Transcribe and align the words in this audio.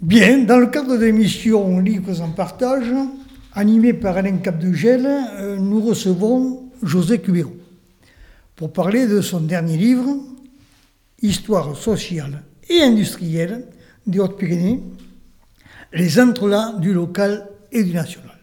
Bien, 0.00 0.44
dans 0.44 0.60
le 0.60 0.68
cadre 0.68 0.96
de 0.96 1.06
l'émission 1.06 1.80
Livres 1.80 2.20
en 2.20 2.30
partage, 2.30 2.94
animée 3.52 3.92
par 3.92 4.16
Alain 4.16 4.36
Capdegel, 4.36 5.04
euh, 5.04 5.56
nous 5.56 5.80
recevons 5.80 6.70
José 6.84 7.18
Cubero 7.18 7.50
pour 8.54 8.72
parler 8.72 9.08
de 9.08 9.20
son 9.20 9.40
dernier 9.40 9.76
livre, 9.76 10.16
Histoire 11.20 11.76
sociale 11.76 12.44
et 12.70 12.80
industrielle 12.80 13.64
des 14.06 14.20
Hautes-Pyrénées, 14.20 14.80
les 15.92 16.20
entrelacs 16.20 16.78
du 16.78 16.92
local 16.92 17.48
et 17.72 17.82
du 17.82 17.92
national. 17.92 18.38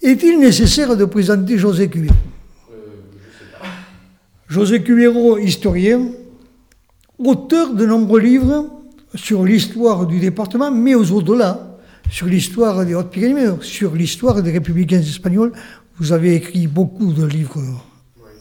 Est-il 0.00 0.38
nécessaire 0.38 0.96
de 0.96 1.06
présenter 1.06 1.58
José 1.58 1.88
Cubero 1.88 2.14
José 4.46 4.80
Cubero, 4.80 5.38
historien, 5.38 6.08
auteur 7.18 7.74
de 7.74 7.84
nombreux 7.84 8.20
livres 8.20 8.70
sur 9.14 9.44
l'histoire 9.44 10.06
du 10.06 10.18
département, 10.18 10.70
mais 10.70 10.94
aux 10.94 11.12
au-delà, 11.12 11.78
sur 12.10 12.26
l'histoire 12.26 12.84
des 12.84 12.94
Hautes-Pyrénées, 12.94 13.62
sur 13.62 13.94
l'histoire 13.94 14.42
des 14.42 14.52
républicains 14.52 15.00
espagnols. 15.00 15.52
Vous 15.98 16.12
avez 16.12 16.34
écrit 16.34 16.66
beaucoup 16.66 17.12
de 17.12 17.24
livres 17.24 17.62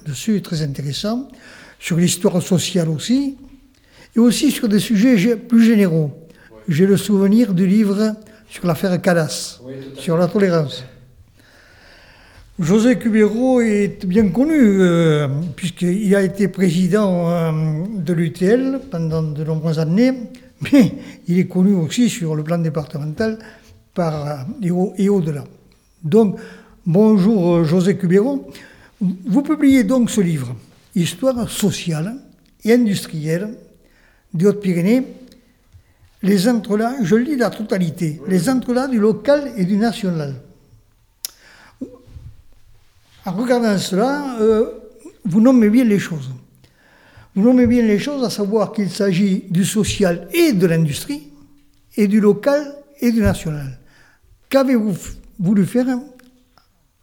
dessus, 0.06 0.42
très 0.42 0.62
intéressants, 0.62 1.28
sur 1.80 1.98
l'histoire 1.98 2.42
sociale 2.42 2.90
aussi, 2.90 3.38
et 4.16 4.20
aussi 4.20 4.52
sur 4.52 4.68
des 4.68 4.80
sujets 4.80 5.36
plus 5.36 5.64
généraux. 5.64 6.12
J'ai 6.68 6.86
le 6.86 6.98
souvenir 6.98 7.54
du 7.54 7.68
livre 7.68 8.16
sur 8.50 8.66
l'affaire 8.66 9.02
Calas, 9.02 9.60
sur 9.98 10.18
la 10.18 10.28
tolérance. 10.28 10.84
José 12.58 12.98
Cubero 12.98 13.60
est 13.60 14.06
bien 14.06 14.30
connu, 14.30 14.82
euh, 14.82 15.28
puisqu'il 15.58 16.16
a 16.16 16.22
été 16.22 16.48
président 16.48 17.30
euh, 17.30 17.52
de 17.98 18.14
l'UTL 18.14 18.80
pendant 18.90 19.22
de 19.22 19.44
nombreuses 19.44 19.78
années, 19.78 20.14
mais 20.62 20.94
il 21.28 21.40
est 21.40 21.48
connu 21.48 21.76
aussi 21.76 22.10
sur 22.10 22.36
le 22.36 22.44
plan 22.44 22.58
départemental 22.58 23.40
par, 23.94 24.28
euh, 24.28 24.92
et 24.98 25.10
au-delà. 25.10 25.44
donc, 26.04 26.38
bonjour 26.86 27.64
José 27.64 27.98
Cubero. 27.98 28.50
Vous 29.02 29.42
publiez 29.42 29.84
donc 29.84 30.10
ce 30.10 30.22
livre, 30.22 30.56
Histoire 30.96 31.50
sociale 31.50 32.16
et 32.64 32.74
industrielle 32.74 33.58
des 34.34 34.46
Hautes-Pyrénées, 34.48 35.04
les 36.22 36.48
entrelacs, 36.48 37.04
je 37.04 37.16
lis 37.16 37.36
la 37.36 37.50
totalité, 37.50 38.22
les 38.28 38.50
entrelacs 38.50 38.92
du 38.92 39.00
local 39.00 39.52
et 39.58 39.66
du 39.66 39.78
national. 39.78 40.36
En 43.26 43.32
regardant 43.32 43.78
cela, 43.78 44.38
euh, 44.40 44.70
vous 45.26 45.42
nommez 45.42 45.70
bien 45.70 45.84
les 45.84 46.00
choses. 46.00 46.30
Vous 47.36 47.44
nommez 47.44 47.68
bien 47.68 47.82
les 47.82 48.00
choses, 48.00 48.24
à 48.24 48.30
savoir 48.30 48.72
qu'il 48.72 48.90
s'agit 48.90 49.44
du 49.50 49.66
social 49.66 50.30
et 50.34 50.54
de 50.54 50.66
l'industrie, 50.66 51.34
et 51.98 52.08
du 52.08 52.22
local 52.22 52.78
et 53.02 53.12
du 53.12 53.20
national. 53.20 53.78
Qu'avez-vous 54.48 54.96
voulu 55.38 55.66
faire 55.66 55.86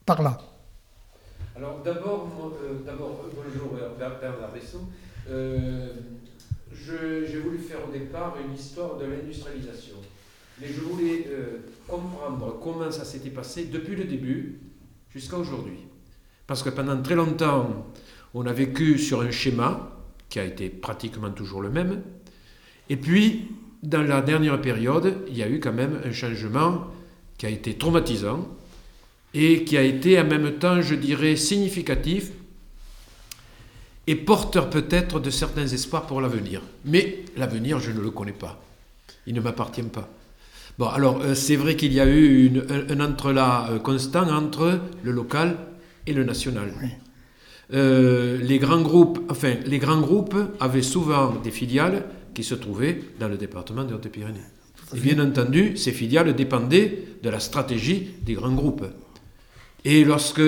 par 0.06 0.22
là? 0.22 0.38
Alors 1.54 1.82
d'abord, 1.84 2.30
euh, 2.64 2.78
euh, 2.88 2.92
bonjour 3.36 3.78
Bernard 3.98 4.52
Besson. 4.54 4.86
j'ai 6.72 7.38
voulu 7.38 7.58
faire 7.58 7.86
au 7.86 7.92
départ 7.92 8.34
une 8.42 8.54
histoire 8.54 8.96
de 8.96 9.04
l'industrialisation. 9.04 9.96
Mais 10.62 10.68
je 10.68 10.80
voulais 10.80 11.26
comprendre 11.86 12.58
comment 12.62 12.90
ça 12.90 13.04
s'était 13.04 13.30
passé 13.30 13.66
depuis 13.66 13.96
le 13.96 14.04
début 14.04 14.60
jusqu'à 15.10 15.36
aujourd'hui. 15.36 15.80
Parce 16.46 16.62
que 16.62 16.70
pendant 16.70 17.00
très 17.02 17.16
longtemps, 17.16 17.86
on 18.32 18.46
a 18.46 18.52
vécu 18.54 18.98
sur 18.98 19.20
un 19.20 19.30
schéma 19.30 19.91
qui 20.32 20.40
a 20.40 20.44
été 20.44 20.70
pratiquement 20.70 21.30
toujours 21.30 21.60
le 21.60 21.68
même. 21.68 22.00
Et 22.88 22.96
puis, 22.96 23.50
dans 23.82 24.00
la 24.00 24.22
dernière 24.22 24.58
période, 24.62 25.18
il 25.28 25.36
y 25.36 25.42
a 25.42 25.48
eu 25.48 25.60
quand 25.60 25.74
même 25.74 26.00
un 26.06 26.10
changement 26.10 26.86
qui 27.36 27.44
a 27.44 27.50
été 27.50 27.74
traumatisant 27.74 28.48
et 29.34 29.62
qui 29.64 29.76
a 29.76 29.82
été 29.82 30.18
en 30.18 30.24
même 30.24 30.52
temps, 30.52 30.80
je 30.80 30.94
dirais, 30.94 31.36
significatif 31.36 32.30
et 34.06 34.14
porteur 34.14 34.70
peut-être 34.70 35.20
de 35.20 35.28
certains 35.28 35.66
espoirs 35.66 36.06
pour 36.06 36.22
l'avenir. 36.22 36.62
Mais 36.86 37.26
l'avenir, 37.36 37.78
je 37.78 37.90
ne 37.90 38.00
le 38.00 38.10
connais 38.10 38.32
pas. 38.32 38.58
Il 39.26 39.34
ne 39.34 39.40
m'appartient 39.42 39.82
pas. 39.82 40.08
Bon, 40.78 40.86
alors, 40.86 41.20
euh, 41.20 41.34
c'est 41.34 41.56
vrai 41.56 41.76
qu'il 41.76 41.92
y 41.92 42.00
a 42.00 42.06
eu 42.06 42.50
un, 42.88 43.00
un 43.00 43.16
euh, 43.26 43.78
constant 43.80 44.26
entre 44.34 44.80
le 45.02 45.12
local 45.12 45.58
et 46.06 46.14
le 46.14 46.24
national. 46.24 46.72
Euh, 47.72 48.38
les 48.42 48.58
grands 48.58 48.82
groupes, 48.82 49.20
enfin, 49.30 49.54
les 49.64 49.78
grands 49.78 50.00
groupes 50.00 50.36
avaient 50.60 50.82
souvent 50.82 51.34
des 51.36 51.50
filiales 51.50 52.04
qui 52.34 52.44
se 52.44 52.54
trouvaient 52.54 53.00
dans 53.18 53.28
le 53.28 53.36
département 53.36 53.84
des 53.84 53.94
Hautes-Pyrénées. 53.94 54.40
Et 54.94 55.00
bien 55.00 55.18
entendu, 55.18 55.76
ces 55.76 55.92
filiales 55.92 56.34
dépendaient 56.34 56.98
de 57.22 57.30
la 57.30 57.40
stratégie 57.40 58.10
des 58.22 58.34
grands 58.34 58.52
groupes. 58.52 58.84
Et 59.84 60.04
lorsque 60.04 60.42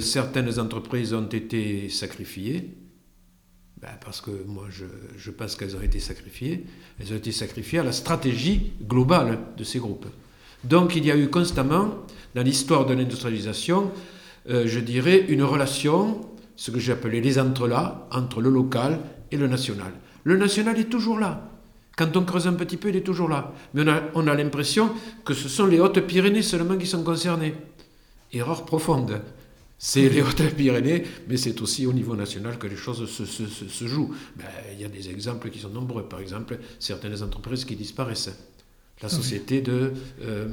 certaines 0.00 0.58
entreprises 0.58 1.14
ont 1.14 1.28
été 1.28 1.88
sacrifiées, 1.88 2.74
ben 3.80 3.88
parce 4.04 4.20
que 4.20 4.30
moi 4.46 4.66
je, 4.70 4.86
je 5.16 5.30
pense 5.30 5.54
qu'elles 5.54 5.76
ont 5.76 5.82
été 5.82 6.00
sacrifiées, 6.00 6.64
elles 6.98 7.12
ont 7.12 7.16
été 7.16 7.32
sacrifiées 7.32 7.78
à 7.78 7.84
la 7.84 7.92
stratégie 7.92 8.72
globale 8.82 9.38
de 9.56 9.64
ces 9.64 9.78
groupes. 9.78 10.06
Donc 10.64 10.96
il 10.96 11.04
y 11.06 11.10
a 11.10 11.16
eu 11.16 11.28
constamment, 11.28 11.94
dans 12.34 12.42
l'histoire 12.42 12.86
de 12.86 12.94
l'industrialisation, 12.94 13.90
euh, 14.48 14.66
je 14.66 14.80
dirais, 14.80 15.24
une 15.28 15.42
relation, 15.42 16.20
ce 16.56 16.70
que 16.70 16.78
j'ai 16.78 16.92
appelé 16.92 17.20
les 17.20 17.38
entrelacs, 17.38 17.94
entre 18.10 18.40
le 18.40 18.50
local 18.50 19.00
et 19.30 19.36
le 19.36 19.46
national. 19.46 19.92
Le 20.24 20.36
national 20.36 20.78
est 20.78 20.90
toujours 20.90 21.18
là. 21.18 21.50
Quand 21.96 22.14
on 22.16 22.24
creuse 22.24 22.46
un 22.46 22.52
petit 22.52 22.76
peu, 22.76 22.90
il 22.90 22.96
est 22.96 23.02
toujours 23.02 23.28
là. 23.28 23.52
Mais 23.72 23.82
on 24.14 24.26
a, 24.26 24.34
l'impression 24.34 24.90
que 25.24 25.32
ce 25.32 25.48
sont 25.48 25.66
les 25.66 25.80
Hautes-Pyrénées 25.80 26.42
seulement 26.42 26.76
qui 26.76 26.86
sont 26.86 27.02
concernées. 27.02 27.54
Erreur 28.32 28.64
profonde. 28.64 29.22
C'est 29.78 30.08
les 30.08 30.20
Hautes-Pyrénées, 30.22 31.04
mais 31.28 31.36
c'est 31.36 31.60
aussi 31.60 31.86
au 31.86 31.92
niveau 31.92 32.14
national 32.16 32.58
que 32.58 32.66
les 32.66 32.76
choses 32.76 33.06
se, 33.08 33.86
jouent. 33.86 34.14
Ben, 34.36 34.44
il 34.72 34.80
y 34.80 34.84
a 34.84 34.88
des 34.88 35.08
exemples 35.10 35.48
qui 35.50 35.58
sont 35.58 35.70
nombreux. 35.70 36.04
Par 36.04 36.20
exemple, 36.20 36.58
certaines 36.78 37.22
entreprises 37.22 37.64
qui 37.64 37.76
disparaissent 37.76 38.30
la 39.02 39.10
société 39.10 39.60
de 39.60 39.92
euh, 40.22 40.46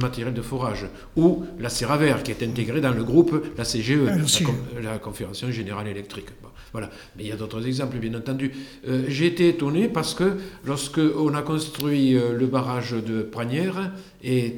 matériel 0.00 0.34
de 0.34 0.42
forage, 0.42 0.86
ou 1.16 1.44
la 1.60 1.68
Serraver, 1.68 2.16
qui 2.24 2.32
est 2.32 2.42
intégrée 2.42 2.80
dans 2.80 2.90
le 2.90 3.04
groupe, 3.04 3.44
la 3.56 3.64
CGE, 3.64 3.98
ah, 4.08 4.80
la, 4.82 4.98
Confédération 4.98 5.50
Générale 5.52 5.86
Électrique. 5.86 6.26
voilà. 6.72 6.90
Mais 7.16 7.22
il 7.22 7.28
y 7.28 7.32
a 7.32 7.36
d'autres 7.36 7.64
exemples, 7.64 7.98
bien 7.98 8.14
entendu. 8.14 8.50
Euh, 8.88 9.04
j'ai 9.06 9.26
été 9.26 9.48
étonné 9.48 9.86
parce 9.86 10.14
que 10.14 10.36
lorsque 10.64 11.00
on 11.16 11.32
a 11.34 11.42
construit 11.42 12.16
euh, 12.16 12.32
le 12.36 12.46
barrage 12.46 12.90
de 12.90 13.22
Pranière 13.22 13.92
et 14.22 14.56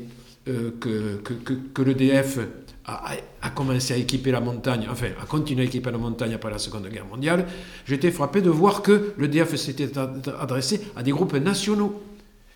que, 0.80 1.16
que, 1.22 1.34
que, 1.74 1.82
l'EDF 1.82 2.38
a, 2.86 3.12
a, 3.42 3.50
commencé 3.50 3.92
à 3.92 3.98
équiper 3.98 4.30
la 4.30 4.40
montagne, 4.40 4.86
enfin, 4.90 5.08
a 5.20 5.26
continué 5.26 5.60
à 5.60 5.64
équiper 5.66 5.90
la 5.90 5.98
montagne 5.98 6.32
après 6.32 6.50
la 6.50 6.56
Seconde 6.56 6.88
Guerre 6.88 7.04
mondiale, 7.04 7.44
j'étais 7.86 8.10
frappé 8.10 8.40
de 8.40 8.48
voir 8.48 8.80
que 8.80 9.12
l'EDF 9.18 9.56
s'était 9.56 9.90
adressé 10.40 10.80
à 10.96 11.02
des 11.02 11.10
groupes 11.10 11.34
nationaux 11.34 12.02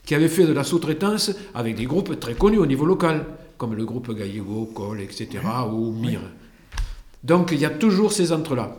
qui 0.04 0.14
avait 0.14 0.28
fait 0.28 0.46
de 0.46 0.52
la 0.52 0.64
sous-traitance 0.64 1.30
avec 1.54 1.76
des 1.76 1.84
groupes 1.84 2.18
très 2.18 2.34
connus 2.34 2.58
au 2.58 2.66
niveau 2.66 2.84
local, 2.84 3.24
comme 3.56 3.74
le 3.74 3.84
groupe 3.84 4.12
Gallego, 4.16 4.70
Col, 4.74 5.00
etc., 5.00 5.28
ou 5.72 5.92
Mire. 5.92 6.22
Donc 7.22 7.50
il 7.52 7.60
y 7.60 7.64
a 7.64 7.70
toujours 7.70 8.12
ces 8.12 8.32
entre-là. 8.32 8.76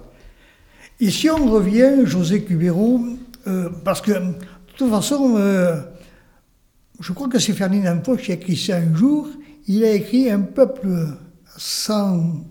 Ici, 0.99 1.29
on 1.29 1.49
revient, 1.49 2.05
José 2.05 2.43
Cubero, 2.43 3.01
euh, 3.47 3.69
parce 3.83 4.01
que, 4.01 4.11
de 4.11 4.33
toute 4.77 4.89
façon, 4.89 5.35
euh, 5.37 5.81
je 6.99 7.13
crois 7.13 7.27
que 7.27 7.39
c'est 7.39 7.53
Ferdinand 7.53 8.01
Foch 8.03 8.21
qui 8.21 8.31
a 8.31 8.35
écrit 8.35 8.57
ça 8.57 8.77
un 8.77 8.95
jour. 8.95 9.27
Il 9.67 9.83
a 9.83 9.91
écrit 9.91 10.29
Un 10.29 10.41
peuple 10.41 10.87
sans, 11.57 12.43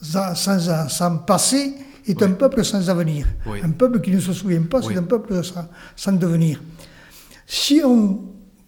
sans, 0.00 0.88
sans 0.88 1.18
passé 1.18 1.74
est 2.06 2.22
un 2.22 2.32
peuple 2.32 2.64
sans 2.64 2.88
avenir. 2.90 3.26
Un 3.62 3.70
peuple 3.70 4.00
qui 4.00 4.10
ne 4.10 4.20
se 4.20 4.32
souvient 4.32 4.62
pas, 4.62 4.82
c'est 4.82 4.96
un 4.96 5.02
peuple 5.02 5.42
sans, 5.42 5.68
sans 5.96 6.12
devenir. 6.12 6.60
Si 7.46 7.80
on 7.84 8.20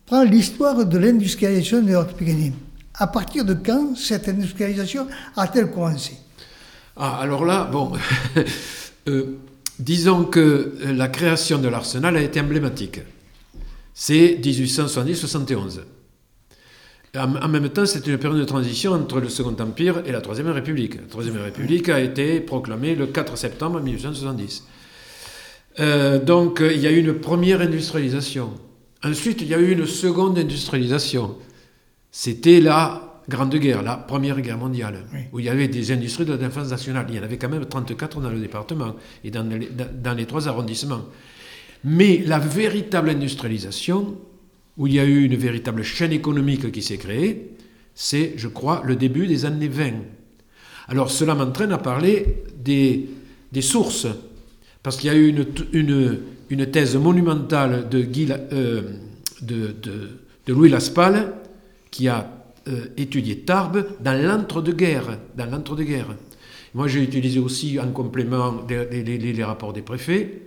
prend 0.05 0.23
l'histoire 0.23 0.85
de 0.85 0.99
l'industrialisation 0.99 1.83
des 1.83 1.95
Hautes-Pyrénées, 1.95 2.53
à 2.95 3.07
partir 3.07 3.45
de 3.45 3.55
quand 3.55 3.97
cette 3.97 4.29
industrialisation 4.29 5.07
a-t-elle 5.37 5.71
commencé? 5.71 6.15
Ah, 6.97 7.19
Alors 7.21 7.45
là, 7.45 7.65
bon, 7.65 7.93
euh, 9.09 9.37
disons 9.79 10.25
que 10.25 10.75
la 10.87 11.09
création 11.09 11.59
de 11.59 11.69
l'arsenal 11.69 12.17
a 12.17 12.23
été 12.23 12.41
emblématique. 12.41 13.01
C'est 13.93 14.39
1870-71. 14.43 15.81
En, 17.17 17.49
même 17.49 17.69
temps, 17.71 17.87
c'est 17.87 18.07
une 18.07 18.19
période 18.19 18.41
de 18.41 18.45
transition 18.45 18.93
entre 18.93 19.21
le 19.21 19.31
Second 19.31 19.57
Empire 19.59 20.03
et 20.05 20.13
la 20.13 20.21
Troisième 20.21 20.49
République. 20.51 20.97
La 20.97 21.09
Troisième 21.09 21.39
République 21.39 21.89
a 21.89 22.01
été 22.01 22.41
proclamée 22.41 22.95
le 22.95 23.07
4 23.07 23.39
septembre 23.39 23.81
1870. 23.81 24.65
Euh, 25.81 26.23
donc, 26.23 26.63
il 26.63 26.79
y 26.79 26.87
a 26.87 26.91
eu 26.91 26.99
une 26.99 27.15
première 27.15 27.63
industrialisation. 27.63 28.53
Ensuite, 29.03 29.43
il 29.43 29.49
y 29.49 29.55
a 29.55 29.59
eu 29.59 29.73
une 29.73 29.87
seconde 29.87 30.39
industrialisation. 30.39 31.37
C'était 32.11 32.61
la 32.61 33.23
Grande 33.29 33.57
Guerre, 33.57 33.83
la 33.83 33.97
Première 33.97 34.41
Guerre 34.41 34.59
mondiale, 34.59 35.05
où 35.33 35.41
il 35.41 35.47
y 35.47 35.49
avait 35.49 35.69
des 35.69 35.91
industries 35.93 36.25
de 36.25 36.37
défense 36.37 36.71
nationale. 36.71 37.07
Il 37.09 37.17
y 37.17 37.19
en 37.19 37.25
avait 37.25 37.39
quand 37.39 37.49
même 37.49 37.67
34 37.67 38.21
dans 38.21 38.31
le 38.31 38.39
département 38.39 38.95
et 39.25 39.31
dans 39.31 39.43
les, 39.49 39.69
dans 39.69 40.15
les 40.15 40.27
trois 40.27 40.49
arrondissements. 40.49 41.05
Mais 41.85 42.23
la 42.25 42.39
véritable 42.39 43.11
industrialisation, 43.11 44.17
où 44.77 44.87
il 44.87 44.95
y 44.95 45.01
a 45.01 45.05
eu 45.05 45.25
une 45.25 45.37
véritable 45.37 45.83
chaîne 45.83 46.13
économique 46.13 46.71
qui 46.71 46.83
s'est 46.83 46.99
créée, 46.99 47.57
c'est, 47.95 48.35
je 48.37 48.49
crois, 48.49 48.83
le 48.85 48.95
début 48.95 49.27
des 49.27 49.45
années 49.45 49.69
20. 49.69 49.93
Alors 50.89 51.11
cela 51.11 51.35
m'entraîne 51.35 51.73
à 51.73 51.79
parler 51.79 52.45
des, 52.63 53.09
des 53.53 53.63
sources, 53.63 54.07
parce 54.83 54.97
qu'il 54.97 55.11
y 55.11 55.13
a 55.13 55.17
eu 55.17 55.29
une, 55.29 55.47
une, 55.73 56.19
une, 56.51 56.67
thèse 56.67 56.97
monumentale 56.97 57.89
euh, 57.93 58.83
de, 59.43 60.53
Louis 60.53 60.69
Laspal, 60.69 61.33
qui 61.91 62.09
a 62.09 62.31
euh, 62.69 62.87
étudié 62.97 63.39
Tarbes 63.39 63.85
dans 64.01 64.21
l'entre-deux-guerres. 64.21 65.19
Dans 65.37 65.47
l'entre-deux-guerres. 65.47 66.17
Moi, 66.75 66.89
j'ai 66.89 67.03
utilisé 67.03 67.39
aussi 67.39 67.79
en 67.81 67.91
complément 67.93 68.67
les, 68.69 69.45
rapports 69.45 69.73
des 69.73 69.83
préfets. 69.83 70.43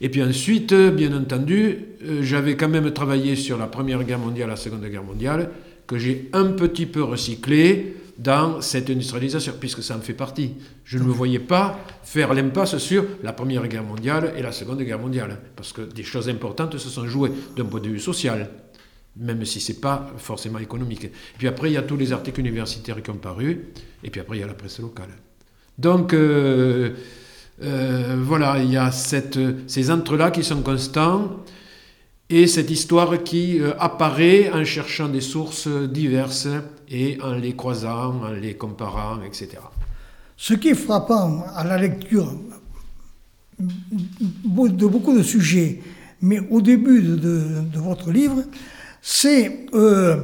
Et 0.00 0.08
puis 0.08 0.22
ensuite, 0.22 0.72
bien 0.72 1.16
entendu, 1.16 1.78
euh, 2.04 2.22
j'avais 2.22 2.56
quand 2.56 2.68
même 2.68 2.92
travaillé 2.92 3.36
sur 3.36 3.58
la 3.58 3.66
Première 3.66 4.02
Guerre 4.04 4.18
mondiale, 4.18 4.48
la 4.48 4.56
Seconde 4.56 4.84
Guerre 4.84 5.04
mondiale, 5.04 5.50
que 5.86 5.98
j'ai 5.98 6.28
un 6.32 6.52
petit 6.52 6.86
peu 6.86 7.02
recyclé 7.02 7.94
dans 8.18 8.60
cette 8.60 8.90
industrialisation, 8.90 9.54
puisque 9.58 9.82
ça 9.82 9.96
en 9.96 10.00
fait 10.00 10.12
partie. 10.12 10.54
Je 10.84 10.98
ne 10.98 11.04
me 11.04 11.12
voyais 11.12 11.38
pas 11.38 11.78
faire 12.02 12.34
l'impasse 12.34 12.76
sur 12.78 13.04
la 13.22 13.32
Première 13.32 13.66
Guerre 13.68 13.84
mondiale 13.84 14.34
et 14.36 14.42
la 14.42 14.50
Seconde 14.50 14.82
Guerre 14.82 14.98
mondiale, 14.98 15.38
parce 15.54 15.72
que 15.72 15.82
des 15.82 16.02
choses 16.02 16.28
importantes 16.28 16.76
se 16.78 16.88
sont 16.88 17.06
jouées 17.06 17.32
d'un 17.56 17.64
point 17.64 17.80
de 17.80 17.88
vue 17.88 18.00
social, 18.00 18.50
même 19.16 19.44
si 19.44 19.60
ce 19.60 19.72
n'est 19.72 19.78
pas 19.78 20.10
forcément 20.16 20.58
économique. 20.58 21.10
Puis 21.38 21.46
après, 21.46 21.70
il 21.70 21.74
y 21.74 21.76
a 21.76 21.82
tous 21.82 21.96
les 21.96 22.12
articles 22.12 22.40
universitaires 22.40 23.00
qui 23.02 23.10
ont 23.10 23.16
paru, 23.16 23.66
et 24.02 24.10
puis 24.10 24.20
après, 24.20 24.36
il 24.36 24.40
y 24.40 24.44
a 24.44 24.48
la 24.48 24.54
presse 24.54 24.80
locale. 24.80 25.10
Donc, 25.78 26.12
euh, 26.12 26.90
euh, 27.62 28.16
voilà, 28.20 28.58
il 28.58 28.72
y 28.72 28.76
a 28.76 28.90
ces 28.90 29.90
entre-là 29.92 30.32
qui 30.32 30.42
sont 30.42 30.62
constants 30.62 31.44
et 32.30 32.46
cette 32.46 32.70
histoire 32.70 33.22
qui 33.22 33.60
euh, 33.60 33.72
apparaît 33.78 34.50
en 34.52 34.64
cherchant 34.64 35.08
des 35.08 35.20
sources 35.20 35.68
diverses 35.68 36.48
et 36.90 37.18
en 37.22 37.32
les 37.32 37.54
croisant, 37.54 38.22
en 38.22 38.32
les 38.32 38.54
comparant, 38.54 39.22
etc. 39.22 39.48
Ce 40.36 40.54
qui 40.54 40.68
est 40.68 40.74
frappant 40.74 41.44
à 41.54 41.64
la 41.64 41.78
lecture 41.78 42.32
de 43.58 44.86
beaucoup 44.86 45.16
de 45.16 45.22
sujets, 45.22 45.80
mais 46.20 46.40
au 46.50 46.60
début 46.60 47.02
de, 47.02 47.42
votre 47.74 48.10
livre, 48.10 48.44
c'est 49.02 49.66
euh, 49.74 50.22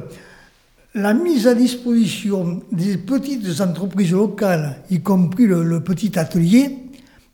la 0.93 1.13
mise 1.13 1.47
à 1.47 1.55
disposition 1.55 2.61
des 2.71 2.97
petites 2.97 3.59
entreprises 3.61 4.11
locales, 4.11 4.83
y 4.89 5.01
compris 5.01 5.47
le 5.47 5.81
petit 5.81 6.17
atelier, 6.17 6.77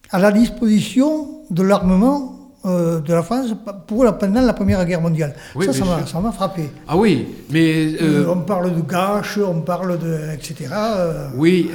à 0.09 0.19
la 0.19 0.31
disposition 0.31 1.43
de 1.51 1.61
l'armement 1.61 2.40
euh, 2.63 2.99
de 2.99 3.11
la 3.11 3.23
France 3.23 3.55
pour 3.87 4.03
la, 4.03 4.11
pendant 4.11 4.41
la 4.41 4.53
Première 4.53 4.85
Guerre 4.85 5.01
mondiale. 5.01 5.33
ça, 5.61 5.73
ça 5.73 6.19
m'a 6.19 6.31
frappé. 6.31 6.69
Ah 6.87 6.95
oui, 6.95 7.25
mais... 7.49 7.95
Euh, 8.01 8.25
on 8.27 8.41
parle 8.41 8.75
de 8.75 8.81
gâches, 8.81 9.39
on 9.39 9.61
parle 9.61 9.97
de... 9.97 10.33
etc. 10.33 10.69
Euh. 10.71 11.29
Oui, 11.35 11.71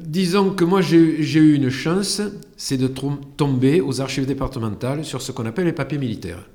disons 0.00 0.50
que 0.50 0.64
moi 0.64 0.80
j'ai 0.80 0.96
eu 0.96 1.54
une 1.54 1.68
chance, 1.68 2.22
c'est 2.56 2.78
de 2.78 2.88
tomber 3.36 3.82
aux 3.82 4.00
archives 4.00 4.26
départementales 4.26 5.04
sur 5.04 5.20
ce 5.20 5.30
qu'on 5.32 5.44
appelle 5.44 5.66
les 5.66 5.72
papiers 5.72 5.98
militaires. 5.98 6.48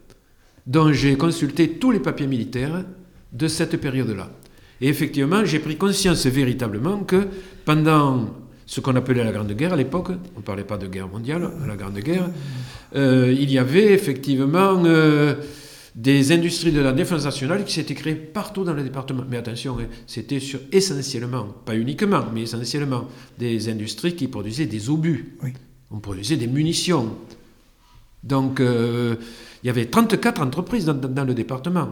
Donc 0.65 0.93
j'ai 0.93 1.15
consulté 1.15 1.73
tous 1.73 1.91
les 1.91 1.99
papiers 1.99 2.27
militaires 2.27 2.83
de 3.33 3.47
cette 3.47 3.77
période-là. 3.77 4.29
Et 4.81 4.87
effectivement, 4.87 5.45
j'ai 5.45 5.59
pris 5.59 5.77
conscience 5.77 6.25
véritablement 6.25 6.99
que 6.99 7.27
pendant 7.65 8.25
ce 8.65 8.79
qu'on 8.79 8.95
appelait 8.95 9.23
la 9.23 9.31
Grande 9.31 9.51
Guerre 9.51 9.73
à 9.73 9.75
l'époque, 9.75 10.09
on 10.35 10.39
ne 10.39 10.43
parlait 10.43 10.63
pas 10.63 10.77
de 10.77 10.87
guerre 10.87 11.07
mondiale, 11.07 11.51
la 11.67 11.75
Grande 11.75 11.99
Guerre, 11.99 12.29
euh, 12.95 13.33
il 13.37 13.51
y 13.51 13.59
avait 13.59 13.93
effectivement 13.93 14.83
euh, 14.85 15.35
des 15.95 16.31
industries 16.31 16.71
de 16.71 16.81
la 16.81 16.91
défense 16.91 17.25
nationale 17.25 17.63
qui 17.63 17.73
s'étaient 17.73 17.93
créées 17.93 18.15
partout 18.15 18.63
dans 18.63 18.73
le 18.73 18.83
département. 18.83 19.23
Mais 19.29 19.37
attention, 19.37 19.77
hein, 19.79 19.85
c'était 20.07 20.39
sur 20.39 20.59
essentiellement, 20.71 21.45
pas 21.65 21.75
uniquement, 21.75 22.25
mais 22.33 22.41
essentiellement 22.43 23.07
des 23.37 23.69
industries 23.69 24.15
qui 24.15 24.27
produisaient 24.27 24.65
des 24.65 24.89
obus. 24.89 25.37
On 25.91 25.99
produisait 25.99 26.37
des 26.37 26.47
munitions. 26.47 27.15
Donc 28.23 28.59
euh, 28.59 29.15
il 29.63 29.67
y 29.67 29.69
avait 29.69 29.85
34 29.85 30.41
entreprises 30.41 30.85
dans, 30.85 30.95
dans, 30.95 31.23
le 31.23 31.33
département. 31.35 31.89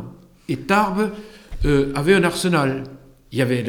Et 0.50 0.58
Tarbes 0.58 1.12
avait 1.96 2.14
un 2.14 2.24
arsenal. 2.24 2.84
Il 3.32 3.38
y 3.38 3.42
avait 3.42 3.64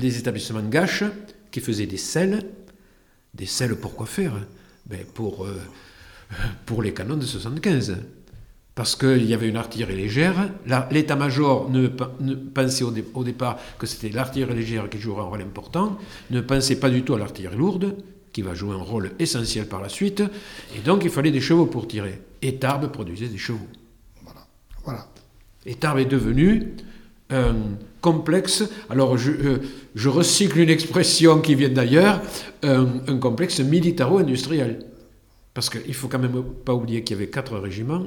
les 0.00 0.18
établissements 0.18 0.62
de 0.62 0.70
gâches, 0.70 1.04
qui 1.52 1.60
faisait 1.60 1.86
des 1.86 1.96
selles. 1.96 2.44
Des 3.34 3.46
selles 3.46 3.76
pour 3.76 3.94
quoi 3.94 4.06
faire 4.06 4.34
ben 4.86 5.04
pour, 5.14 5.46
euh, 5.46 5.56
pour 6.66 6.82
les 6.82 6.92
canons 6.92 7.16
de 7.16 7.24
75. 7.24 7.96
Parce 8.74 8.96
qu'il 8.96 9.24
y 9.26 9.34
avait 9.34 9.48
une 9.48 9.56
artillerie 9.56 9.96
légère. 9.96 10.50
L'état-major 10.90 11.70
ne, 11.70 11.88
ne, 12.20 12.34
pensait 12.34 12.84
au, 12.84 12.92
au 13.14 13.24
départ 13.24 13.58
que 13.78 13.86
c'était 13.86 14.08
l'artillerie 14.08 14.54
légère 14.54 14.88
qui 14.88 14.98
jouerait 14.98 15.22
un 15.22 15.26
rôle 15.26 15.42
important, 15.42 15.98
ne 16.30 16.40
pensait 16.40 16.76
pas 16.76 16.88
du 16.88 17.02
tout 17.02 17.14
à 17.14 17.18
l'artillerie 17.18 17.56
lourde, 17.56 17.96
qui 18.32 18.40
va 18.40 18.54
jouer 18.54 18.74
un 18.74 18.82
rôle 18.82 19.12
essentiel 19.18 19.66
par 19.66 19.82
la 19.82 19.90
suite. 19.90 20.22
Et 20.74 20.80
donc 20.80 21.04
il 21.04 21.10
fallait 21.10 21.30
des 21.30 21.42
chevaux 21.42 21.66
pour 21.66 21.86
tirer. 21.86 22.20
Et 22.40 22.56
Tarbes 22.56 22.90
produisait 22.90 23.28
des 23.28 23.38
chevaux. 23.38 23.68
Voilà. 24.22 24.46
voilà. 24.84 25.08
Et 25.66 25.74
Tarbes 25.74 25.98
est 25.98 26.06
devenu 26.06 26.74
un 27.28 27.54
complexe, 28.02 28.64
alors 28.90 29.16
je, 29.16 29.30
euh, 29.30 29.58
je 29.94 30.08
recycle 30.10 30.58
une 30.58 30.68
expression 30.68 31.40
qui 31.40 31.54
vient 31.54 31.70
d'ailleurs, 31.70 32.20
un, 32.62 32.84
complexe 33.18 33.60
militaro-industriel. 33.60 34.80
Parce 35.54 35.70
qu'il 35.70 35.88
ne 35.88 35.92
faut 35.92 36.08
quand 36.08 36.18
même 36.18 36.42
pas 36.64 36.74
oublier 36.74 37.02
qu'il 37.02 37.16
y 37.16 37.20
avait 37.20 37.30
quatre 37.30 37.56
régiments, 37.56 38.04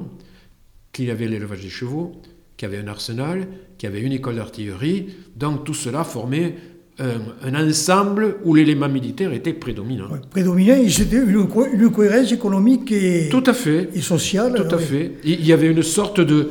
qu'il 0.92 1.06
y 1.06 1.10
avait 1.10 1.26
l'élevage 1.26 1.62
des 1.62 1.68
chevaux, 1.68 2.12
qu'il 2.56 2.68
y 2.68 2.72
avait 2.72 2.82
un 2.82 2.88
arsenal, 2.88 3.48
qu'il 3.78 3.88
y 3.88 3.92
avait 3.92 4.02
une 4.02 4.12
école 4.12 4.36
d'artillerie. 4.36 5.08
Donc 5.34 5.64
tout 5.64 5.74
cela 5.74 6.04
formait 6.04 6.54
un, 6.98 7.54
ensemble 7.54 8.36
où 8.44 8.54
l'élément 8.54 8.88
militaire 8.88 9.32
était 9.32 9.52
prédominant. 9.52 10.08
prédominant, 10.30 10.76
et 10.76 10.88
c'était 10.88 11.16
une, 11.16 11.46
une, 11.74 11.90
cohérence 11.90 12.32
économique 12.32 12.90
et, 12.90 13.28
tout 13.30 13.44
à 13.46 13.52
fait. 13.52 13.90
et 13.94 14.00
sociale. 14.00 14.54
Tout 14.54 14.74
à 14.74 14.78
fait. 14.78 15.12
Il 15.24 15.46
y 15.46 15.52
avait 15.52 15.68
une 15.68 15.82
sorte 15.82 16.20
de, 16.20 16.48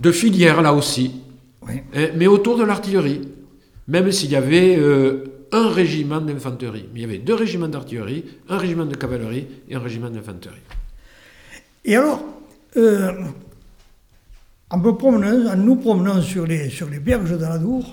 de 0.00 0.12
filière 0.12 0.62
là 0.62 0.74
aussi. 0.74 1.12
Eh, 1.94 2.12
mais 2.16 2.26
autour 2.26 2.58
de 2.58 2.64
l'artillerie. 2.64 3.28
Même 3.86 4.12
s'il 4.12 4.30
y 4.30 4.36
avait 4.36 4.76
euh, 4.78 5.24
un 5.52 5.68
régiment 5.68 6.20
d'infanterie. 6.20 6.88
Mais 6.92 7.00
il 7.00 7.02
y 7.02 7.04
avait 7.04 7.18
deux 7.18 7.34
régiments 7.34 7.68
d'artillerie, 7.68 8.24
un 8.48 8.58
régiment 8.58 8.84
de 8.84 8.94
cavalerie 8.94 9.46
et 9.68 9.74
un 9.74 9.80
régiment 9.80 10.10
d'infanterie. 10.10 10.60
Et 11.84 11.96
alors, 11.96 12.22
euh, 12.76 13.12
en, 14.70 14.78
me 14.78 14.92
promenant, 14.92 15.50
en 15.50 15.56
nous 15.56 15.76
promenant 15.76 16.20
sur 16.20 16.46
les, 16.46 16.68
sur 16.68 16.88
les 16.88 16.98
berges 16.98 17.32
de 17.32 17.44
la 17.44 17.58
Dour, 17.58 17.84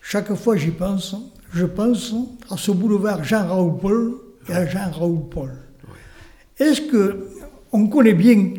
chaque 0.00 0.32
fois 0.34 0.56
j'y 0.56 0.70
pense, 0.70 1.14
je 1.52 1.66
pense 1.66 2.14
à 2.50 2.56
ce 2.56 2.70
boulevard 2.70 3.22
Jean-Raoul 3.22 3.78
Paul 3.78 4.14
et 4.48 4.52
à 4.52 4.66
Jean-Raoul 4.66 5.28
Paul. 5.30 5.52
Est-ce 6.58 6.80
qu'on 6.90 7.88
connaît 7.88 8.14
bien 8.14 8.54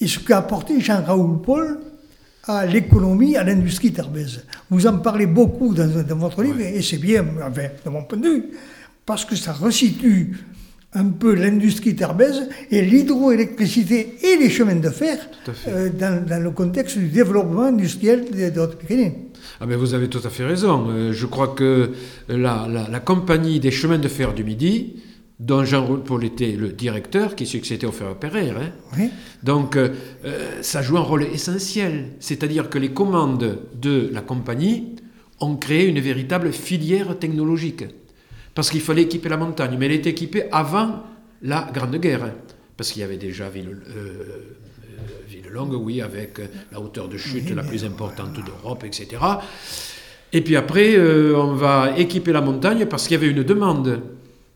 ce 0.00 0.18
qu'a 0.20 0.38
apporté 0.38 0.80
Jean-Raoul 0.80 1.40
Paul 1.42 1.80
à 2.46 2.66
l'économie, 2.66 3.36
à 3.36 3.44
l'industrie 3.44 3.92
tarbaise. 3.92 4.44
Vous 4.70 4.86
en 4.86 4.98
parlez 4.98 5.26
beaucoup 5.26 5.74
dans, 5.74 5.88
votre 6.16 6.42
livre, 6.42 6.60
et 6.60 6.82
c'est 6.82 6.98
bien, 6.98 7.24
enfin, 7.42 7.68
de 7.84 7.90
mon 7.90 8.04
point 8.04 8.18
de 8.18 8.28
vue, 8.28 8.44
parce 9.06 9.24
que 9.24 9.36
ça 9.36 9.52
resitue 9.52 10.36
un 10.94 11.08
peu 11.08 11.34
l'industrie 11.34 11.96
tarbaise 11.96 12.48
et 12.70 12.82
l'hydroélectricité 12.82 14.14
et 14.22 14.36
les 14.36 14.48
chemins 14.48 14.76
de 14.76 14.90
fer 14.90 15.18
euh, 15.68 15.90
dans, 15.90 16.42
le 16.42 16.50
contexte 16.50 16.98
du 16.98 17.08
développement 17.08 17.64
industriel 17.64 18.26
de, 18.30 18.50
de 18.50 18.60
Haute-Pyrénées. 18.60 19.28
Ah 19.60 19.66
ben 19.66 19.76
vous 19.76 19.94
avez 19.94 20.08
tout 20.08 20.20
à 20.24 20.30
fait 20.30 20.44
raison. 20.44 20.86
Euh, 20.88 21.12
je 21.12 21.26
crois 21.26 21.48
que 21.48 21.90
la, 22.28 22.68
la, 22.68 23.00
compagnie 23.00 23.58
des 23.58 23.72
chemins 23.72 23.98
de 23.98 24.08
fer 24.08 24.34
du 24.34 24.44
Midi, 24.44 25.02
dont 25.40 25.64
Jean 25.64 25.84
Paul 25.98 26.24
était 26.24 26.52
le 26.52 26.68
directeur, 26.68 27.34
qui 27.34 27.46
succédait 27.46 27.86
au 27.86 27.92
fer 27.92 28.14
Perret. 28.16 28.50
Hein. 28.96 29.08
Donc, 29.42 29.76
euh, 29.76 29.90
euh, 30.24 30.62
ça 30.62 30.80
joue 30.80 30.96
un 30.96 31.02
rôle 31.02 31.24
essentiel. 31.24 32.10
C'est-à-dire 32.20 32.70
que 32.70 32.78
les 32.78 32.92
commandes 32.92 33.58
de 33.74 34.08
la 34.12 34.20
compagnie 34.20 34.94
ont 35.40 35.56
créé 35.56 35.86
une 35.86 35.98
véritable 35.98 36.52
filière 36.52 37.18
technologique. 37.18 37.84
Parce 38.54 38.70
qu'il 38.70 38.80
fallait 38.80 39.02
équiper 39.02 39.28
la 39.28 39.36
montagne, 39.36 39.76
mais 39.78 39.86
elle 39.86 39.92
était 39.92 40.10
équipée 40.10 40.44
avant 40.52 41.02
la 41.42 41.68
Grande 41.74 41.96
Guerre. 41.96 42.32
Parce 42.76 42.92
qu'il 42.92 43.00
y 43.00 43.04
avait 43.04 43.16
déjà 43.16 43.48
Ville, 43.48 43.76
euh, 43.88 44.56
Longue, 45.50 45.74
oui, 45.74 46.00
avec 46.00 46.40
la 46.72 46.80
hauteur 46.80 47.08
de 47.08 47.16
chute 47.16 47.50
la 47.50 47.62
plus 47.62 47.84
importante 47.84 48.34
d'Europe, 48.44 48.82
etc. 48.82 49.22
Et 50.32 50.40
puis 50.40 50.56
après, 50.56 50.98
on 50.98 51.54
va 51.54 51.96
équiper 51.96 52.32
la 52.32 52.40
montagne 52.40 52.86
parce 52.86 53.06
qu'il 53.06 53.12
y 53.12 53.22
avait 53.22 53.30
une 53.30 53.44
demande 53.44 54.02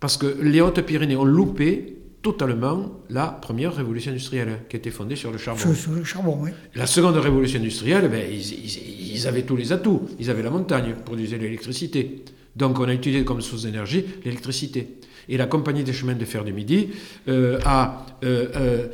parce 0.00 0.16
que 0.16 0.26
les 0.42 0.60
Hautes-Pyrénées 0.60 1.16
ont 1.16 1.24
loupé 1.24 1.96
totalement 2.22 3.00
la 3.10 3.26
première 3.26 3.74
révolution 3.74 4.10
industrielle 4.10 4.60
qui 4.68 4.76
était 4.76 4.90
fondée 4.90 5.16
sur 5.16 5.30
le 5.30 5.38
charbon. 5.38 5.74
Sur, 5.74 5.92
le 5.92 6.04
charbon, 6.04 6.38
oui. 6.40 6.50
La 6.74 6.86
seconde 6.86 7.16
révolution 7.16 7.58
industrielle, 7.60 8.08
ben, 8.08 8.22
ils, 8.30 9.26
avaient 9.26 9.42
tous 9.42 9.56
les 9.56 9.72
atouts. 9.72 10.08
Ils 10.18 10.30
avaient 10.30 10.42
la 10.42 10.50
montagne, 10.50 10.94
produisaient 11.04 11.38
l'électricité. 11.38 12.24
Donc 12.56 12.80
on 12.80 12.84
a 12.88 12.94
utilisé 12.94 13.24
comme 13.24 13.40
source 13.40 13.62
d'énergie 13.62 14.04
l'électricité. 14.24 14.98
Et 15.28 15.36
la 15.36 15.46
compagnie 15.46 15.84
des 15.84 15.92
chemins 15.92 16.14
de 16.14 16.24
fer 16.24 16.44
du 16.44 16.52
Midi 16.52 16.88
euh, 17.28 17.60
a, 17.64 18.06
euh, 18.24 18.46
euh, 18.56 18.86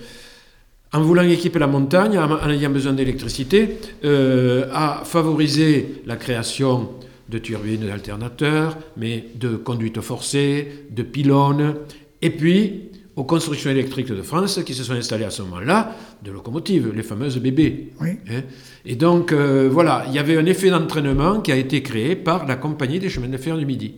en 0.94 1.00
voulant 1.00 1.22
équiper 1.22 1.58
la 1.58 1.66
montagne, 1.66 2.16
en, 2.16 2.50
ayant 2.50 2.70
besoin 2.70 2.92
d'électricité, 2.92 3.78
euh, 4.04 4.68
a 4.72 5.02
favorisé 5.04 6.02
la 6.06 6.16
création 6.16 6.90
de 7.28 7.38
turbines 7.38 7.86
d'alternateurs, 7.86 8.76
mais 8.96 9.24
de 9.34 9.56
conduites 9.56 10.00
forcées, 10.00 10.86
de 10.90 11.02
pylônes, 11.02 11.74
et 12.22 12.30
puis 12.30 12.90
aux 13.16 13.24
constructions 13.24 13.70
électriques 13.70 14.08
de 14.08 14.22
France 14.22 14.60
qui 14.64 14.74
se 14.74 14.82
sont 14.82 14.94
installées 14.94 15.24
à 15.24 15.30
ce 15.30 15.42
moment-là, 15.42 15.96
de 16.22 16.32
locomotives, 16.32 16.92
les 16.94 17.02
fameuses 17.02 17.38
bébés. 17.38 17.92
Oui. 18.00 18.10
Hein. 18.28 18.42
Et 18.84 18.96
donc, 18.96 19.32
euh, 19.32 19.68
voilà, 19.70 20.04
il 20.08 20.14
y 20.14 20.18
avait 20.18 20.36
un 20.36 20.46
effet 20.46 20.70
d'entraînement 20.70 21.40
qui 21.40 21.52
a 21.52 21.56
été 21.56 21.82
créé 21.82 22.16
par 22.16 22.46
la 22.46 22.56
Compagnie 22.56 22.98
des 22.98 23.08
chemins 23.08 23.28
de 23.28 23.36
fer 23.36 23.56
du 23.56 23.66
Midi. 23.66 23.94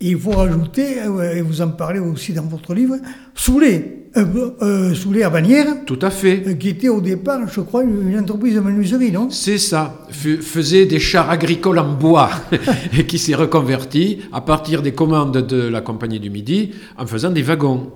Il 0.00 0.18
faut 0.18 0.30
rajouter, 0.30 1.00
euh, 1.02 1.34
et 1.34 1.42
vous 1.42 1.60
en 1.60 1.68
parlez 1.68 1.98
aussi 1.98 2.32
dans 2.32 2.44
votre 2.44 2.72
livre, 2.74 2.96
Soulet, 3.34 4.06
euh, 4.16 4.50
euh, 4.62 4.94
Soulet 4.94 5.22
à 5.24 5.30
Bagnères, 5.30 5.84
Tout 5.86 5.98
à 6.02 6.10
fait. 6.10 6.42
euh, 6.46 6.54
qui 6.54 6.68
était 6.70 6.88
au 6.88 7.00
départ, 7.00 7.40
je 7.48 7.60
crois, 7.60 7.82
une, 7.82 8.18
entreprise 8.18 8.54
de 8.54 8.60
menuiserie, 8.60 9.10
non? 9.12 9.28
C'est 9.30 9.58
ça, 9.58 10.06
F- 10.12 10.40
faisait 10.40 10.86
des 10.86 11.00
chars 11.00 11.28
agricoles 11.30 11.78
en 11.80 11.92
bois 11.94 12.30
et 12.96 13.06
qui 13.06 13.18
s'est 13.18 13.34
reconverti 13.34 14.20
à 14.32 14.40
partir 14.40 14.82
des 14.82 14.92
commandes 14.92 15.36
de 15.46 15.62
la 15.68 15.80
Compagnie 15.80 16.20
du 16.20 16.30
Midi 16.30 16.70
en 16.96 17.06
faisant 17.06 17.30
des 17.30 17.42
wagons. 17.42 17.90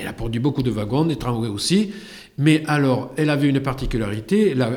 Elle 0.00 0.06
a 0.08 0.12
produit 0.12 0.40
beaucoup 0.40 0.62
de 0.62 0.70
wagons, 0.70 1.04
des 1.04 1.16
tramways 1.16 1.48
aussi. 1.48 1.90
Mais 2.36 2.62
alors, 2.66 3.12
elle 3.16 3.30
avait 3.30 3.48
une 3.48 3.60
particularité, 3.60 4.54
la- 4.54 4.70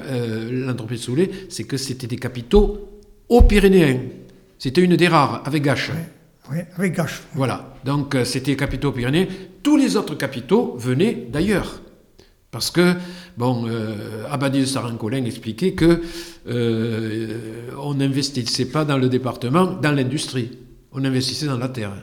l'entreprise 0.51 1.01
Soulet, 1.01 1.30
c'est 1.50 1.63
que 1.65 1.77
c'était 1.77 2.08
des 2.08 2.15
capitaux 2.18 2.88
aux 3.30 3.41
Pyrénéens. 3.44 3.98
C'était 4.58 4.82
une 4.82 4.96
des 4.96 5.08
rares, 5.08 5.44
avec 5.46 5.63
Gache. 5.63 5.91
Voilà, 7.34 7.74
donc 7.86 8.15
euh, 8.15 8.25
c'était 8.25 8.55
capitaux 8.55 8.91
pyrénéens. 8.91 9.27
Tous 9.63 9.77
les 9.77 9.96
autres 9.96 10.15
capitaux 10.15 10.75
venaient 10.77 11.27
d'ailleurs. 11.31 11.81
Parce 12.51 12.70
que, 12.70 12.96
bon, 13.38 13.65
euh, 13.67 14.25
Abadi 14.29 14.60
de 14.60 14.65
Sarancolin 14.65 15.24
expliquait 15.24 15.72
que 15.72 16.01
euh, 16.48 17.72
on 17.81 17.93
n'investissait 17.93 18.65
pas 18.65 18.84
dans 18.84 18.98
le 18.98 19.08
département, 19.08 19.65
dans 19.67 19.93
l'industrie. 19.93 20.51
On 20.91 21.03
investissait 21.05 21.46
dans 21.46 21.58
la 21.58 21.70
terre. 21.70 21.93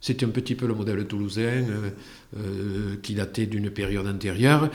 C'était 0.00 0.24
un 0.24 0.30
petit 0.30 0.54
peu 0.54 0.66
le 0.66 0.74
modèle 0.74 1.06
toulousain 1.06 1.64
euh, 2.36 2.96
qui 3.02 3.14
datait 3.14 3.46
d'une 3.46 3.70
période 3.70 4.06
antérieure. 4.06 4.70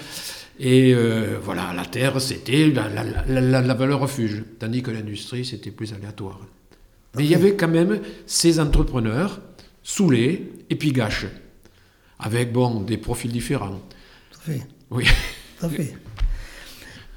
Et 0.59 0.95
voilà, 1.43 1.73
la 1.75 1.85
terre, 1.85 2.19
c'était 2.21 2.71
la 2.71 3.73
valeur 3.73 3.99
refuge, 3.99 4.43
tandis 4.57 4.81
que 4.81 4.89
l'industrie, 4.89 5.45
c'était 5.45 5.71
plus 5.71 5.93
aléatoire. 5.93 6.39
Mais 7.17 7.25
il 7.25 7.31
y 7.31 7.35
avait 7.35 7.55
quand 7.55 7.67
même 7.67 7.99
ces 8.25 8.59
entrepreneurs, 8.59 9.41
Soulet 9.83 10.49
et 10.69 10.75
puis 10.75 10.91
Gache, 10.91 11.27
avec 12.19 12.51
bon, 12.51 12.81
des 12.81 12.97
profils 12.97 13.31
différents. 13.31 13.79
Tout 14.31 14.39
à 14.39 14.51
fait. 14.51 14.61
Oui. 14.91 15.05
Tout 15.59 15.65
à 15.65 15.69
fait. 15.69 15.93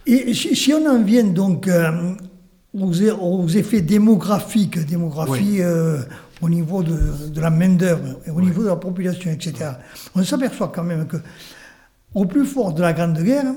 Et 0.07 0.35
si, 0.35 0.57
si 0.57 0.73
on 0.73 0.87
en 0.87 1.03
vient 1.03 1.25
donc 1.25 1.69
euh, 1.69 2.15
aux, 2.73 3.11
aux 3.21 3.49
effets 3.49 3.83
démographiques, 3.83 4.79
démographie 4.87 5.61
euh, 5.61 6.01
au 6.41 6.49
niveau 6.49 6.83
de, 6.83 7.29
de 7.29 7.41
la 7.41 7.51
main-d'œuvre, 7.51 8.21
au 8.35 8.41
niveau 8.41 8.63
de 8.63 8.69
la 8.69 8.77
population, 8.77 9.31
etc., 9.31 9.73
on 10.15 10.25
s'aperçoit 10.25 10.69
quand 10.75 10.85
même 10.85 11.07
que, 11.07 11.19
au 12.15 12.25
plus 12.25 12.47
fort 12.47 12.73
de 12.73 12.83
la 12.83 12.93
Grande 12.93 13.23
Guerre, 13.23 13.53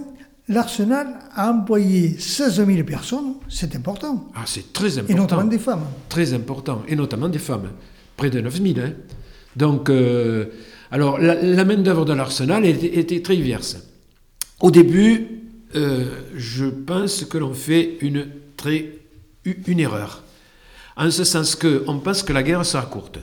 l'arsenal 0.47 1.07
a 1.35 1.51
employé 1.51 2.17
16 2.19 2.65
000 2.65 2.83
personnes, 2.83 3.35
c'est 3.49 3.75
important, 3.75 4.29
Ah, 4.35 4.43
c'est 4.45 4.73
très 4.73 4.95
et 4.97 4.99
important. 4.99 5.17
notamment 5.17 5.43
des 5.45 5.59
femmes. 5.59 5.85
Très 6.09 6.33
important, 6.33 6.83
et 6.87 6.95
notamment 6.95 7.29
des 7.29 7.39
femmes. 7.39 7.69
Près 8.17 8.29
de 8.29 8.39
9000. 8.41 8.79
Hein. 8.79 8.93
Donc, 9.55 9.89
euh, 9.89 10.45
alors, 10.91 11.19
la, 11.19 11.35
la 11.41 11.65
main-d'œuvre 11.65 12.05
de 12.05 12.13
l'arsenal 12.13 12.65
était, 12.65 12.99
était 12.99 13.21
très 13.21 13.35
diverse. 13.35 13.77
Au 14.61 14.69
début, 14.71 15.27
euh, 15.75 16.05
je 16.35 16.65
pense 16.65 17.25
que 17.25 17.37
l'on 17.37 17.53
fait 17.53 17.97
une, 18.01 18.27
très, 18.57 18.91
une 19.45 19.79
erreur. 19.79 20.23
En 20.95 21.09
ce 21.09 21.23
sens 21.23 21.55
qu'on 21.55 21.99
pense 21.99 22.21
que 22.21 22.33
la 22.33 22.43
guerre 22.43 22.63
sera 22.65 22.85
courte. 22.85 23.17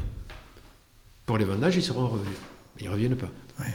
Pour 1.26 1.38
les 1.38 1.44
vendages, 1.44 1.76
ils 1.76 1.82
seront 1.82 2.08
revenus. 2.08 2.36
Ils 2.80 2.86
ne 2.86 2.90
reviennent 2.92 3.16
pas. 3.16 3.28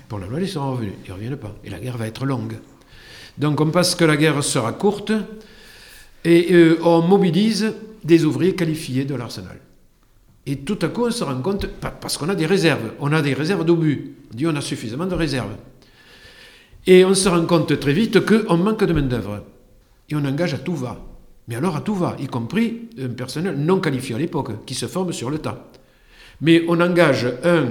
Pour 0.09 0.19
la 0.19 0.27
loi, 0.27 0.41
ils 0.41 0.49
seront 0.49 0.71
revenus. 0.73 0.93
Ils 1.05 1.09
ne 1.09 1.13
reviennent 1.15 1.37
pas. 1.37 1.55
Et 1.63 1.69
la 1.69 1.79
guerre 1.79 1.97
va 1.97 2.07
être 2.07 2.25
longue. 2.25 2.57
Donc 3.37 3.59
on 3.59 3.69
pense 3.69 3.95
que 3.95 4.05
la 4.05 4.17
guerre 4.17 4.43
sera 4.43 4.71
courte 4.73 5.11
et 6.23 6.53
euh, 6.53 6.79
on 6.83 7.01
mobilise 7.01 7.73
des 8.03 8.25
ouvriers 8.25 8.55
qualifiés 8.55 9.05
de 9.05 9.15
l'arsenal. 9.15 9.59
Et 10.45 10.57
tout 10.57 10.77
à 10.81 10.89
coup, 10.89 11.05
on 11.07 11.11
se 11.11 11.23
rend 11.23 11.41
compte, 11.41 11.65
pa- 11.67 11.89
parce 11.91 12.17
qu'on 12.17 12.29
a 12.29 12.35
des 12.35 12.45
réserves, 12.45 12.93
on 12.99 13.11
a 13.11 13.21
des 13.21 13.33
réserves 13.33 13.65
d'obus. 13.65 14.13
On 14.31 14.37
dit 14.37 14.47
on 14.47 14.55
a 14.55 14.61
suffisamment 14.61 15.07
de 15.07 15.15
réserves. 15.15 15.55
Et 16.85 17.03
on 17.03 17.15
se 17.15 17.27
rend 17.27 17.45
compte 17.45 17.79
très 17.79 17.93
vite 17.93 18.19
qu'on 18.25 18.57
manque 18.57 18.83
de 18.83 18.93
main-d'œuvre. 18.93 19.43
Et 20.09 20.15
on 20.15 20.23
engage 20.23 20.53
à 20.53 20.59
tout 20.59 20.75
va. 20.75 21.03
Mais 21.47 21.55
alors 21.55 21.75
à 21.75 21.81
tout 21.81 21.95
va, 21.95 22.15
y 22.19 22.27
compris 22.27 22.89
un 22.99 23.09
personnel 23.09 23.57
non 23.57 23.79
qualifié 23.79 24.15
à 24.15 24.19
l'époque, 24.19 24.65
qui 24.65 24.75
se 24.75 24.85
forme 24.85 25.13
sur 25.13 25.29
le 25.31 25.39
tas. 25.39 25.67
Mais 26.41 26.63
on 26.67 26.79
engage 26.79 27.27
un, 27.43 27.67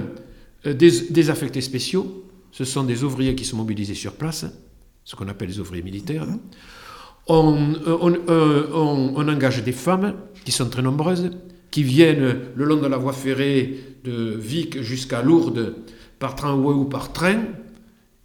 euh, 0.66 0.74
des, 0.74 1.10
des 1.10 1.30
affectés 1.30 1.60
spéciaux, 1.60 2.24
ce 2.50 2.64
sont 2.64 2.82
des 2.84 3.04
ouvriers 3.04 3.34
qui 3.34 3.44
sont 3.44 3.56
mobilisés 3.56 3.94
sur 3.94 4.12
place, 4.14 4.46
ce 5.04 5.16
qu'on 5.16 5.28
appelle 5.28 5.48
les 5.48 5.60
ouvriers 5.60 5.82
militaires. 5.82 6.26
On, 7.26 7.74
euh, 7.86 8.16
euh, 8.28 8.68
on- 8.74 9.28
engage 9.28 9.62
des 9.62 9.72
femmes, 9.72 10.14
qui 10.44 10.52
sont 10.52 10.68
très 10.68 10.82
nombreuses, 10.82 11.30
qui 11.70 11.82
viennent 11.82 12.36
le 12.54 12.64
long 12.64 12.76
de 12.80 12.86
la 12.86 12.96
voie 12.98 13.12
ferrée 13.12 13.78
de 14.04 14.34
Vic 14.38 14.82
jusqu'à 14.82 15.22
Lourdes 15.22 15.74
par 16.18 16.34
tramway 16.36 16.74
ou 16.74 16.84
par 16.84 17.12
train, 17.12 17.42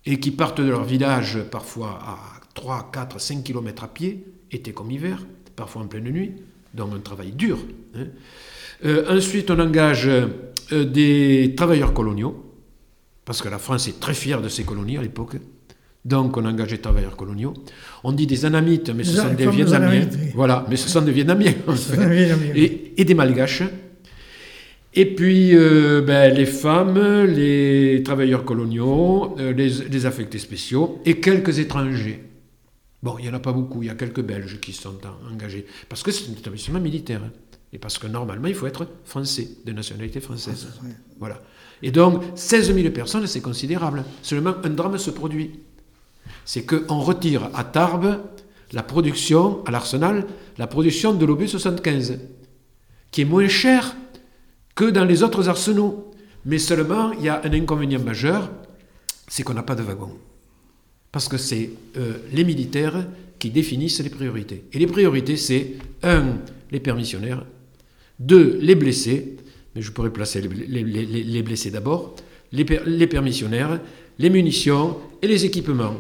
et 0.06 0.20
qui 0.20 0.32
partent 0.32 0.62
de 0.62 0.70
leur 0.70 0.84
village 0.84 1.40
parfois 1.50 2.00
à 2.02 2.18
3, 2.54 2.90
4, 2.92 3.20
5 3.20 3.44
km 3.44 3.84
à 3.84 3.88
pied, 3.88 4.26
été 4.52 4.72
comme 4.74 4.92
hiver, 4.92 5.26
parfois 5.56 5.82
en 5.84 5.88
pleine 5.88 6.06
nuit, 6.06 6.34
donc 6.74 6.94
un 6.96 7.00
travail 7.00 7.32
dur. 7.32 7.58
hein. 7.96 8.08
Euh, 8.86 9.18
ensuite, 9.18 9.50
on 9.52 9.60
engage 9.60 10.10
des 10.72 11.54
travailleurs 11.58 11.94
coloniaux, 11.94 12.46
parce 13.26 13.42
que 13.42 13.50
la 13.50 13.60
France 13.60 13.88
est 13.88 14.00
très 14.00 14.14
fière 14.14 14.42
de 14.42 14.50
ses 14.50 14.64
colonies 14.64 14.98
à 14.98 15.02
l'époque. 15.02 15.36
Donc, 16.06 16.38
on 16.38 16.46
engage 16.46 16.70
des 16.70 16.78
travailleurs 16.78 17.16
coloniaux. 17.18 17.54
On 18.04 18.12
dit 18.14 18.26
des 18.26 18.46
anamites, 18.46 18.90
mais 18.96 19.04
ce 19.04 19.16
sont 19.18 19.34
des 19.36 19.44
Vietnamiens. 19.58 20.00
Voilà, 20.34 20.66
mais 20.70 20.76
ce 20.78 20.88
sont 20.90 21.02
des 21.02 21.12
Vietnamiens. 21.12 21.54
en 21.68 21.74
fait. 21.74 21.98
Et, 22.56 22.94
et 23.02 23.06
des 23.06 23.14
Malgaches. 23.14 23.64
Et 24.96 25.06
puis, 25.14 25.56
euh, 25.56 26.02
ben, 26.02 26.34
les 26.34 26.46
femmes, 26.48 26.98
les 27.26 28.02
travailleurs 28.04 28.44
coloniaux, 28.44 29.36
euh, 29.40 29.54
les, 29.54 29.70
les 29.70 30.06
affectés 30.06 30.40
spéciaux 30.40 31.00
et 31.06 31.20
quelques 31.20 31.60
étrangers. 31.60 32.24
Bon, 33.04 33.16
il 33.20 33.24
n'y 33.26 33.30
en 33.30 33.34
a 33.36 33.40
pas 33.40 33.54
beaucoup, 33.54 33.84
il 33.84 33.88
y 33.88 33.90
a 33.90 33.96
quelques 33.96 34.22
Belges 34.22 34.60
qui 34.60 34.74
sont 34.74 34.96
en- 35.06 35.32
engagés. 35.34 35.66
Parce 35.88 36.02
que 36.02 36.12
c'est 36.12 36.30
un 36.30 36.34
établissement 36.34 36.80
militaire. 36.80 37.22
hein. 37.24 37.32
Et 37.72 37.78
parce 37.78 38.00
que 38.00 38.08
normalement, 38.08 38.48
il 38.48 38.56
faut 38.56 38.66
être 38.66 38.88
français, 39.06 39.48
de 39.64 39.72
nationalité 39.72 40.20
française. 40.22 40.68
Voilà. 41.20 41.40
Et 41.84 41.92
donc, 41.92 42.24
16 42.36 42.74
000 42.74 42.90
personnes, 42.90 43.28
c'est 43.28 43.42
considérable. 43.42 44.04
Seulement, 44.24 44.56
un 44.64 44.70
drame 44.72 44.98
se 44.98 45.12
produit. 45.12 45.52
C'est 46.46 46.64
qu'on 46.66 47.00
retire 47.00 47.50
à 47.54 47.64
Tarbes 47.64 48.20
la 48.72 48.84
production, 48.84 49.64
à 49.66 49.72
l'Arsenal, 49.72 50.28
la 50.58 50.68
production 50.68 51.14
de 51.14 51.26
l'obus 51.26 51.48
75, 51.48 52.20
qui 53.12 53.22
est 53.22 53.26
moins 53.26 53.48
cher 53.48 53.96
que 54.76 54.86
dans 54.86 55.06
les 55.06 55.24
autres 55.24 55.50
arsenaux. 55.50 56.12
Mais 56.46 56.60
seulement, 56.60 57.12
il 57.14 57.24
y 57.26 57.30
a 57.30 57.42
un 57.44 57.52
inconvénient 57.54 58.00
majeur, 58.00 58.52
c'est 59.28 59.44
qu'on 59.44 59.54
n'a 59.56 59.64
pas 59.64 59.76
de 59.76 59.82
wagon. 59.84 60.12
Parce 61.12 61.28
que 61.28 61.38
c'est 61.38 61.72
euh, 61.98 62.20
les 62.32 62.44
militaires 62.44 63.08
qui 63.40 63.50
définissent 63.50 64.02
les 64.02 64.10
priorités. 64.10 64.64
Et 64.74 64.80
les 64.80 64.88
priorités, 64.88 65.36
c'est, 65.38 65.74
un, 66.04 66.38
les 66.72 66.80
permissionnaires, 66.80 67.44
deux, 68.20 68.60
les 68.62 68.76
blessés, 68.76 69.38
mais 69.76 69.82
je 69.82 69.92
pourrais 69.92 70.12
placer 70.14 70.42
les, 70.42 70.50
les- 70.84 70.84
les- 71.06 71.24
les 71.24 71.44
blessés 71.44 71.72
d'abord, 71.72 72.16
les 72.52 73.08
permissionnaires, 73.08 73.80
les 74.20 74.30
munitions 74.30 74.98
et 75.22 75.28
les 75.28 75.46
équipements. 75.46 75.96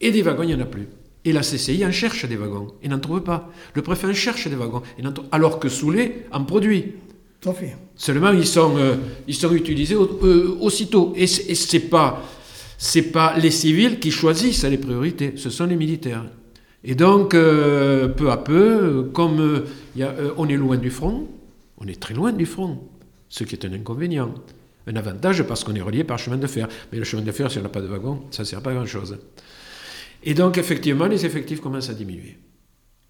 Et 0.00 0.10
des 0.10 0.22
wagons, 0.22 0.42
il 0.42 0.48
n'y 0.48 0.54
en 0.54 0.60
a 0.60 0.64
plus. 0.66 0.86
Et 1.24 1.32
la 1.32 1.40
CCI 1.42 1.84
en 1.84 1.90
cherche 1.90 2.24
des 2.26 2.36
wagons, 2.36 2.68
et 2.82 2.88
n'en 2.88 2.98
trouve 2.98 3.22
pas. 3.22 3.50
Le 3.74 3.82
préfet 3.82 4.06
en 4.06 4.14
cherche 4.14 4.46
des 4.48 4.54
wagons, 4.56 4.82
et 4.98 5.02
n'en 5.02 5.12
trouve- 5.12 5.26
alors 5.32 5.58
que 5.58 5.68
Soulet 5.68 6.26
en 6.32 6.44
produit. 6.44 6.92
Tout 7.40 7.52
fait. 7.52 7.76
Seulement, 7.96 8.30
ils 8.32 8.46
sont, 8.46 8.76
euh, 8.78 8.96
ils 9.26 9.34
sont 9.34 9.52
utilisés 9.54 9.94
au- 9.94 10.18
euh, 10.24 10.56
aussitôt. 10.60 11.12
Et 11.16 11.26
ce 11.26 11.76
n'est 11.76 11.82
pas, 11.84 12.22
pas 13.12 13.36
les 13.38 13.50
civils 13.50 13.98
qui 14.00 14.10
choisissent 14.10 14.64
les 14.64 14.78
priorités, 14.78 15.34
ce 15.36 15.50
sont 15.50 15.66
les 15.66 15.76
militaires. 15.76 16.24
Et 16.84 16.94
donc, 16.94 17.34
euh, 17.34 18.08
peu 18.08 18.30
à 18.30 18.36
peu, 18.38 19.10
comme 19.12 19.64
il 19.94 20.00
y 20.00 20.04
a, 20.04 20.14
on 20.36 20.48
est 20.48 20.56
loin 20.56 20.76
du 20.76 20.90
front, 20.90 21.28
on 21.78 21.86
est 21.86 22.00
très 22.00 22.14
loin 22.14 22.32
du 22.32 22.46
front, 22.46 22.78
ce 23.28 23.44
qui 23.44 23.54
est 23.54 23.64
un 23.64 23.72
inconvénient. 23.72 24.32
Un 24.86 24.96
avantage 24.96 25.42
parce 25.42 25.64
qu'on 25.64 25.74
est 25.74 25.82
relié 25.82 26.02
par 26.02 26.18
chemin 26.18 26.38
de 26.38 26.46
fer. 26.46 26.66
Mais 26.90 26.98
le 26.98 27.04
chemin 27.04 27.22
de 27.22 27.30
fer, 27.30 27.50
si 27.50 27.58
on 27.58 27.62
n'a 27.62 27.68
pas 27.68 27.82
de 27.82 27.88
wagon, 27.88 28.20
ça 28.30 28.42
ne 28.42 28.46
sert 28.48 28.62
pas 28.62 28.70
à 28.70 28.74
grand-chose. 28.74 29.18
Et 30.22 30.34
donc, 30.34 30.58
effectivement, 30.58 31.06
les 31.06 31.24
effectifs 31.24 31.60
commencent 31.60 31.90
à 31.90 31.94
diminuer. 31.94 32.38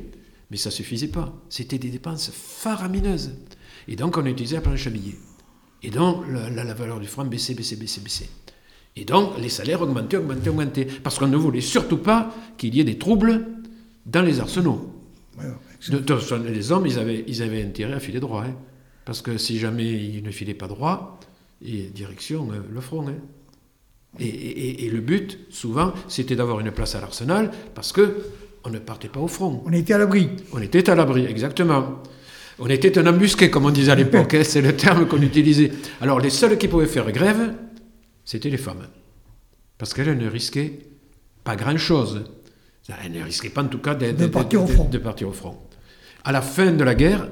mais 0.52 0.58
ça 0.58 0.70
ne 0.70 0.74
suffisait 0.74 1.08
pas. 1.08 1.34
C'était 1.50 1.78
des 1.78 1.90
dépenses 1.90 2.32
faramineuses. 2.32 3.34
Et 3.88 3.96
donc 3.96 4.18
on 4.18 4.25
utilisait 4.25 4.58
la 4.58 4.62
planche 4.62 4.88
à 4.88 4.90
billets. 4.90 5.18
Et 5.82 5.90
donc 5.90 6.24
la, 6.30 6.50
la, 6.50 6.74
valeur 6.74 7.00
du 7.00 7.08
franc 7.08 7.25
baissait, 7.25 7.54
baissait, 7.54 7.75
baissait, 7.75 8.02
baissait. 8.02 8.30
Et 8.96 9.06
donc 9.06 9.38
les 9.40 9.50
salaires 9.50 9.82
augmentaient, 9.82 10.18
augmentaient, 10.18 10.50
augmentaient. 10.50 10.86
Parce 10.86 11.20
qu'on 11.20 11.28
ne 11.28 11.38
voulait 11.38 11.62
surtout 11.62 11.98
pas 11.98 12.34
qu'il 12.58 12.75
y 12.75 12.80
ait 12.80 12.86
des 12.86 12.98
troubles 12.98 13.46
dans 14.06 14.22
les 14.22 14.40
arsenaux. 14.40 14.94
les 15.90 16.72
hommes, 16.72 16.86
ils 16.86 17.00
avaient, 17.00 17.24
ils 17.28 17.42
avaient 17.42 17.63
intérêt 17.63 17.94
à 17.94 18.00
filer 18.00 18.20
droit. 18.20 18.44
Hein. 18.46 18.56
parce 19.06 19.22
que 19.22 19.38
si 19.38 19.60
jamais 19.60 19.92
ils 19.92 20.24
ne 20.24 20.32
filaient 20.32 20.54
pas 20.54 20.68
droit, 20.68 21.20
et 21.66 21.84
direction 21.84 22.52
euh, 22.52 22.60
le 22.72 22.82
front. 22.82 23.08
Hein. 23.08 23.16
Et, 24.20 24.86
et, 24.86 24.90
le 24.92 25.00
but, 25.00 25.40
souvent, 25.50 25.92
c'était 26.08 26.36
d'avoir 26.36 26.60
une 26.60 26.72
place 26.72 26.94
à 26.94 27.02
l'arsenal, 27.02 27.50
parce 27.74 27.92
que 27.92 28.18
on 28.65 28.70
ne 28.70 28.79
partait 28.79 29.10
pas 29.10 29.20
au 29.20 29.27
front. 29.27 29.63
On 29.65 29.74
était 29.74 29.93
à 29.93 29.98
l'abri. 29.98 30.29
On 30.53 30.62
était 30.62 30.89
à 30.89 30.96
l'abri, 30.96 31.25
exactement. 31.25 32.01
On 32.60 32.67
était 32.67 32.98
un 32.98 33.08
embusqué, 33.08 33.50
comme 33.50 33.65
on 33.65 33.72
disait 33.72 33.91
à 33.91 33.96
l'époque, 33.96 34.34
hein, 34.36 34.43
c'est 34.43 34.62
le 34.62 34.75
terme 34.75 35.08
qu'on 35.08 35.22
utilisait. 35.22 35.72
Alors 36.01 36.20
les 36.20 36.29
seuls 36.29 36.58
qui 36.58 36.67
pouvaient 36.67 36.86
faire 36.86 37.12
grève, 37.12 37.53
c'était 38.24 38.50
les 38.50 38.58
femmes. 38.58 38.88
Parce 39.77 39.93
qu'elles 39.93 40.17
ne 40.17 40.29
risquaient 40.29 40.79
pas 41.43 41.55
grand-chose. 41.55 42.24
Elles 43.03 43.12
ne 43.12 43.24
risquaient 43.24 43.50
pas 43.50 43.63
en 43.63 43.67
tout 43.67 43.79
cas 43.79 43.96
de, 43.96 44.27
partir, 44.27 44.62
au 44.62 44.67
front. 45.34 45.58
À 46.24 46.32
la 46.32 46.41
fin 46.41 46.72
de 46.72 46.84
la 46.84 46.96
guerre, 46.96 47.27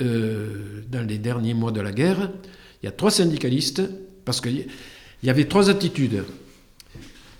euh, 0.00 0.82
dans 0.88 1.06
les 1.06 1.18
derniers 1.18 1.54
mois 1.54 1.72
de 1.72 1.80
la 1.80 1.92
guerre, 1.92 2.30
il 2.82 2.86
y 2.86 2.88
a 2.88 2.92
trois 2.92 3.10
syndicalistes, 3.10 3.82
parce 4.24 4.40
qu'il 4.40 4.66
y 5.22 5.30
avait 5.30 5.44
trois 5.44 5.68
attitudes. 5.68 6.24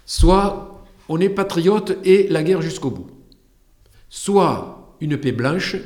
Soit 0.04 0.84
on 1.08 1.20
est 1.20 1.28
patriote 1.28 1.98
et 2.04 2.26
la 2.28 2.42
guerre 2.42 2.60
jusqu'au 2.60 2.90
bout. 2.90 3.19
Soit 4.10 4.96
une 5.00 5.16
paix 5.16 5.32
blanche, 5.32 5.76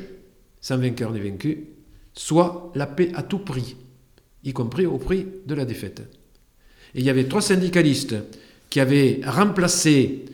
sans 0.59 0.77
vainqueur 0.77 1.13
ni 1.13 1.19
vaincu, 1.19 1.67
soit 2.13 2.71
la 2.75 2.87
paix 2.87 3.11
à 3.13 3.23
tout 3.23 3.39
prix, 3.39 3.77
y 4.43 4.51
compris 4.51 4.85
au 4.85 4.97
prix 4.97 5.27
de 5.45 5.53
la 5.53 5.63
défaite. 5.63 6.01
Et 6.93 6.99
il 6.99 7.05
y 7.05 7.09
avait 7.09 7.25
trois 7.27 7.41
syndicalistes 7.41 8.15
qui 8.69 8.79
avaient 8.79 9.21
remplacé 9.23 10.25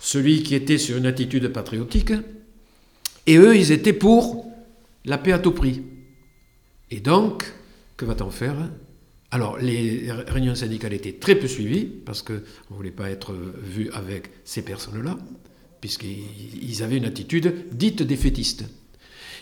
celui 0.00 0.42
qui 0.42 0.54
était 0.54 0.78
sur 0.78 0.96
une 0.96 1.06
attitude 1.06 1.48
patriotique, 1.48 2.12
et 3.26 3.36
eux, 3.36 3.56
ils 3.56 3.72
étaient 3.72 3.92
pour 3.92 4.50
la 5.04 5.18
paix 5.18 5.32
à 5.32 5.38
tout 5.38 5.52
prix. 5.52 5.82
Et 6.90 7.00
donc, 7.00 7.44
que 7.96 8.04
va-t-on 8.04 8.30
faire? 8.30 8.56
Alors, 9.30 9.58
les 9.58 10.10
réunions 10.28 10.54
syndicales 10.54 10.92
étaient 10.92 11.14
très 11.14 11.34
peu 11.34 11.48
suivies, 11.48 11.86
parce 11.86 12.22
qu'on 12.22 12.34
ne 12.34 12.76
voulait 12.76 12.90
pas 12.90 13.10
être 13.10 13.32
vu 13.32 13.90
avec 13.92 14.30
ces 14.44 14.62
personnes-là, 14.62 15.18
puisqu'ils 15.82 16.82
avaient 16.82 16.96
une 16.96 17.04
attitude 17.04 17.66
dite 17.72 18.04
défaitiste. 18.04 18.64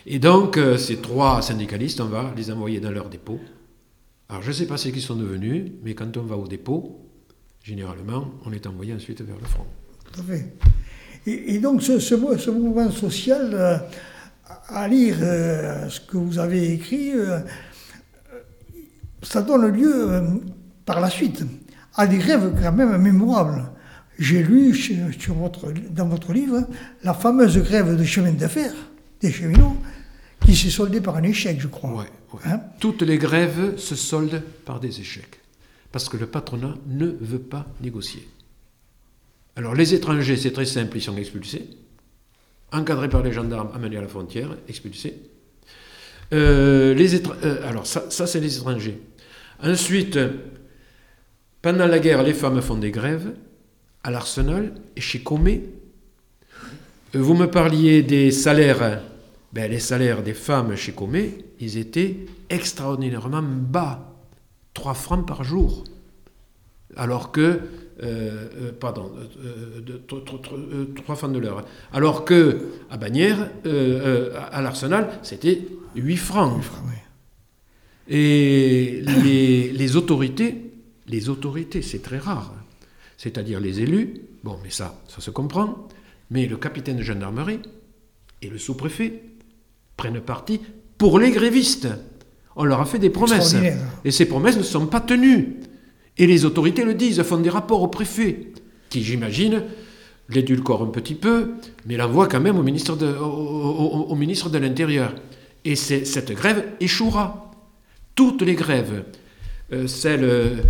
Et 0.07 0.17
donc, 0.17 0.57
euh, 0.57 0.75
ces 0.75 0.97
trois 0.97 1.43
syndicalistes, 1.43 2.01
on 2.01 2.05
va 2.05 2.33
les 2.35 2.49
envoyer 2.49 2.79
dans 2.79 2.89
leur 2.89 3.09
dépôt. 3.09 3.39
Alors, 4.27 4.41
je 4.41 4.47
ne 4.47 4.53
sais 4.53 4.65
pas 4.65 4.75
ce 4.75 4.89
qu'ils 4.89 5.03
sont 5.03 5.15
devenus, 5.15 5.71
mais 5.83 5.93
quand 5.93 6.17
on 6.17 6.23
va 6.23 6.35
au 6.35 6.47
dépôt, 6.47 6.99
généralement, 7.63 8.31
on 8.43 8.51
est 8.51 8.65
envoyé 8.65 8.91
ensuite 8.91 9.21
vers 9.21 9.37
le 9.37 9.45
front. 9.45 9.67
Tout 10.11 10.19
à 10.19 10.23
fait. 10.23 10.53
Et, 11.27 11.59
donc, 11.59 11.83
ce, 11.83 12.49
mouvement 12.49 12.89
social, 12.89 13.51
euh, 13.53 13.77
à 14.69 14.87
lire 14.87 15.17
euh, 15.21 15.89
ce 15.89 16.01
que 16.01 16.17
vous 16.17 16.39
avez 16.39 16.73
écrit, 16.73 17.11
ça 19.21 19.43
donne 19.43 19.67
lieu, 19.67 20.23
par 20.87 20.99
la 20.99 21.11
suite, 21.11 21.43
à 21.93 22.07
des 22.07 22.17
rêves 22.17 22.51
quand 22.59 22.71
même 22.71 22.97
mémorables. 22.97 23.71
J'ai 24.19 24.43
lu 24.43 24.73
sur 24.75 25.33
votre, 25.33 25.71
dans 25.89 26.07
votre 26.07 26.33
livre 26.33 26.67
la 27.03 27.13
fameuse 27.13 27.57
grève 27.57 27.97
de 27.97 28.03
chemin 28.03 28.31
de 28.31 28.47
fer 28.47 28.73
des 29.21 29.31
cheminots, 29.31 29.77
qui 30.45 30.55
s'est 30.55 30.69
soldé 30.69 30.99
par 31.01 31.17
un 31.17 31.23
échec, 31.23 31.59
je 31.59 31.67
crois. 31.67 32.05
Hein 32.45 32.59
Toutes 32.79 33.03
les 33.03 33.17
grèves 33.17 33.77
se 33.77 33.95
soldent 33.95 34.41
par 34.65 34.79
des 34.79 34.99
échecs, 34.99 35.39
parce 35.91 36.09
que 36.09 36.17
le 36.17 36.25
patronat 36.25 36.75
ne 36.87 37.07
veut 37.07 37.39
pas 37.39 37.65
négocier. 37.81 38.27
Alors 39.55 39.75
les 39.75 39.93
étrangers, 39.93 40.37
c'est 40.37 40.51
très 40.51 40.65
simple, 40.65 40.97
ils 40.97 41.01
sont 41.01 41.17
expulsés, 41.17 41.69
encadrés 42.71 43.09
par 43.09 43.21
les 43.21 43.31
gendarmes, 43.31 43.69
amenés 43.75 43.97
à 43.97 44.01
la 44.01 44.07
frontière, 44.07 44.49
expulsés. 44.67 45.21
Euh, 46.33 46.93
les 46.93 47.15
euh, 47.15 47.67
alors 47.67 47.85
ça, 47.85 48.09
ça 48.09 48.25
c'est 48.25 48.39
les 48.39 48.57
étrangers. 48.57 48.99
Ensuite, 49.61 50.17
pendant 51.61 51.85
la 51.85 51.99
guerre, 51.99 52.23
les 52.23 52.33
femmes 52.33 52.61
font 52.61 52.77
des 52.77 52.91
grèves 52.91 53.33
à 54.03 54.11
l'Arsenal 54.11 54.73
et 54.95 55.01
chez 55.01 55.21
Comé. 55.21 55.63
Euh, 57.15 57.21
vous 57.21 57.33
me 57.33 57.47
parliez 57.47 58.03
des 58.03 58.31
salaires 58.31 59.01
ben, 59.53 59.69
les 59.69 59.79
salaires 59.79 60.23
des 60.23 60.33
femmes 60.33 60.75
chez 60.75 60.93
Comé, 60.93 61.45
ils 61.59 61.77
étaient 61.77 62.17
extraordinairement 62.49 63.41
bas, 63.43 64.15
3 64.73 64.93
francs 64.93 65.27
par 65.27 65.43
jour. 65.43 65.83
Alors 66.95 67.31
que, 67.31 67.41
euh, 67.41 67.59
euh, 68.01 68.71
pardon, 68.77 69.11
euh, 69.43 70.87
3 70.95 71.15
francs 71.15 71.33
de 71.33 71.39
l'heure. 71.39 71.65
Alors 71.91 72.23
que 72.23 72.67
à 72.89 72.95
Bagnères, 72.95 73.49
à 74.51 74.61
l'Arsenal, 74.61 75.19
c'était 75.21 75.67
8 75.95 76.17
francs. 76.17 76.61
Et 78.07 79.03
les, 79.23 79.71
les 79.71 79.95
autorités, 79.95 80.71
les 81.07 81.29
autorités, 81.29 81.81
c'est 81.81 82.01
très 82.01 82.17
rare. 82.17 82.53
C'est-à-dire 83.21 83.59
les 83.59 83.81
élus, 83.81 84.15
bon, 84.43 84.57
mais 84.63 84.71
ça, 84.71 84.99
ça 85.07 85.21
se 85.21 85.29
comprend, 85.29 85.87
mais 86.31 86.47
le 86.47 86.57
capitaine 86.57 86.97
de 86.97 87.03
gendarmerie 87.03 87.59
et 88.41 88.49
le 88.49 88.57
sous-préfet, 88.57 89.21
prennent 89.95 90.21
parti 90.21 90.59
pour 90.97 91.19
les 91.19 91.29
grévistes. 91.29 91.87
On 92.55 92.63
leur 92.63 92.81
a 92.81 92.85
fait 92.85 92.97
des 92.97 93.11
promesses. 93.11 93.55
Et 94.03 94.09
ces 94.09 94.25
promesses 94.25 94.57
ne 94.57 94.63
sont 94.63 94.87
pas 94.87 95.01
tenues. 95.01 95.57
Et 96.17 96.25
les 96.25 96.45
autorités 96.45 96.83
le 96.83 96.95
disent, 96.95 97.21
font 97.21 97.37
des 97.37 97.51
rapports 97.51 97.83
au 97.83 97.89
préfet, 97.89 98.53
qui, 98.89 99.03
j'imagine, 99.03 99.65
l'édulcore 100.27 100.81
un 100.81 100.87
petit 100.87 101.13
peu, 101.13 101.51
mais 101.85 101.97
l'envoie 101.97 102.27
quand 102.27 102.41
même 102.41 102.57
au 102.57 102.63
ministre 102.63 102.95
de, 102.95 103.13
au, 103.15 104.15
ministre 104.15 104.49
de 104.49 104.57
l'Intérieur. 104.57 105.13
Et 105.63 105.75
cette 105.75 106.31
grève 106.31 106.69
échouera. 106.79 107.51
Toutes 108.15 108.41
les 108.41 108.55
grèves, 108.55 109.03
euh, 109.73 109.85
celle, 109.85 110.63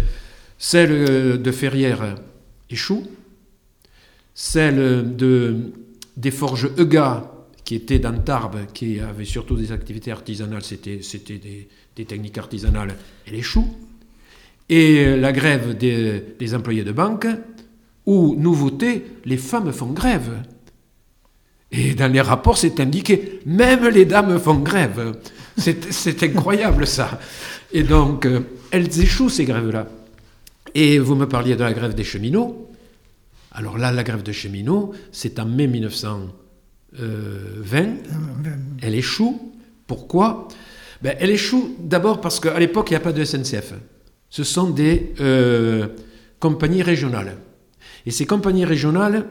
celle 0.57 1.41
de 1.41 1.51
Ferrières 1.53 2.17
échoue, 2.71 3.03
celle 4.33 5.15
de, 5.15 5.73
des 6.17 6.31
forges 6.31 6.69
Euga 6.77 7.31
qui 7.63 7.75
était 7.75 7.99
dans 7.99 8.17
Tarbes, 8.17 8.65
qui 8.73 8.99
avait 8.99 9.25
surtout 9.25 9.55
des 9.55 9.71
activités 9.71 10.11
artisanales, 10.11 10.63
c'était, 10.63 10.99
des, 11.95 12.05
techniques 12.05 12.37
artisanales, 12.37 12.95
elle 13.25 13.35
échoue. 13.35 13.67
Et 14.67 15.15
la 15.15 15.31
grève 15.31 15.77
des, 15.77 16.55
employés 16.55 16.83
de 16.83 16.91
banque, 16.91 17.27
où, 18.05 18.35
nouveauté, 18.35 19.05
les 19.25 19.37
femmes 19.37 19.71
font 19.71 19.91
grève. 19.93 20.43
Et 21.71 21.93
dans 21.93 22.11
les 22.11 22.21
rapports, 22.21 22.57
c'est 22.57 22.79
indiqué, 22.79 23.39
même 23.45 23.87
les 23.87 24.05
dames 24.05 24.39
font 24.39 24.59
grève. 24.59 25.17
C'est 25.57 26.23
incroyable 26.23 26.87
ça. 26.87 27.19
Et 27.71 27.83
donc, 27.83 28.25
euh, 28.25 28.41
elles 28.71 28.99
échouent 28.99 29.29
ces 29.29 29.45
grèves-là. 29.45 29.87
Et 30.73 30.99
vous 30.99 31.15
me 31.15 31.27
parliez 31.27 31.55
de 31.55 31.63
la 31.63 31.73
grève 31.73 31.95
des 31.95 32.03
cheminots. 32.03 32.69
Alors 33.51 33.77
là, 33.77 33.91
la 33.91 34.03
grève 34.03 34.23
des 34.23 34.33
cheminots, 34.33 34.93
c'est 35.11 35.39
en 35.39 35.45
mai 35.45 35.67
1920. 35.67 36.29
Elle 38.81 38.95
échoue. 38.95 39.53
Pourquoi? 39.87 40.47
Ben, 41.01 41.15
Elle 41.19 41.31
échoue 41.31 41.75
d'abord 41.79 42.21
parce 42.21 42.39
qu'à 42.39 42.57
l'époque, 42.59 42.89
il 42.89 42.93
n'y 42.93 42.97
a 42.97 43.01
pas 43.01 43.11
de 43.11 43.23
SNCF. 43.23 43.73
Ce 44.29 44.43
sont 44.43 44.69
des 44.69 45.13
euh, 45.19 45.87
compagnies 46.39 46.83
régionales. 46.83 47.37
Et 48.05 48.11
ces 48.11 48.25
compagnies 48.25 48.65
régionales 48.65 49.25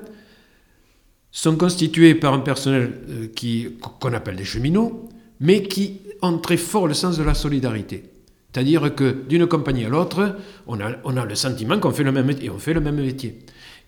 sont 1.30 1.56
constituées 1.56 2.14
par 2.14 2.34
un 2.34 2.40
personnel 2.40 2.92
euh, 3.08 3.28
qui, 3.28 3.68
qu'on 3.80 4.12
appelle 4.12 4.36
des 4.36 4.44
cheminots, 4.44 5.08
mais 5.38 5.62
qui 5.62 6.00
ont 6.22 6.38
très 6.38 6.56
fort 6.56 6.86
le 6.86 6.94
sens 6.94 7.16
de 7.16 7.22
la 7.22 7.34
solidarité. 7.34 8.09
C'est-à-dire 8.52 8.94
que 8.94 9.24
d'une 9.28 9.46
compagnie 9.46 9.84
à 9.84 9.88
l'autre, 9.88 10.36
on 10.66 10.80
a, 10.80 11.24
le 11.24 11.34
sentiment 11.34 11.78
qu'on 11.78 11.92
fait 11.92 12.02
le 12.02 12.12
même 12.12 12.26
métier, 12.26 12.50
on 12.50 12.58
fait 12.58 12.74
le 12.74 12.80
même 12.80 12.96
métier. 12.96 13.38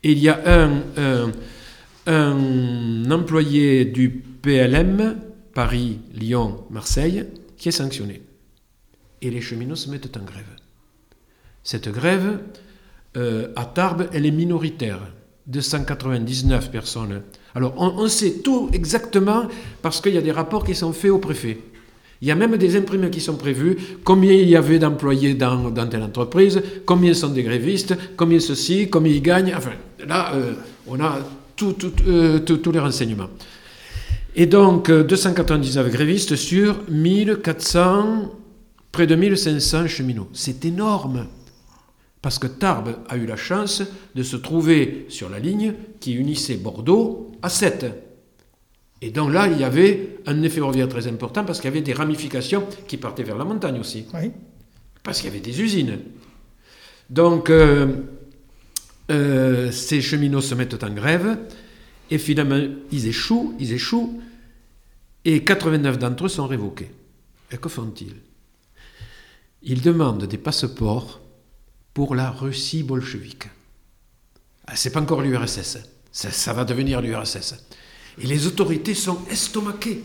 Il 0.02 0.18
y 0.18 0.28
a 0.28 0.40
un, 0.46 1.32
employé 3.10 3.84
du 3.84 4.10
PLM, 4.10 5.16
Paris, 5.54 5.98
Lyon, 6.14 6.64
Marseille, 6.70 7.26
qui 7.56 7.68
est 7.68 7.72
sanctionné. 7.72 8.22
Et 9.20 9.30
les 9.30 9.40
cheminots 9.40 9.76
se 9.76 9.90
mettent 9.90 10.16
en 10.16 10.24
grève. 10.24 10.44
Cette 11.64 11.88
grève, 11.88 12.40
euh, 13.16 13.52
à 13.56 13.64
Tarbes, 13.64 14.08
elle 14.12 14.26
est 14.26 14.32
minoritaire. 14.32 15.00
299 15.48 16.70
personnes. 16.70 17.22
Alors 17.56 17.74
on 17.76 18.06
sait 18.06 18.42
tout 18.44 18.70
exactement 18.72 19.48
parce 19.82 20.00
qu'il 20.00 20.14
y 20.14 20.18
a 20.18 20.22
des 20.22 20.30
rapports 20.30 20.64
qui 20.64 20.76
sont 20.76 20.92
faits 20.92 21.10
au 21.10 21.18
préfet. 21.18 21.58
Il 22.22 22.28
y 22.28 22.30
a 22.30 22.36
même 22.36 22.56
des 22.56 22.76
imprimés 22.76 23.10
qui 23.10 23.20
sont 23.20 23.36
prévus, 23.36 23.76
combien 24.04 24.32
il 24.32 24.48
y 24.48 24.54
avait 24.54 24.78
d'employés 24.78 25.34
dans, 25.34 25.70
dans, 25.70 25.88
telle 25.88 26.04
entreprise, 26.04 26.62
combien 26.86 27.14
sont 27.14 27.30
des 27.30 27.42
grévistes, 27.42 27.96
combien 28.16 28.38
ceci, 28.38 28.88
combien 28.88 29.12
ils 29.12 29.20
gagnent. 29.22 29.52
Enfin, 29.56 29.72
là, 30.06 30.32
euh, 30.34 30.52
on 30.86 31.00
a 31.00 31.18
euh, 32.06 32.38
tous 32.38 32.72
les 32.72 32.78
renseignements. 32.78 33.28
Et 34.36 34.46
donc, 34.46 34.88
299 34.88 35.90
grévistes 35.90 36.36
sur 36.36 36.80
1400, 36.88 38.32
près 38.92 39.08
de 39.08 39.16
1500 39.16 39.88
cheminots. 39.88 40.28
C'est 40.32 40.64
énorme. 40.64 41.26
Parce 42.22 42.38
que 42.38 42.46
Tarbes 42.46 42.98
a 43.08 43.16
eu 43.16 43.26
la 43.26 43.36
chance 43.36 43.82
de 44.14 44.22
se 44.22 44.36
trouver 44.36 45.06
sur 45.08 45.28
la 45.28 45.40
ligne 45.40 45.74
qui 45.98 46.12
unissait 46.12 46.54
Bordeaux 46.54 47.32
à 47.42 47.48
Sète. 47.48 48.11
Et 49.02 49.10
donc 49.10 49.32
là, 49.32 49.48
il 49.48 49.58
y 49.58 49.64
avait 49.64 50.20
un 50.26 50.42
effet 50.44 50.54
ferroviaire 50.54 50.88
très 50.88 51.08
important 51.08 51.44
parce 51.44 51.60
qu'il 51.60 51.68
y 51.68 51.72
avait 51.72 51.82
des 51.82 51.92
ramifications 51.92 52.68
qui 52.86 52.96
partaient 52.96 53.24
vers 53.24 53.36
la 53.36 53.44
montagne 53.44 53.80
aussi. 53.80 54.06
Oui. 54.14 54.30
Parce 55.02 55.18
qu'il 55.20 55.26
y 55.28 55.32
avait 55.32 55.40
des 55.40 55.60
usines. 55.60 55.98
Donc, 57.10 57.50
euh, 57.50 57.96
euh, 59.10 59.72
ces 59.72 60.00
cheminots 60.00 60.40
se 60.40 60.54
mettent 60.54 60.84
en 60.84 60.90
grève 60.90 61.36
et 62.12 62.18
finalement, 62.18 62.60
ils 62.92 63.08
échouent, 63.08 63.56
ils 63.58 63.72
échouent 63.72 64.22
et 65.24 65.42
89 65.42 65.98
d'entre 65.98 66.26
eux 66.26 66.28
sont 66.28 66.46
révoqués. 66.46 66.92
Et 67.50 67.56
que 67.56 67.68
font-ils? 67.68 68.14
Ils 69.64 69.82
demandent 69.82 70.26
des 70.26 70.38
passeports 70.38 71.20
pour 71.92 72.14
la 72.14 72.30
Russie 72.30 72.84
bolchevique. 72.84 73.48
Ah, 74.68 74.76
c'est 74.76 74.90
pas 74.90 75.00
encore 75.00 75.22
l'URSS, 75.22 75.78
ça, 76.12 76.30
ça 76.30 76.52
va 76.52 76.64
devenir 76.64 77.00
l'URSS. 77.00 77.56
Et 78.20 78.26
les 78.26 78.46
autorités 78.46 78.94
sont 78.94 79.18
estomaquées. 79.30 80.02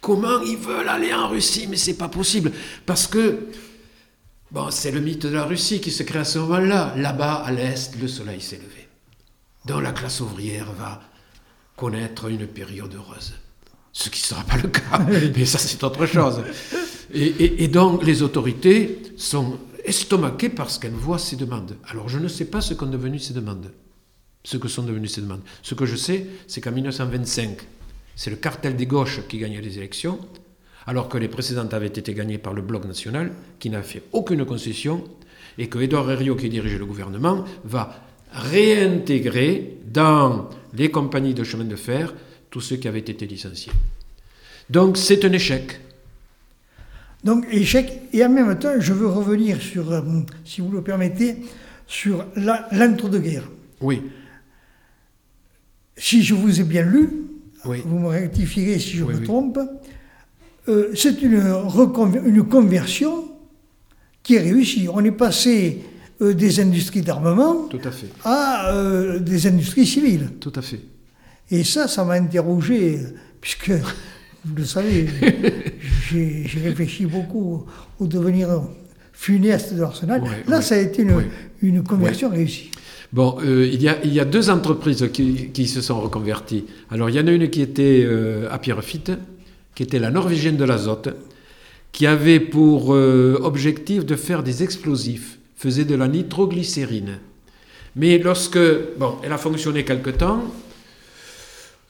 Comment 0.00 0.40
ils 0.42 0.56
veulent 0.56 0.88
aller 0.88 1.12
en 1.12 1.28
Russie 1.28 1.66
Mais 1.68 1.76
c'est 1.76 1.96
pas 1.96 2.08
possible. 2.08 2.52
Parce 2.84 3.06
que, 3.06 3.48
bon, 4.50 4.70
c'est 4.70 4.92
le 4.92 5.00
mythe 5.00 5.26
de 5.26 5.30
la 5.30 5.44
Russie 5.44 5.80
qui 5.80 5.90
se 5.90 6.02
crée 6.04 6.20
à 6.20 6.24
ce 6.24 6.38
moment-là. 6.38 6.94
Là-bas, 6.96 7.34
à 7.44 7.50
l'Est, 7.50 7.96
le 8.00 8.06
soleil 8.06 8.40
s'est 8.40 8.56
levé. 8.56 8.88
Donc 9.64 9.82
la 9.82 9.92
classe 9.92 10.20
ouvrière 10.20 10.70
va 10.72 11.00
connaître 11.74 12.28
une 12.28 12.46
période 12.46 12.94
heureuse. 12.94 13.34
Ce 13.92 14.08
qui 14.08 14.20
ne 14.20 14.26
sera 14.26 14.42
pas 14.44 14.58
le 14.58 14.68
cas. 14.68 14.98
Mais 15.36 15.46
ça, 15.46 15.58
c'est 15.58 15.82
autre 15.82 16.06
chose. 16.06 16.42
Et, 17.12 17.24
et, 17.24 17.64
et, 17.64 17.68
donc, 17.68 18.04
les 18.04 18.22
autorités 18.22 19.02
sont 19.16 19.58
estomaquées 19.84 20.50
parce 20.50 20.78
qu'elles 20.78 20.92
voient 20.92 21.18
ces 21.18 21.36
demandes. 21.36 21.76
Alors, 21.88 22.08
je 22.08 22.18
ne 22.18 22.28
sais 22.28 22.44
pas 22.44 22.60
ce 22.60 22.74
qu'ont 22.74 22.86
devenu 22.86 23.18
ces 23.18 23.32
demandes 23.32 23.72
ce 24.46 24.56
que 24.58 24.68
sont 24.68 24.84
devenues 24.84 25.08
ces 25.08 25.22
demandes. 25.22 25.42
Ce 25.60 25.74
que 25.74 25.86
je 25.86 25.96
sais, 25.96 26.24
c'est 26.46 26.60
qu'en 26.60 26.70
1925, 26.70 27.58
c'est 28.14 28.30
le 28.30 28.36
cartel 28.36 28.76
des 28.76 28.86
gauches 28.86 29.26
qui 29.26 29.38
gagnait 29.38 29.60
les 29.60 29.76
élections, 29.76 30.20
alors 30.86 31.08
que 31.08 31.18
les 31.18 31.26
précédentes 31.26 31.74
avaient 31.74 31.88
été 31.88 32.14
gagnées 32.14 32.38
par 32.38 32.54
le 32.54 32.62
Bloc 32.62 32.84
national, 32.84 33.32
qui 33.58 33.70
n'a 33.70 33.82
fait 33.82 34.04
aucune 34.12 34.44
concession, 34.44 35.02
et 35.58 35.68
que 35.68 35.80
Édouard 35.80 36.08
Herriot, 36.12 36.36
qui 36.36 36.48
dirigeait 36.48 36.78
le 36.78 36.86
gouvernement, 36.86 37.44
va 37.64 38.04
réintégrer 38.30 39.78
dans 39.84 40.48
les 40.74 40.92
compagnies 40.92 41.34
de 41.34 41.42
chemin 41.42 41.64
de 41.64 41.74
fer 41.74 42.14
tous 42.48 42.60
ceux 42.60 42.76
qui 42.76 42.86
avaient 42.86 43.00
été 43.00 43.26
licenciés. 43.26 43.72
Donc 44.70 44.96
c'est 44.96 45.24
un 45.24 45.32
échec. 45.32 45.80
Donc 47.24 47.46
échec, 47.50 48.00
et 48.12 48.24
en 48.24 48.30
même 48.30 48.56
temps, 48.60 48.78
je 48.78 48.92
veux 48.92 49.08
revenir 49.08 49.60
sur, 49.60 49.90
euh, 49.90 50.02
si 50.44 50.60
vous 50.60 50.70
le 50.70 50.82
permettez, 50.82 51.38
sur 51.88 52.24
l'entre-deux-guerres. 52.36 53.48
Oui 53.80 54.02
si 55.96 56.22
je 56.22 56.34
vous 56.34 56.60
ai 56.60 56.64
bien 56.64 56.82
lu, 56.82 57.08
oui. 57.64 57.82
vous 57.84 57.98
me 57.98 58.08
rectifierez 58.08 58.78
si 58.78 58.90
je 58.96 59.04
Oui, 59.04 59.14
me 59.14 59.18
oui. 59.20 59.24
trompe, 59.24 59.58
euh, 60.68 60.90
c'est 60.94 61.22
une, 61.22 61.42
une 62.24 62.42
conversion 62.44 63.24
qui 64.22 64.34
est 64.34 64.40
réussie. 64.40 64.88
On 64.92 65.04
est 65.04 65.12
passé 65.12 65.82
euh, 66.20 66.34
des 66.34 66.60
industries 66.60 67.02
d'armement 67.02 67.68
à 68.24 68.72
euh, 68.72 69.18
des 69.20 69.46
industries 69.46 69.86
civiles. 69.86 70.30
Tout 70.40 70.52
à 70.56 70.62
fait. 70.62 70.80
Et 71.50 71.62
ça, 71.62 71.86
ça 71.86 72.04
m'a 72.04 72.14
interrogé, 72.14 72.98
puisque, 73.40 73.70
vous 73.70 74.54
le 74.56 74.64
savez, 74.64 75.06
j'ai 76.10 76.46
réfléchi 76.64 77.06
beaucoup 77.06 77.38
au, 77.40 77.66
au 78.00 78.06
devenir 78.06 78.62
funeste 79.12 79.74
de 79.74 79.80
l'Arsenal. 79.80 80.22
Ouais, 80.22 80.28
Là, 80.48 80.56
ouais, 80.56 80.62
ça 80.62 80.74
a 80.74 80.78
été 80.78 81.02
une, 81.02 81.12
ouais. 81.12 81.26
une 81.62 81.82
conversion 81.84 82.28
réussie. 82.30 82.70
Bon, 83.12 83.38
euh, 83.44 83.68
il, 83.72 83.82
y 83.82 84.20
a, 84.20 84.24
deux 84.24 84.50
entreprises 84.50 85.08
qui, 85.12 85.66
se 85.66 85.80
sont 85.80 86.00
reconverties. 86.00 86.64
Alors, 86.90 87.08
il 87.08 87.16
y 87.16 87.20
en 87.20 87.26
a 87.26 87.30
une 87.30 87.48
qui 87.50 87.62
était 87.62 88.02
euh, 88.04 88.48
à 88.50 88.58
Pierrefitte, 88.58 89.12
qui 89.74 89.82
était 89.82 89.98
la 89.98 90.10
norvégienne 90.10 90.56
de 90.56 90.64
l'azote, 90.64 91.14
qui 91.92 92.06
avait 92.06 92.40
pour 92.40 92.94
euh, 92.94 93.38
objectif 93.42 94.04
de 94.04 94.16
faire 94.16 94.42
des 94.42 94.62
explosifs, 94.62 95.38
faisait 95.54 95.84
de 95.84 95.94
la 95.94 96.08
nitroglycérine. 96.08 97.20
Mais 97.94 98.18
lorsque, 98.18 98.58
bon, 98.98 99.16
elle 99.22 99.32
a 99.32 99.38
fonctionné 99.38 99.84
quelque 99.84 100.10
temps, 100.10 100.42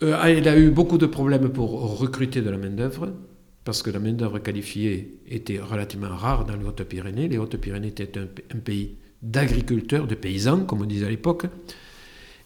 euh, 0.03 0.17
elle 0.25 0.47
a 0.47 0.57
eu 0.57 0.71
beaucoup 0.71 0.99
de 0.99 1.07
problèmes 1.07 1.49
pour 1.49 1.99
recruter 1.99 2.43
de 2.43 2.51
la 2.51 2.59
main-d'œuvre, 2.59 3.13
parce 3.65 3.83
que 3.83 3.91
la 3.91 3.99
main-d'œuvre 3.99 4.39
qualifiée 4.39 5.19
était 5.29 5.59
relativement 5.59 6.15
rare 6.15 6.45
dans 6.45 6.55
les 6.55 6.65
Hautes-Pyrénées. 6.65 7.29
Les 7.29 7.39
Hautes-Pyrénées 7.39 7.89
étaient 7.89 8.13
un 8.17 8.59
pays 8.59 8.97
d'agriculteurs, 9.23 10.07
de 10.07 10.15
paysans, 10.15 10.61
comme 10.61 10.83
on 10.83 10.87
disait 10.87 11.07
à 11.07 11.11
l'époque. 11.11 11.47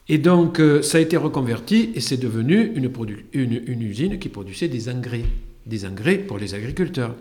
Et 0.09 0.18
donc, 0.18 0.59
euh, 0.59 0.83
ça 0.83 0.98
a 0.98 1.00
été 1.00 1.16
reconverti 1.16 1.90
et 1.94 2.00
c'est 2.00 2.16
devenu 2.16 2.72
une, 2.74 3.83
usine 3.83 4.18
qui 4.18 4.28
produisait 4.28 4.68
des 4.68 4.88
engrais, 4.88 5.24
des 5.66 5.87
engrais 5.87 6.18
pour 6.18 6.38
les 6.38 6.54
agriculteurs. 6.54 7.14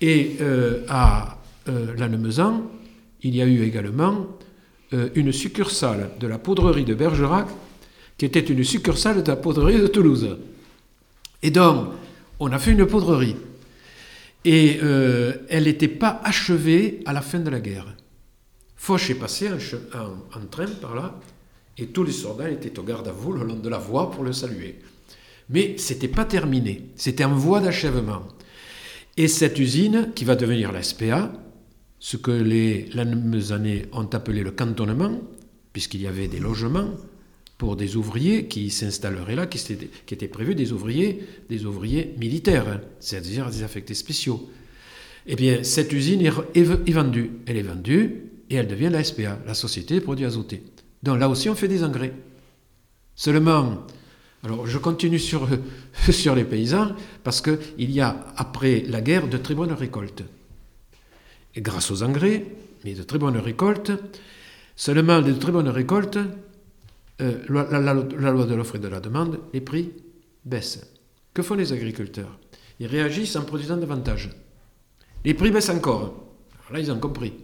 Et 0.00 0.36
euh, 0.40 0.84
à 0.88 1.38
euh, 1.68 1.94
Lannemezan, 1.96 2.62
il 3.22 3.36
y 3.36 3.42
a 3.42 3.46
eu 3.46 3.62
également 3.62 4.26
euh, 4.94 5.10
une 5.14 5.32
succursale 5.32 6.10
de 6.18 6.26
la 6.26 6.38
poudrerie 6.38 6.84
de 6.84 6.94
Bergerac, 6.94 7.48
qui 8.16 8.24
était 8.24 8.40
une 8.40 8.64
succursale 8.64 9.22
de 9.22 9.28
la 9.28 9.36
poudrerie 9.36 9.78
de 9.78 9.86
Toulouse. 9.86 10.38
Et 11.42 11.50
donc, 11.50 11.88
on 12.38 12.50
a 12.52 12.58
fait 12.58 12.72
une 12.72 12.86
poudrerie. 12.86 13.36
Et 14.44 14.78
elle 15.50 15.64
n'était 15.64 15.88
pas 15.88 16.20
achevée 16.24 17.00
à 17.04 17.12
la 17.12 17.20
fin 17.20 17.40
de 17.40 17.50
la 17.50 17.60
guerre. 17.60 17.94
Foch 18.80 19.10
est 19.10 19.14
passé 19.14 19.46
en, 19.50 20.46
train 20.50 20.66
par 20.80 20.94
là, 20.94 21.20
et 21.76 21.88
tous 21.88 22.02
les 22.02 22.12
soldats 22.12 22.50
étaient 22.50 22.78
au 22.78 22.82
garde 22.82 23.06
à 23.08 23.12
vous 23.12 23.34
le 23.34 23.44
long 23.44 23.58
de 23.58 23.68
la 23.68 23.76
voie 23.76 24.10
pour 24.10 24.24
le 24.24 24.32
saluer. 24.32 24.76
Mais 25.50 25.74
c'était 25.76 26.08
pas 26.08 26.24
terminé, 26.24 26.86
c'était 26.96 27.24
en 27.24 27.34
voie 27.34 27.60
d'achèvement. 27.60 28.22
Et 29.18 29.28
cette 29.28 29.58
usine, 29.58 30.12
qui 30.14 30.24
va 30.24 30.34
devenir 30.34 30.72
la 30.72 30.82
SPA, 30.82 31.30
ce 31.98 32.16
que 32.16 32.30
les 32.30 32.86
Lannemezanais 32.94 33.82
ont 33.92 34.08
appelé 34.14 34.42
le 34.42 34.50
cantonnement, 34.50 35.20
puisqu'il 35.74 36.00
y 36.00 36.06
avait 36.06 36.28
des 36.28 36.40
logements 36.40 36.88
pour 37.58 37.76
des 37.76 37.96
ouvriers 37.96 38.46
qui 38.46 38.70
s'installeraient 38.70 39.36
là, 39.36 39.46
qui 39.46 39.58
étaient, 40.10 40.26
prévus 40.26 40.54
des 40.54 40.72
ouvriers, 40.72 41.22
des 41.50 41.66
ouvriers 41.66 42.14
militaires, 42.16 42.80
c'est-à-dire 42.98 43.50
des 43.50 43.62
affectés 43.62 43.92
spéciaux. 43.92 44.48
Eh 45.26 45.36
bien, 45.36 45.64
cette 45.64 45.92
usine 45.92 46.22
est 46.22 46.92
vendue. 46.92 47.30
Elle 47.44 47.58
est 47.58 47.62
vendue 47.62 48.29
et 48.50 48.56
elle 48.56 48.66
devient 48.66 48.90
la 48.90 49.02
SPA, 49.02 49.38
la 49.46 49.54
Société 49.54 49.94
des 49.94 50.00
produits 50.00 50.26
azotés. 50.26 50.62
Donc 51.02 51.18
là 51.18 51.28
aussi, 51.28 51.48
on 51.48 51.54
fait 51.54 51.68
des 51.68 51.84
engrais. 51.84 52.12
Seulement, 53.14 53.86
Alors 54.42 54.66
je 54.66 54.78
continue 54.78 55.18
sur, 55.18 55.48
sur 56.10 56.34
les 56.34 56.44
paysans 56.44 56.92
parce 57.22 57.40
qu'il 57.40 57.90
y 57.90 58.00
a, 58.00 58.26
après 58.36 58.82
la 58.88 59.00
guerre, 59.00 59.28
de 59.28 59.38
très 59.38 59.54
bonnes 59.54 59.72
récoltes. 59.72 60.24
Et 61.54 61.62
grâce 61.62 61.90
aux 61.90 62.02
engrais, 62.02 62.46
mais 62.84 62.94
de 62.94 63.02
très 63.02 63.18
bonnes 63.18 63.36
récoltes. 63.36 63.92
Seulement, 64.76 65.20
de 65.20 65.32
très 65.32 65.52
bonnes 65.52 65.68
récoltes, 65.68 66.18
euh, 67.20 67.38
la, 67.48 67.80
la, 67.80 67.92
loi 68.32 68.46
de 68.46 68.54
l'offre 68.54 68.76
et 68.76 68.78
de 68.78 68.88
la 68.88 69.00
demande, 69.00 69.40
les 69.52 69.60
prix 69.60 69.90
baissent. 70.44 70.80
Que 71.34 71.42
font 71.42 71.54
les 71.54 71.72
agriculteurs? 71.72 72.38
Ils 72.78 72.86
réagissent 72.86 73.36
en 73.36 73.42
produisant 73.42 73.76
davantage. 73.76 74.30
Les 75.24 75.34
prix 75.34 75.50
baissent 75.50 75.68
encore. 75.68 76.14
Alors 76.60 76.72
là, 76.72 76.80
ils 76.80 76.90
ont 76.90 76.98
compris. 76.98 77.34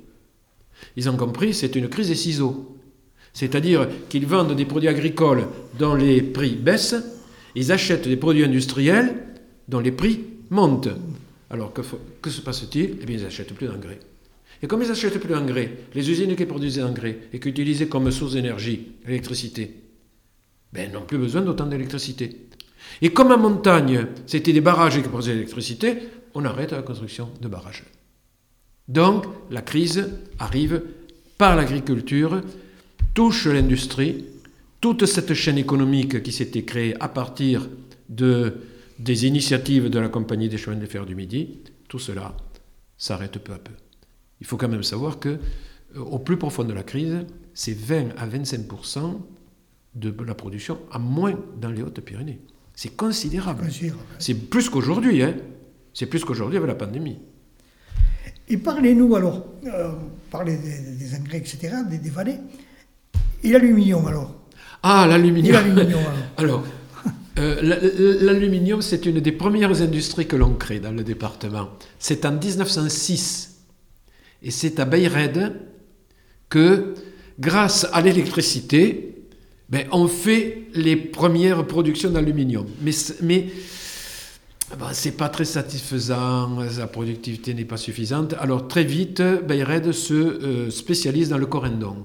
Ils 0.97 1.09
ont 1.09 1.17
compris, 1.17 1.55
c'est 1.55 1.77
une 1.77 1.89
crise 1.89 2.09
des 2.09 2.15
ciseaux. 2.15 2.77
C'est-à-dire 3.33 3.89
qu'ils 4.09 4.27
vendent 4.27 4.57
des 4.57 4.65
produits 4.65 4.89
agricoles 4.89 5.47
dont 5.79 5.95
les 5.95 6.23
prix 6.23 6.55
baissent, 6.55 6.97
ils 7.55 7.73
achètent 7.73 8.09
des 8.09 8.17
produits 8.17 8.45
industriels 8.45 9.15
dont 9.69 9.81
les 9.81 9.93
prix 9.93 10.21
montent. 10.51 10.89
Alors 11.51 11.73
que, 11.73 12.31
se 12.31 12.41
passe-t-il? 12.41 12.97
Eh 13.01 13.07
bien, 13.07 13.17
ils 13.17 13.23
n'achètent 13.23 13.55
plus 13.55 13.67
d'engrais. 13.67 14.01
Et 14.63 14.67
comme 14.67 14.83
ils 14.83 14.89
n'achètent 14.89 15.19
plus 15.19 15.29
d'engrais, 15.33 15.71
les 15.95 16.11
usines 16.11 16.35
qui 16.35 16.47
produisent 16.47 16.77
des 16.77 16.83
engrais 16.83 17.19
et 17.33 17.39
qui 17.39 17.49
utilisaient 17.51 17.89
comme 17.89 18.11
source 18.11 18.33
d'énergie 18.33 18.93
l'électricité, 19.07 19.83
ben, 20.73 20.91
n'ont 20.91 21.03
plus 21.03 21.19
besoin 21.19 21.43
d'autant 21.43 21.67
d'électricité. 21.67 22.49
Et 23.03 23.11
comme 23.11 23.33
en 23.33 23.39
montagne, 23.39 24.07
c'était 24.27 24.53
des 24.53 24.61
barrages 24.61 25.03
qui 25.03 25.09
produisaient 25.09 25.35
l'électricité, 25.35 25.99
on 26.35 26.45
arrête 26.45 26.73
la 26.73 26.83
construction 26.83 27.31
de 27.41 27.49
barrages. 27.49 27.85
Donc, 28.89 29.25
la 29.51 29.63
crise 29.63 30.09
arrive 30.39 30.83
par 31.39 31.57
l'agriculture 31.57 32.41
touche 33.15 33.47
l'industrie, 33.47 34.25
toute 34.81 35.07
cette 35.07 35.35
chaîne 35.35 35.59
économique 35.59 36.23
qui 36.23 36.33
s'était 36.33 36.65
créée 36.65 36.95
à 37.01 37.09
partir 37.09 37.69
de, 38.09 38.59
des 38.99 39.27
initiatives 39.27 39.91
de 39.91 39.99
la 39.99 40.09
Compagnie 40.09 40.49
des 40.49 40.59
chemins 40.59 40.77
de 40.77 40.87
fer 40.87 41.07
du 41.07 41.15
Midi, 41.15 41.61
tout 41.89 41.99
cela 41.99 42.37
s'arrête 42.99 43.39
peu 43.39 43.53
à 43.53 43.59
peu. 43.59 43.73
Il 44.41 44.47
faut 44.47 44.57
quand 44.57 44.69
même 44.69 44.83
savoir 44.83 45.19
que 45.19 45.31
euh, 45.31 46.01
au 46.01 46.19
plus 46.19 46.37
profond 46.37 46.65
de 46.65 46.73
la 46.73 46.83
crise, 46.83 47.25
c'est 47.55 47.77
20 47.77 48.11
à 48.19 48.27
25% 48.27 49.19
de 49.95 50.15
la 50.25 50.35
production 50.35 50.79
à 50.93 50.99
moins 50.99 51.35
dans 51.59 51.71
les 51.71 51.83
Hautes-Pyrénées. 51.83 52.41
C'est 52.75 52.95
considérable. 52.95 53.67
C'est 54.19 54.35
plus 54.35 54.69
qu'aujourd'hui. 54.69 55.23
Hein. 55.23 55.35
C'est 55.95 56.05
plus 56.05 56.23
qu'aujourd'hui 56.23 56.59
avec 56.59 56.69
la 56.69 56.75
pandémie. 56.75 57.19
Et 58.49 58.57
parlez-nous 58.57 59.15
alors, 59.17 59.45
euh, 59.67 59.91
parlez 60.31 60.57
des, 60.57 61.15
engrais, 61.17 61.39
etc., 61.39 61.75
des, 61.91 61.99
des 61.99 62.11
vallées. 62.11 62.39
Et 63.43 63.51
l'aluminium 63.51 64.07
alors 64.07 64.35
Ah, 64.83 65.07
l'aluminium. 65.09 65.63
alors, 66.37 66.65
euh, 67.39 68.19
l'aluminium, 68.23 68.81
c'est 68.83 69.05
une 69.05 69.21
des 69.21 69.33
premières 69.33 69.83
industries 69.83 70.27
que 70.27 70.37
l'on 70.37 70.55
crée 70.55 70.81
dans 70.81 70.93
le 70.93 71.05
département. 71.05 71.71
C'est 71.99 72.25
en 72.25 72.33
1906. 72.33 73.57
Et 74.43 74.51
c'est 74.51 74.81
à 74.81 74.85
Bayred 74.85 75.53
que, 76.49 76.95
grâce 77.39 77.87
à 77.93 78.01
l'électricité, 78.01 79.17
ben, 79.69 79.87
on 79.91 80.07
fait 80.07 80.69
les 80.75 80.97
premières 80.97 81.67
productions 81.67 82.11
d'aluminium. 82.11 82.67
Mais, 82.83 82.93
mais 83.23 83.47
ben, 84.75 84.93
ce 84.93 85.09
n'est 85.09 85.15
pas 85.15 85.29
très 85.29 85.45
satisfaisant, 85.45 86.59
la 86.59 86.87
productivité 86.89 87.55
n'est 87.55 87.65
pas 87.65 87.77
suffisante. 87.77 88.35
Alors 88.41 88.67
très 88.67 88.85
vite, 88.85 89.23
Bayred 89.47 89.93
se 89.93 90.15
euh, 90.15 90.71
spécialise 90.71 91.29
dans 91.29 91.39
le 91.39 91.47
corindon. 91.47 92.05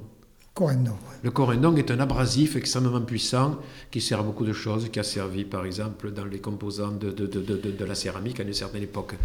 Le 1.23 1.31
corindon 1.31 1.75
est 1.75 1.89
un 1.91 1.99
abrasif 1.99 2.55
extrêmement 2.55 3.01
puissant 3.01 3.57
qui 3.89 4.01
sert 4.01 4.19
à 4.19 4.23
beaucoup 4.23 4.45
de 4.45 4.53
choses, 4.53 4.89
qui 4.91 4.99
a 4.99 5.03
servi 5.03 5.43
par 5.43 5.65
exemple 5.65 6.11
dans 6.11 6.25
les 6.25 6.39
composants 6.39 6.91
de, 6.91 7.09
de, 7.09 7.25
de, 7.25 7.41
de 7.41 7.85
la 7.85 7.95
céramique 7.95 8.39
à 8.39 8.43
une 8.43 8.53
certaine 8.53 8.83
époque. 8.83 9.15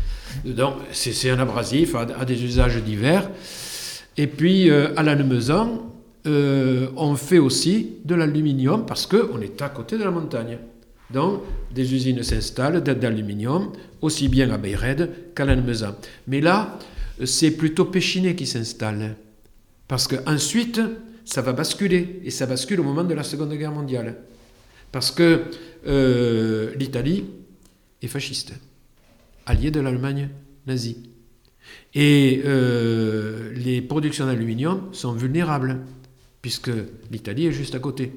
Donc 0.45 0.77
c'est 0.93 1.29
un 1.31 1.39
abrasif 1.39 1.95
à, 1.95 2.25
des 2.25 2.43
usages 2.43 2.83
divers. 2.83 3.29
Et 4.17 4.29
puis 4.29 4.71
euh, 4.71 4.95
à 4.97 5.03
l'Almezan, 5.03 5.93
euh, 6.27 6.89
on 6.97 7.17
fait 7.17 7.39
aussi 7.39 7.97
de 8.05 8.15
l'aluminium 8.15 8.87
parce 8.87 9.07
qu'on 9.07 9.41
est 9.41 9.61
à 9.61 9.69
côté 9.69 9.99
de 9.99 10.05
la 10.05 10.11
montagne. 10.11 10.59
Donc 11.11 11.43
des 11.71 11.95
usines 11.95 12.23
s'installent 12.23 12.83
d'aluminium, 12.83 13.73
aussi 14.01 14.29
bien 14.29 14.51
à 14.51 14.59
Bayred 14.59 15.35
qu'à 15.35 15.45
l'Almezan. 15.45 15.95
Mais 16.27 16.41
là, 16.41 16.79
c'est 17.25 17.53
plutôt 17.53 17.85
Péchiné 17.85 18.35
qui 18.35 18.47
s'installe. 18.47 19.17
Parce 19.89 20.09
qu'ensuite, 20.09 20.81
ça 21.25 21.43
va 21.43 21.53
basculer, 21.53 22.21
et 22.25 22.31
ça 22.31 22.47
bascule 22.47 22.81
au 22.81 22.85
moment 22.85 23.05
de 23.05 23.15
la 23.15 23.23
Seconde 23.23 23.55
Guerre 23.55 23.73
mondiale. 23.73 24.17
Parce 24.93 25.11
que 25.11 25.45
euh, 25.87 26.75
l'Italie 26.77 27.25
est 28.03 28.09
fasciste, 28.09 28.55
alliée 29.45 29.71
de 29.71 29.81
l'Allemagne 29.81 30.29
nazie. 30.67 31.11
Et 31.95 32.43
euh, 32.45 33.53
les 33.55 33.83
productions 33.83 34.27
d'aluminium 34.27 34.89
sont 34.93 35.13
vulnérables, 35.13 35.81
puisque 36.43 36.71
l'Italie 37.11 37.47
est 37.47 37.53
juste 37.53 37.75
à 37.75 37.79
côté. 37.79 38.13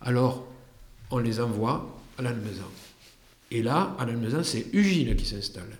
Alors, 0.00 0.46
on 1.10 1.18
les 1.18 1.40
envoie 1.40 1.95
à 2.18 2.22
l'Almezan. 2.22 2.70
Et 3.50 3.62
là, 3.62 3.96
à 3.98 4.04
l'Almezan, 4.04 4.42
c'est 4.42 4.66
Ugine 4.72 5.14
qui 5.16 5.26
s'installe. 5.26 5.78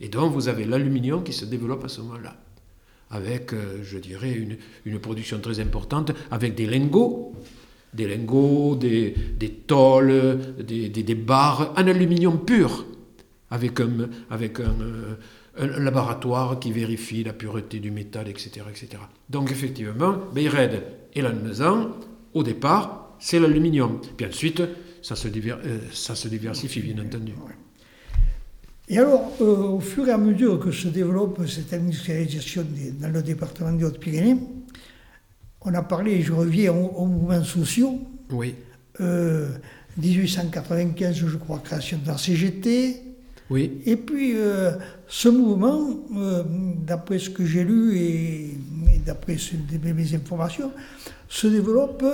Et 0.00 0.08
donc, 0.08 0.32
vous 0.32 0.48
avez 0.48 0.64
l'aluminium 0.64 1.22
qui 1.24 1.32
se 1.32 1.44
développe 1.44 1.84
à 1.84 1.88
ce 1.88 2.00
moment-là 2.02 2.36
avec, 3.10 3.52
euh, 3.52 3.82
je 3.82 3.98
dirais, 3.98 4.32
une, 4.84 4.98
production 4.98 5.38
très 5.40 5.60
importante, 5.60 6.12
avec 6.30 6.54
des 6.54 6.66
lingots, 6.66 7.32
des 7.94 8.06
lingots, 8.06 8.76
des, 8.76 9.14
des 9.38 9.50
tôles, 9.50 10.38
des, 10.58 10.88
des, 10.88 11.14
barres 11.14 11.72
en 11.76 11.86
aluminium 11.86 12.44
pur, 12.44 12.84
avec 13.50 13.80
un, 13.80 14.08
avec 14.30 14.60
un, 14.60 14.76
euh, 14.80 15.78
laboratoire 15.78 16.60
qui 16.60 16.70
vérifie 16.70 17.24
la 17.24 17.32
pureté 17.32 17.80
du 17.80 17.90
métal, 17.90 18.28
etc. 18.28 18.66
etc. 18.70 19.02
Donc 19.28 19.50
effectivement, 19.50 20.16
Bayred 20.34 20.82
et 21.14 21.22
l'Almezan, 21.22 21.90
au 22.34 22.42
départ, 22.42 23.16
c'est 23.18 23.40
l'aluminium. 23.40 24.00
Puis 24.16 24.26
ensuite, 24.26 24.62
ça 25.08 25.16
se, 25.16 25.28
euh, 25.28 25.78
ça 25.90 26.14
se 26.14 26.28
diversifie, 26.28 26.80
bien 26.80 27.02
entendu. 27.02 27.32
Et 28.90 28.98
alors, 28.98 29.32
euh, 29.40 29.68
au 29.68 29.80
fur 29.80 30.06
et 30.06 30.10
à 30.10 30.18
mesure 30.18 30.60
que 30.60 30.70
se 30.70 30.88
développe 30.88 31.40
cette 31.46 31.72
industrialisation 31.72 32.66
dans 33.00 33.08
le 33.08 33.22
département 33.22 33.72
des 33.72 33.84
Hautes-Pyrénées, 33.84 34.36
on 35.62 35.72
a 35.72 35.82
parlé, 35.82 36.20
je 36.20 36.34
reviens 36.34 36.74
aux, 36.74 37.06
mouvements 37.06 37.42
sociaux. 37.42 37.98
Oui. 38.30 38.54
1895, 39.00 41.22
euh, 41.22 41.28
je 41.28 41.38
crois, 41.38 41.60
création 41.60 41.98
de 42.02 42.06
la 42.06 42.18
CGT. 42.18 43.02
Oui. 43.48 43.80
Et 43.86 43.96
puis, 43.96 44.34
euh, 44.36 44.72
ce 45.06 45.30
mouvement, 45.30 45.88
d'après 46.86 47.18
ce 47.18 47.30
que 47.30 47.46
j'ai 47.46 47.64
lu 47.64 47.96
et, 47.96 48.58
et 48.94 48.98
d'après 49.06 49.38
mes 49.94 50.14
informations, 50.14 50.70
se 51.30 51.46
développe 51.46 52.04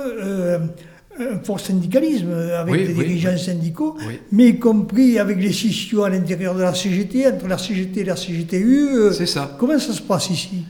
fort 1.43 1.61
syndicalisme 1.61 2.33
avec 2.33 2.87
des 2.87 2.95
dirigeants 2.95 3.37
syndicaux, 3.37 3.97
mais 4.33 4.49
y 4.49 4.59
compris 4.59 5.19
avec 5.19 5.39
les 5.39 5.53
scissions 5.53 6.05
à 6.05 6.11
l'intérieur 6.11 6.55
de 6.55 6.63
la 6.63 6.75
CGT, 6.75 7.27
entre 7.29 7.47
la 7.47 7.59
CGT 7.59 8.01
et 8.01 8.05
la 8.05 8.17
CGTU. 8.17 8.89
Euh, 8.95 9.13
C'est 9.13 9.27
ça. 9.27 9.57
Comment 9.59 9.79
ça 9.79 9.93
se 9.93 10.03
passe 10.03 10.31
ici? 10.31 10.65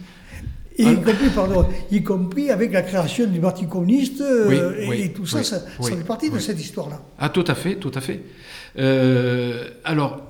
Et 0.77 0.83
y, 0.83 0.97
compris, 0.97 1.31
pardon, 1.33 1.67
y 1.93 2.03
compris 2.03 2.51
avec 2.51 2.73
la 2.73 2.83
création 2.83 3.27
du 3.29 3.39
Parti 3.39 3.67
communiste, 3.69 4.21
euh, 4.21 4.93
et, 4.93 5.13
tout 5.13 5.25
ça, 5.25 5.45
ça, 5.45 5.61
fait 5.61 6.05
partie 6.05 6.31
de 6.31 6.39
cette 6.41 6.61
histoire-là. 6.61 7.01
Ah, 7.19 7.29
tout 7.29 7.45
à 7.47 7.55
fait, 7.55 7.77
tout 7.77 7.93
à 7.95 8.01
fait. 8.01 8.21
Euh, 8.77 9.69
alors, 9.85 10.21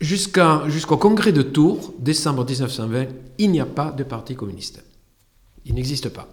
jusqu'au 0.00 0.98
congrès 0.98 1.32
de 1.32 1.40
Tours, 1.40 1.94
décembre 1.98 2.44
1920, 2.44 3.06
il 3.38 3.50
n'y 3.50 3.60
a 3.60 3.66
pas 3.66 3.92
de 3.92 4.04
Parti 4.04 4.34
communiste. 4.34 4.84
Il 5.64 5.74
n'existe 5.74 6.10
pas. 6.10 6.28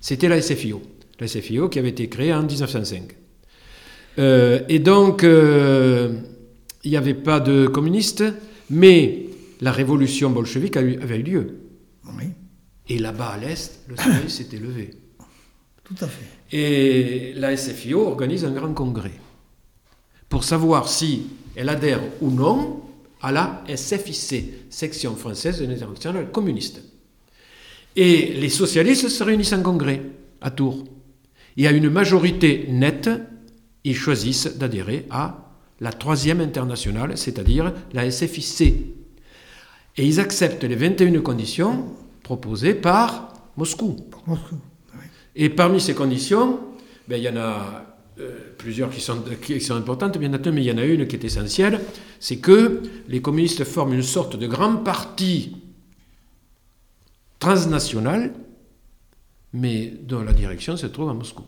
C'était 0.00 0.28
la 0.28 0.42
SFIO 0.42 0.82
la 1.20 1.28
SFIO, 1.28 1.68
qui 1.68 1.78
avait 1.78 1.88
été 1.90 2.08
créée 2.08 2.32
en 2.32 2.42
1905. 2.42 3.16
Euh, 4.18 4.60
et 4.68 4.78
donc, 4.78 5.24
euh, 5.24 6.12
il 6.84 6.90
n'y 6.90 6.96
avait 6.96 7.14
pas 7.14 7.40
de 7.40 7.66
communistes, 7.66 8.24
mais 8.70 9.26
la 9.60 9.72
révolution 9.72 10.30
bolchevique 10.30 10.76
avait 10.76 11.18
eu 11.18 11.22
lieu. 11.22 11.58
Oui. 12.16 12.24
Et 12.88 12.98
là-bas, 12.98 13.30
à 13.30 13.38
l'Est, 13.38 13.80
le 13.88 13.96
soleil 13.96 14.30
s'était 14.30 14.58
levé. 14.58 14.90
Tout 15.84 15.96
à 16.00 16.06
fait. 16.06 16.56
Et 16.56 17.32
la 17.34 17.56
SFIO 17.56 18.06
organise 18.06 18.44
un 18.44 18.50
grand 18.52 18.72
congrès 18.72 19.12
pour 20.28 20.44
savoir 20.44 20.88
si 20.88 21.26
elle 21.56 21.68
adhère 21.68 22.00
ou 22.20 22.30
non 22.30 22.82
à 23.20 23.32
la 23.32 23.64
SFIC, 23.74 24.70
section 24.70 25.16
française 25.16 25.60
de 25.60 25.66
l'international 25.66 26.30
communiste. 26.30 26.82
Et 27.96 28.34
les 28.34 28.48
socialistes 28.48 29.08
se 29.08 29.24
réunissent 29.24 29.52
en 29.52 29.62
congrès 29.62 30.02
à 30.40 30.50
Tours 30.50 30.84
et 31.56 31.66
à 31.66 31.72
une 31.72 31.88
majorité 31.88 32.66
nette, 32.70 33.10
ils 33.84 33.96
choisissent 33.96 34.56
d'adhérer 34.56 35.06
à 35.10 35.54
la 35.80 35.92
troisième 35.92 36.40
internationale, 36.40 37.16
c'est-à-dire 37.16 37.72
la 37.92 38.10
SFIC. 38.10 38.60
Et 39.96 40.06
ils 40.06 40.20
acceptent 40.20 40.64
les 40.64 40.76
21 40.76 41.20
conditions 41.20 41.86
proposées 42.22 42.74
par 42.74 43.32
Moscou. 43.56 43.96
Et 45.34 45.48
parmi 45.48 45.80
ces 45.80 45.94
conditions, 45.94 46.60
ben, 47.08 47.16
il 47.16 47.24
y 47.24 47.28
en 47.28 47.36
a 47.36 47.84
euh, 48.20 48.54
plusieurs 48.58 48.90
qui 48.90 49.00
sont, 49.00 49.22
qui 49.40 49.60
sont 49.60 49.76
importantes, 49.76 50.18
bien 50.18 50.32
entendu, 50.34 50.52
mais 50.52 50.62
il 50.62 50.66
y 50.66 50.72
en 50.72 50.78
a 50.78 50.84
une 50.84 51.06
qui 51.06 51.16
est 51.16 51.24
essentielle, 51.24 51.80
c'est 52.18 52.38
que 52.38 52.82
les 53.08 53.22
communistes 53.22 53.64
forment 53.64 53.94
une 53.94 54.02
sorte 54.02 54.36
de 54.36 54.46
grand 54.46 54.76
parti 54.78 55.56
transnational, 57.38 58.32
mais 59.52 59.92
dont 60.02 60.22
la 60.22 60.32
direction 60.32 60.76
se 60.76 60.86
trouve 60.86 61.10
à 61.10 61.14
Moscou. 61.14 61.44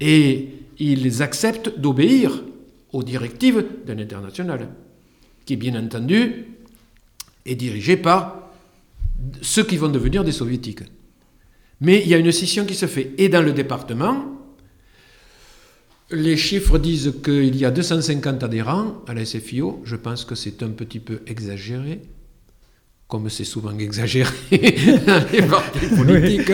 Et 0.00 0.48
ils 0.78 1.22
acceptent 1.22 1.78
d'obéir 1.78 2.42
aux 2.92 3.02
directives 3.02 3.64
d'un 3.86 3.98
international, 3.98 4.68
qui 5.44 5.56
bien 5.56 5.74
entendu 5.82 6.46
est 7.44 7.54
dirigé 7.54 7.96
par 7.96 8.50
ceux 9.42 9.64
qui 9.64 9.76
vont 9.76 9.88
devenir 9.88 10.24
des 10.24 10.32
soviétiques. 10.32 10.82
Mais 11.80 12.02
il 12.02 12.08
y 12.08 12.14
a 12.14 12.18
une 12.18 12.32
scission 12.32 12.64
qui 12.64 12.74
se 12.74 12.86
fait. 12.86 13.12
Et 13.18 13.28
dans 13.28 13.42
le 13.42 13.52
département, 13.52 14.40
les 16.10 16.36
chiffres 16.36 16.78
disent 16.78 17.14
qu'il 17.24 17.56
y 17.56 17.64
a 17.64 17.70
250 17.70 18.42
adhérents 18.42 19.02
à 19.06 19.14
la 19.14 19.24
SFIO. 19.24 19.80
Je 19.84 19.96
pense 19.96 20.24
que 20.24 20.34
c'est 20.34 20.62
un 20.62 20.70
petit 20.70 21.00
peu 21.00 21.20
exagéré, 21.26 22.02
comme 23.10 23.28
c'est 23.28 23.44
souvent 23.44 23.76
exagéré 23.76 24.32
dans 25.06 25.24
les 25.32 25.42
partis 25.42 25.86
politiques. 25.88 26.52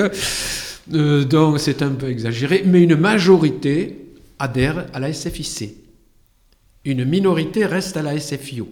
Euh, 0.95 1.25
donc 1.25 1.61
c'est 1.61 1.83
un 1.83 1.90
peu 1.90 2.09
exagéré. 2.09 2.62
Mais 2.64 2.83
une 2.83 2.97
majorité 2.97 4.14
adhère 4.38 4.87
à 4.92 4.99
la 4.99 5.12
SFIC. 5.12 5.75
Une 6.87 7.05
minorité 7.05 7.66
reste 7.66 7.97
à 7.97 8.03
la 8.03 8.19
SFIO. 8.19 8.69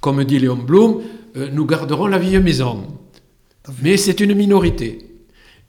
Comme 0.00 0.22
dit 0.24 0.38
Léon 0.38 0.56
Blum, 0.56 1.02
euh, 1.36 1.48
nous 1.52 1.66
garderons 1.66 2.06
la 2.06 2.18
vieille 2.18 2.40
maison. 2.40 2.86
Mais 3.82 3.96
c'est 3.96 4.20
une 4.20 4.34
minorité. 4.34 4.98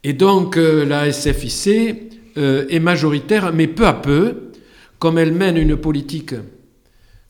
Et 0.04 0.12
donc 0.12 0.56
euh, 0.56 0.84
la 0.84 1.12
SFIC 1.12 2.08
est 2.36 2.78
majoritaire, 2.78 3.52
mais 3.52 3.66
peu 3.66 3.86
à 3.86 3.92
peu, 3.92 4.52
comme 5.00 5.18
elle 5.18 5.32
mène 5.32 5.56
une 5.56 5.76
politique 5.76 6.34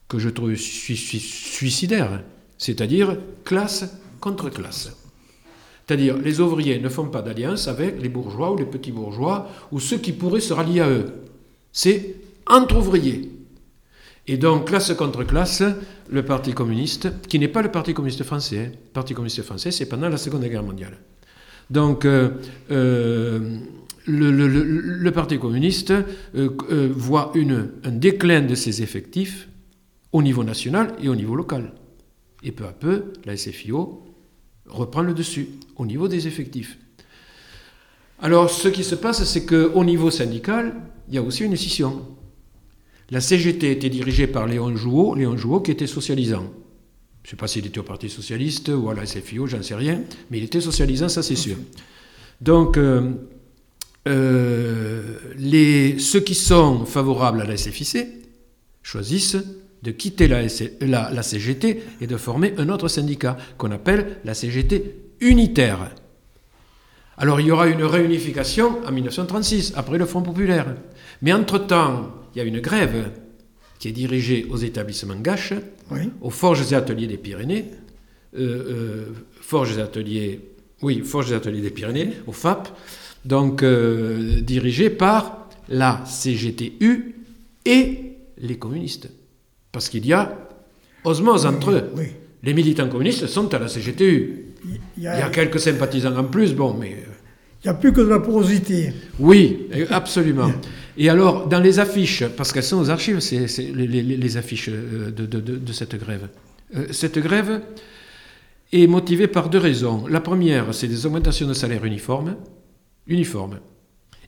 que 0.07 0.19
je 0.19 0.29
trouve 0.29 0.55
suicidaire, 0.55 2.21
c'est-à-dire 2.61 3.17
classe 3.43 3.91
contre 4.19 4.49
classe. 4.51 4.95
C'est-à-dire 5.85 6.15
les 6.17 6.39
ouvriers 6.39 6.79
ne 6.79 6.89
font 6.89 7.07
pas 7.07 7.23
d'alliance 7.23 7.67
avec 7.67 7.99
les 7.99 8.07
bourgeois 8.07 8.51
ou 8.51 8.57
les 8.57 8.65
petits 8.65 8.91
bourgeois 8.91 9.49
ou 9.71 9.79
ceux 9.79 9.97
qui 9.97 10.11
pourraient 10.11 10.41
se 10.41 10.53
rallier 10.53 10.81
à 10.81 10.89
eux. 10.89 11.07
C'est 11.71 12.17
entre 12.45 12.77
ouvriers. 12.77 13.31
Et 14.27 14.37
donc, 14.37 14.67
classe 14.67 14.93
contre 14.93 15.23
classe, 15.23 15.63
le 16.11 16.23
Parti 16.23 16.53
communiste, 16.53 17.09
qui 17.27 17.39
n'est 17.39 17.47
pas 17.47 17.63
le 17.63 17.71
Parti 17.71 17.95
communiste 17.95 18.23
français, 18.23 18.59
hein. 18.59 18.71
le 18.71 18.91
Parti 18.93 19.15
communiste 19.15 19.41
français, 19.41 19.71
c'est 19.71 19.87
pendant 19.87 20.07
la 20.07 20.17
Seconde 20.17 20.43
Guerre 20.43 20.63
mondiale. 20.63 20.99
Donc, 21.71 22.05
euh, 22.05 22.29
euh, 22.69 23.57
le, 24.05 25.09
Parti 25.09 25.39
communiste 25.39 25.93
euh, 26.35 26.93
voit 26.95 27.33
un 27.83 27.91
déclin 27.91 28.41
de 28.41 28.53
ses 28.53 28.83
effectifs 28.83 29.49
au 30.11 30.21
niveau 30.21 30.43
national 30.43 30.93
et 31.01 31.09
au 31.09 31.15
niveau 31.15 31.35
local. 31.35 31.73
Et 32.43 32.51
peu 32.51 32.65
à 32.65 32.71
peu, 32.71 33.13
la 33.25 33.37
SFIO 33.37 34.03
reprend 34.67 35.01
le 35.01 35.13
dessus 35.13 35.49
au 35.75 35.85
niveau 35.85 36.07
des 36.07 36.27
effectifs. 36.27 36.77
Alors, 38.19 38.49
ce 38.49 38.67
qui 38.67 38.83
se 38.83 38.95
passe, 38.95 39.23
c'est 39.23 39.45
qu'au 39.45 39.83
niveau 39.83 40.11
syndical, 40.11 40.75
il 41.09 41.15
y 41.15 41.17
a 41.17 41.21
aussi 41.21 41.43
une 41.43 41.55
scission. 41.55 42.05
La 43.09 43.19
CGT 43.19 43.71
était 43.71 43.89
dirigée 43.89 44.27
par 44.27 44.47
Léon 44.47 44.75
Jouot, 44.75 45.15
Léon 45.15 45.37
Jouot 45.37 45.59
qui 45.61 45.71
était 45.71 45.87
socialisant. 45.87 46.51
Je 47.23 47.27
ne 47.27 47.31
sais 47.31 47.35
pas 47.35 47.47
s'il 47.47 47.65
était 47.65 47.79
au 47.79 47.83
Parti 47.83 48.09
Socialiste 48.09 48.69
ou 48.69 48.89
à 48.89 48.93
la 48.93 49.05
SFIO, 49.05 49.47
j'en 49.47 49.61
sais 49.61 49.75
rien, 49.75 50.01
mais 50.29 50.37
il 50.37 50.43
était 50.43 50.61
socialisant, 50.61 51.09
ça 51.09 51.21
c'est 51.21 51.35
sûr. 51.35 51.57
Donc, 52.39 52.77
euh, 52.77 53.11
euh, 54.07 55.97
ceux 55.99 56.19
qui 56.21 56.33
sont 56.33 56.85
favorables 56.85 57.41
à 57.41 57.45
la 57.45 57.57
SFIC 57.57 58.07
choisissent 58.81 59.37
de 59.83 59.91
quitter 59.91 60.27
la, 60.27 60.41
la, 61.11 61.23
CGT 61.23 61.83
et 62.01 62.07
de 62.07 62.17
former 62.17 62.53
un 62.57 62.69
autre 62.69 62.87
syndicat 62.87 63.37
qu'on 63.57 63.71
appelle 63.71 64.17
la 64.23 64.33
CGT 64.33 64.95
unitaire. 65.21 65.91
Alors 67.17 67.39
il 67.39 67.47
y 67.47 67.51
aura 67.51 67.67
une 67.67 67.83
réunification 67.83 68.79
en 68.85 68.91
1936, 68.91 69.73
après 69.75 69.97
le 69.97 70.05
Front 70.05 70.21
populaire. 70.21 70.75
Mais 71.21 71.33
entre-temps, 71.33 72.11
il 72.33 72.39
y 72.39 72.41
a 72.41 72.45
une 72.45 72.61
grève 72.61 73.11
qui 73.79 73.87
est 73.87 73.91
dirigée 73.91 74.45
aux 74.49 74.57
établissements 74.57 75.15
Gache, 75.15 75.53
aux 76.21 76.29
Forges 76.29 76.71
et 76.71 76.75
Ateliers 76.75 77.07
des 77.07 77.17
Pyrénées, 77.17 77.65
euh, 78.37 78.39
euh, 78.39 79.05
Forges 79.41 79.77
et 79.77 79.81
Ateliers, 79.81 80.39
oui, 80.81 81.01
Forges 81.01 81.31
et 81.31 81.35
Ateliers 81.35 81.61
des 81.61 81.71
Pyrénées, 81.71 82.13
au 82.27 82.31
FAP, 82.31 82.69
donc 83.25 83.61
euh, 83.63 84.41
dirigée 84.41 84.89
par 84.89 85.49
la 85.67 86.03
CGTU 86.05 87.15
et 87.65 88.17
les 88.37 88.57
communistes. 88.57 89.09
Parce 89.71 89.89
qu'il 89.89 90.05
y 90.05 90.13
a 90.13 90.37
osmose 91.03 91.45
entre 91.45 91.71
eux. 91.71 91.91
Les 92.43 92.53
militants 92.53 92.87
communistes 92.89 93.27
sont 93.27 93.53
à 93.53 93.59
la 93.59 93.67
CGTU. 93.67 94.45
Il 94.97 95.03
y 95.03 95.07
a, 95.07 95.17
il 95.17 95.19
y 95.19 95.23
a 95.23 95.29
quelques 95.29 95.59
sympathisants 95.59 96.15
en 96.15 96.25
plus, 96.25 96.53
bon, 96.53 96.75
mais 96.79 97.03
il 97.63 97.67
n'y 97.67 97.71
a 97.71 97.75
plus 97.75 97.93
que 97.93 98.01
de 98.01 98.07
la 98.07 98.19
porosité. 98.19 98.91
Oui, 99.19 99.67
absolument. 99.91 100.51
Et 100.97 101.09
alors, 101.09 101.47
dans 101.47 101.59
les 101.59 101.79
affiches, 101.79 102.25
parce 102.25 102.51
qu'elles 102.51 102.63
sont 102.63 102.79
aux 102.79 102.89
archives, 102.89 103.19
c'est 103.19 103.45
les, 103.71 104.37
affiches 104.37 104.69
euh, 104.69 105.11
de, 105.11 105.71
cette 105.71 105.95
grève. 105.95 106.27
Euh, 106.75 106.87
cette 106.89 107.19
grève 107.19 107.61
est 108.73 108.87
motivée 108.87 109.27
par 109.27 109.49
deux 109.49 109.59
raisons. 109.59 110.07
La 110.07 110.21
première, 110.21 110.73
c'est 110.73 110.87
des 110.87 111.05
augmentations 111.05 111.47
de 111.47 111.53
salaire 111.53 111.85
uniformes. 111.85 112.35
uniformes. 113.05 113.59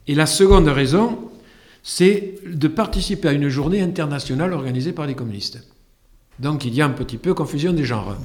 Et 0.07 0.13
la 0.13 0.27
seconde 0.27 0.67
raison, 0.67 1.17
c'est 1.83 2.35
de 2.45 2.67
participer 2.67 3.27
à 3.27 3.33
une 3.33 3.49
journée 3.49 3.81
internationale 3.81 4.53
organisée 4.53 4.93
par 4.93 5.05
les 5.05 5.15
communistes. 5.15 5.67
Donc 6.39 6.65
il 6.65 6.73
y 6.73 6.81
a 6.81 6.85
un 6.85 6.91
petit 6.91 7.17
peu 7.17 7.33
confusion 7.33 7.73
des 7.73 7.83
genres. 7.83 8.17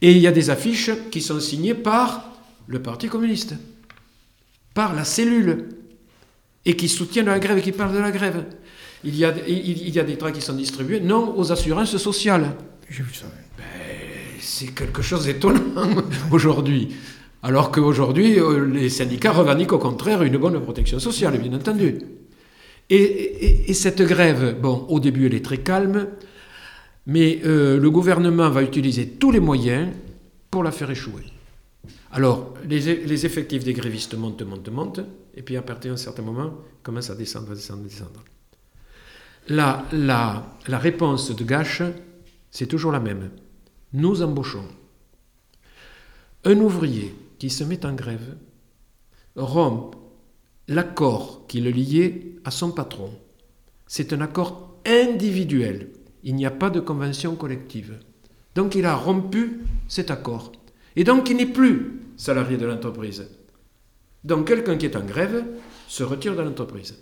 Et 0.00 0.12
il 0.12 0.18
y 0.18 0.26
a 0.26 0.32
des 0.32 0.50
affiches 0.50 0.90
qui 1.10 1.20
sont 1.20 1.40
signées 1.40 1.74
par 1.74 2.32
le 2.66 2.80
Parti 2.80 3.08
communiste 3.08 3.54
par 4.76 4.94
la 4.94 5.04
cellule 5.04 5.70
et 6.66 6.76
qui 6.76 6.88
soutient 6.88 7.24
la 7.24 7.38
grève 7.38 7.58
et 7.58 7.62
qui 7.62 7.72
parle 7.72 7.94
de 7.94 7.98
la 7.98 8.12
grève. 8.12 8.44
Il 9.04 9.16
y 9.16 9.24
a, 9.24 9.34
il, 9.48 9.88
y 9.88 9.98
a 9.98 10.04
des 10.04 10.18
traits 10.18 10.34
qui 10.34 10.42
sont 10.42 10.52
distribués, 10.52 11.00
non 11.00 11.34
aux 11.36 11.50
assurances 11.50 11.96
sociales. 11.96 12.54
J'ai 12.90 13.02
vu 13.02 13.14
ça. 13.14 13.24
Ben, 13.56 13.64
c'est 14.38 14.74
quelque 14.74 15.00
chose 15.00 15.24
d'étonnant 15.24 15.62
aujourd'hui. 16.30 16.94
Alors 17.42 17.70
qu'aujourd'hui, 17.70 18.38
euh, 18.38 18.66
les 18.66 18.90
syndicats 18.90 19.32
revendiquent 19.32 19.72
au 19.72 19.78
contraire 19.78 20.22
une 20.22 20.36
bonne 20.36 20.60
protection 20.60 20.98
sociale, 20.98 21.38
bien 21.38 21.54
entendu. 21.54 21.98
Et, 22.88 23.72
cette 23.74 24.02
grève, 24.02 24.60
bon, 24.60 24.86
au 24.88 25.00
début, 25.00 25.26
elle 25.26 25.34
est 25.34 25.44
très 25.44 25.58
calme, 25.58 26.08
mais 27.06 27.40
euh, 27.44 27.78
le 27.78 27.90
gouvernement 27.90 28.48
va 28.48 28.62
utiliser 28.62 29.08
tous 29.08 29.30
les 29.30 29.40
moyens 29.40 29.88
pour 30.50 30.62
la 30.62 30.70
faire 30.70 30.90
échouer. 30.90 31.24
Alors, 32.12 32.54
les, 32.68 33.26
effectifs 33.26 33.64
des 33.64 33.72
grévistes 33.72 34.14
montent, 34.14 34.42
montent, 34.42 34.68
montent, 34.68 35.00
et 35.34 35.42
puis 35.42 35.56
à 35.56 35.62
partir 35.62 35.90
d'un 35.90 35.96
certain 35.96 36.22
moment, 36.22 36.52
ils 36.80 36.82
commencent 36.82 37.10
à 37.10 37.14
descendre, 37.14 37.54
descendre, 37.54 37.82
descendre. 37.82 38.24
La, 39.48 39.84
la, 39.92 40.56
la 40.66 40.78
réponse 40.78 41.34
de 41.34 41.44
Gache, 41.44 41.82
c'est 42.50 42.66
toujours 42.66 42.92
la 42.92 43.00
même. 43.00 43.30
Nous 43.92 44.22
embauchons. 44.22 44.64
Un 46.44 46.58
ouvrier 46.58 47.14
qui 47.38 47.50
se 47.50 47.64
met 47.64 47.84
en 47.84 47.94
grève 47.94 48.36
rompt 49.34 49.94
l'accord 50.68 51.46
qui 51.46 51.60
le 51.60 51.70
liait 51.70 52.36
à 52.44 52.50
son 52.50 52.70
patron. 52.70 53.10
C'est 53.86 54.12
un 54.12 54.20
accord 54.20 54.76
individuel. 54.84 55.90
Il 56.24 56.34
n'y 56.34 56.46
a 56.46 56.50
pas 56.50 56.70
de 56.70 56.80
convention 56.80 57.36
collective. 57.36 57.98
Donc 58.54 58.74
il 58.74 58.84
a 58.84 58.96
rompu 58.96 59.60
cet 59.86 60.10
accord. 60.10 60.52
Et 60.96 61.04
donc 61.04 61.30
il 61.30 61.36
n'est 61.36 61.46
plus 61.46 62.00
salarié 62.16 62.56
de 62.56 62.66
l'entreprise. 62.66 63.28
Donc 64.24 64.48
quelqu'un 64.48 64.76
qui 64.76 64.86
est 64.86 64.96
en 64.96 65.04
grève 65.04 65.44
se 65.86 66.02
retire 66.02 66.34
de 66.34 66.42
l'entreprise. 66.42 66.96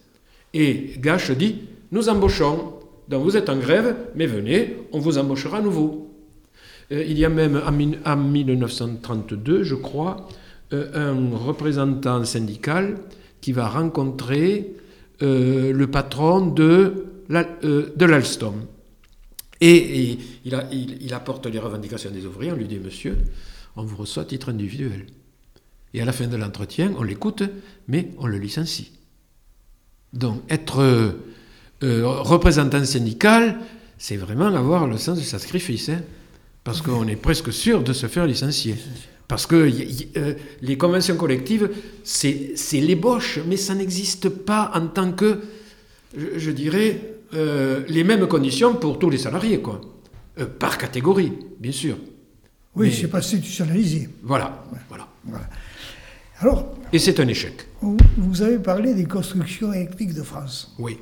Et 0.53 0.95
Gache 0.99 1.31
dit, 1.31 1.63
nous 1.91 2.09
embauchons, 2.09 2.75
donc 3.09 3.23
vous 3.23 3.37
êtes 3.37 3.49
en 3.49 3.57
grève, 3.57 3.97
mais 4.15 4.27
venez, 4.27 4.77
on 4.93 4.99
vous 4.99 5.19
embauchera 5.19 5.59
à 5.59 5.63
nouveau. 5.63 6.11
Euh, 6.93 7.03
il 7.03 7.19
y 7.19 7.25
a 7.25 7.29
même 7.29 7.61
en, 7.65 8.17
1932, 8.17 9.63
je 9.63 9.75
crois, 9.75 10.29
euh, 10.73 11.11
un 11.11 11.37
représentant 11.37 12.25
syndical 12.25 12.99
qui 13.45 13.53
va 13.53 13.69
rencontrer 13.69 14.73
euh, 15.21 15.71
le 15.71 15.87
patron 15.87 16.47
de, 16.47 17.09
de 17.29 18.07
l'Alstom. 18.07 18.55
Et, 19.61 20.19
il, 20.47 20.97
il, 20.99 21.13
apporte 21.13 21.45
les 21.45 21.59
revendications 21.59 22.11
des 22.11 22.25
ouvriers, 22.25 22.53
on 22.53 22.57
lui 22.57 22.67
dit, 22.67 22.79
monsieur, 22.79 23.19
on 23.77 23.83
vous 23.83 23.97
reçoit 23.97 24.23
à 24.23 24.25
titre 24.25 24.49
individuel. 24.49 25.05
Et 25.93 26.01
à 26.01 26.07
la 26.07 26.13
fin 26.13 26.27
de 26.27 26.39
l'entretien, 26.39 26.95
on 26.97 27.03
l'écoute, 27.03 27.43
mais 27.87 28.13
on 28.17 28.27
le 28.27 28.39
licencie. 28.39 28.93
Donc 30.15 30.41
être 30.49 30.81
euh, 30.81 31.13
représentant 31.83 32.83
syndical, 32.83 33.59
c'est 33.99 34.17
vraiment 34.17 34.47
avoir 34.47 34.87
le 34.87 34.97
sens 34.97 35.19
du 35.19 35.25
sacrifice, 35.25 35.91
hein, 35.91 36.01
parce 36.65 36.81
qu'on 36.81 37.07
est 37.09 37.17
presque 37.17 37.53
sûr 37.53 37.83
de 37.83 37.93
se 37.93 38.07
faire 38.07 38.27
licencier. 38.27 38.77
Parce 39.29 39.47
que 39.47 39.57
euh, 40.17 40.35
les 40.61 40.77
conventions 40.77 41.17
collectives, 41.17 41.71
c'est 42.03 42.57
l'ébauche, 42.75 43.39
mais 43.47 43.57
ça 43.57 43.75
n'existe 43.75 44.29
pas 44.29 44.71
en 44.75 44.89
tant 44.89 45.13
que, 45.13 45.41
je, 46.17 46.51
dirais, 46.51 47.01
euh, 47.35 47.83
les 47.89 48.05
mêmes 48.05 48.27
conditions 48.27 48.75
pour 48.75 48.99
tous 48.99 49.11
les 49.11 49.19
salariés, 49.19 49.61
quoi. 49.61 49.81
Euh, 50.39 50.47
par 50.47 50.79
catégorie, 50.79 51.33
bien 51.59 51.73
sûr. 51.73 51.97
Oui, 52.77 52.93
c'est 52.93 53.09
pas 53.09 53.19
institutionnalisé. 53.19 54.09
Voilà, 54.23 54.65
voilà. 54.89 55.09
Alors, 56.41 56.75
Et 56.93 56.99
c'est 56.99 57.19
un 57.21 57.29
échec. 57.29 57.67
Vous 57.81 58.43
avez 58.43 58.59
parlé 58.59 58.95
des 58.95 59.05
constructions 59.05 59.73
électriques 59.73 60.13
de 60.13 60.23
France. 60.23 60.75
Oui. 60.79 60.99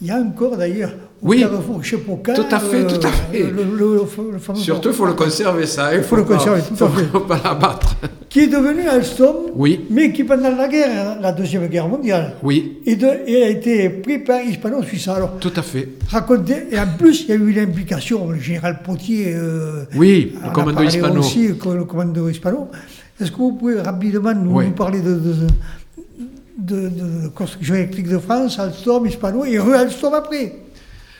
Il 0.00 0.08
y 0.08 0.10
a 0.10 0.16
encore 0.16 0.56
d'ailleurs 0.56 0.92
oui, 1.22 1.40
carrefour 1.40 1.82
chez 1.82 1.96
Poca, 1.96 2.34
tout 2.34 2.44
à 2.50 2.60
fait, 2.60 2.86
tout 2.86 3.06
à 3.06 3.10
fait. 3.10 3.44
Surtout, 4.54 4.90
il 4.90 4.94
faut 4.94 5.06
le 5.06 5.14
conserver 5.14 5.66
ça. 5.66 5.94
Il 5.94 6.02
faut, 6.02 6.16
le 6.16 6.24
conserver, 6.24 6.60
tout 6.60 6.84
à 6.84 6.88
fait. 6.90 7.04
faut 7.04 7.20
pas 7.26 7.40
l'abattre. 7.42 7.96
Qui 8.28 8.40
est 8.40 8.46
devenu 8.48 8.86
Alstom, 8.86 9.36
oui. 9.54 9.86
mais 9.88 10.12
qui 10.12 10.24
pendant 10.24 10.54
la 10.54 10.68
guerre, 10.68 11.18
la 11.20 11.32
deuxième 11.32 11.66
guerre 11.68 11.88
mondiale, 11.88 12.34
oui. 12.42 12.78
et, 12.84 12.96
de, 12.96 13.06
et 13.26 13.44
a 13.44 13.48
été 13.48 13.88
pris 13.88 14.18
par 14.18 14.42
Hispano-Suisse. 14.42 15.08
Alors, 15.08 15.38
tout 15.40 15.52
à 15.56 15.62
fait. 15.62 15.88
Racontez, 16.08 16.66
et 16.70 16.78
en 16.78 16.86
plus, 16.98 17.22
il 17.22 17.28
y 17.30 17.32
a 17.32 17.36
eu 17.36 17.50
l'implication, 17.52 18.28
le 18.30 18.38
général 18.38 18.82
Potier. 18.84 19.32
Euh, 19.34 19.84
oui, 19.96 20.34
le 20.44 20.50
commando 20.52 20.82
Hispano. 20.82 21.20
aussi, 21.20 21.48
le 21.48 21.84
commando 21.84 22.28
Hispano. 22.28 22.68
Est-ce 23.18 23.30
que 23.30 23.36
vous 23.38 23.52
pouvez 23.52 23.80
rapidement 23.80 24.34
nous, 24.34 24.62
nous 24.62 24.70
parler 24.72 25.00
de, 25.00 25.14
de 25.14 25.32
de, 25.32 25.46
construction 27.34 27.74
électrique 27.74 28.08
de 28.08 28.18
France, 28.18 28.58
Alstom, 28.58 29.06
Hispano, 29.06 29.44
et 29.44 29.58
rue 29.58 29.74
Alstom 29.74 30.14
après. 30.14 30.56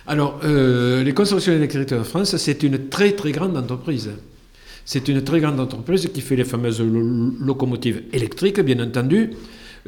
Alors, 0.07 0.41
euh, 0.45 1.03
les 1.03 1.13
constructions 1.13 1.53
électriques 1.53 1.89
de 1.89 2.03
France, 2.03 2.37
c'est 2.37 2.63
une 2.63 2.89
très 2.89 3.13
très 3.13 3.33
grande 3.33 3.57
entreprise. 3.57 4.11
C'est 4.85 5.09
une 5.09 5.23
très 5.23 5.41
grande 5.41 5.59
entreprise 5.59 6.09
qui 6.15 6.21
fait 6.21 6.37
les 6.37 6.45
fameuses 6.45 6.81
locomotives 6.81 8.03
électriques, 8.13 8.61
bien 8.61 8.79
entendu, 8.79 9.31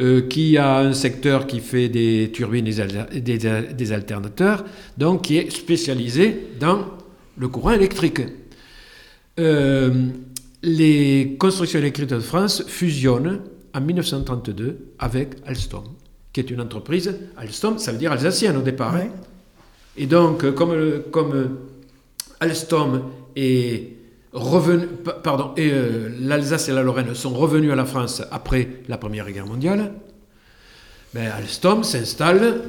euh, 0.01 0.23
qui 0.29 0.59
a 0.59 0.79
un 0.79 0.93
secteur 0.93 1.47
qui 1.47 1.61
fait 1.61 1.89
des 1.89 2.31
turbines 2.33 2.65
des, 2.65 3.39
des, 3.39 3.93
alternateurs, 3.93 4.65
donc 4.97 5.23
qui 5.23 5.37
est 5.39 5.51
spécialisé 5.53 6.49
dans 6.59 6.85
le 7.37 7.47
courant 7.47 7.71
électrique. 7.71 8.23
Euh, 9.39 10.09
les 10.65 11.37
constructions 11.39 11.79
électriques 11.79 12.09
de 12.09 12.19
France 12.19 12.65
fusionnent 12.67 13.41
en 13.75 13.81
1932 13.81 14.95
avec 14.99 15.37
Alstom, 15.47 15.85
qui 16.33 16.41
est 16.41 16.51
une 16.51 16.61
entreprise, 16.61 17.15
Alstom, 17.37 17.79
ça 17.79 17.93
veut 17.93 17.99
dire 17.99 18.13
alsacienne 18.13 18.57
au 18.57 18.63
départ. 18.63 18.95
Hein. 18.95 19.09
Et 19.99 20.07
donc, 20.07 20.45
euh, 20.45 20.53
comme, 20.53 20.71
euh, 20.71 21.01
comme 21.11 21.35
euh, 21.35 21.49
Alstom 22.41 23.03
est 23.35 23.97
revenu, 24.33 24.87
pardon, 25.23 25.53
et 25.57 25.73
l'Alsace 26.21 26.69
et 26.69 26.73
la 26.73 26.83
Lorraine 26.83 27.15
sont 27.15 27.35
revenus 27.35 27.73
à 27.73 27.75
la 27.75 27.87
France 27.87 28.23
après 28.31 28.83
la 28.87 28.99
Première 28.99 29.31
Guerre 29.31 29.47
mondiale, 29.47 29.93
ben 31.15 31.31
Alstom 31.31 31.83
s'installe, 31.83 32.63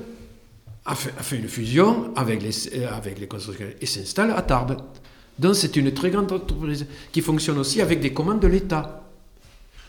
a 0.86 0.96
fait, 0.96 1.36
une 1.36 1.48
fusion 1.48 2.12
avec 2.16 2.42
les, 2.42 2.84
avec 2.86 3.20
les 3.20 3.28
constructeurs 3.28 3.70
et 3.80 3.86
s'installe 3.86 4.32
à 4.32 4.42
Tarbes. 4.42 4.78
Donc 5.38 5.56
c'est 5.56 5.76
une 5.76 5.94
très 5.94 6.10
grande 6.10 6.32
entreprise 6.32 6.88
qui 7.12 7.22
fonctionne 7.22 7.60
aussi 7.60 7.82
avec 7.82 8.00
des 8.00 8.14
commandes 8.14 8.40
de 8.40 8.48
l'État. 8.48 8.99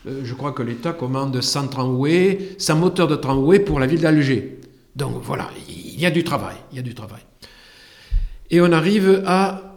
Euh, 0.06 0.22
je 0.24 0.34
crois 0.34 0.52
que 0.52 0.62
l'État 0.62 0.92
commande 0.92 1.40
100 1.40 1.68
tramways, 1.68 2.56
100 2.58 2.76
moteurs 2.76 3.08
de 3.08 3.16
tramway 3.16 3.60
pour 3.60 3.80
la 3.80 3.86
ville 3.86 4.00
d'Alger. 4.00 4.58
Donc 4.96 5.22
voilà, 5.22 5.50
il 5.68 6.00
y 6.00 6.06
a 6.06 6.10
du 6.10 6.24
travail, 6.24 6.56
il 6.72 6.76
y 6.76 6.78
a 6.78 6.82
du 6.82 6.94
travail. 6.94 7.20
Et 8.50 8.60
on 8.60 8.72
arrive 8.72 9.22
à, 9.26 9.76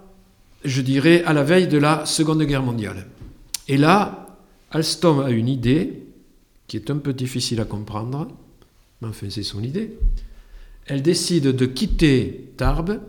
je 0.63 0.81
dirais, 0.81 1.23
à 1.25 1.33
la 1.33 1.43
veille 1.43 1.67
de 1.67 1.77
la 1.77 2.05
Seconde 2.05 2.43
Guerre 2.43 2.63
mondiale. 2.63 3.07
Et 3.67 3.77
là, 3.77 4.37
Alstom 4.71 5.19
a 5.19 5.29
une 5.29 5.47
idée 5.47 6.03
qui 6.67 6.77
est 6.77 6.89
un 6.89 6.97
peu 6.97 7.13
difficile 7.13 7.61
à 7.61 7.65
comprendre, 7.65 8.27
mais 9.01 9.09
enfin 9.09 9.27
c'est 9.29 9.43
son 9.43 9.61
idée. 9.61 9.95
Elle 10.85 11.01
décide 11.01 11.55
de 11.55 11.65
quitter 11.65 12.51
Tarbes 12.57 12.99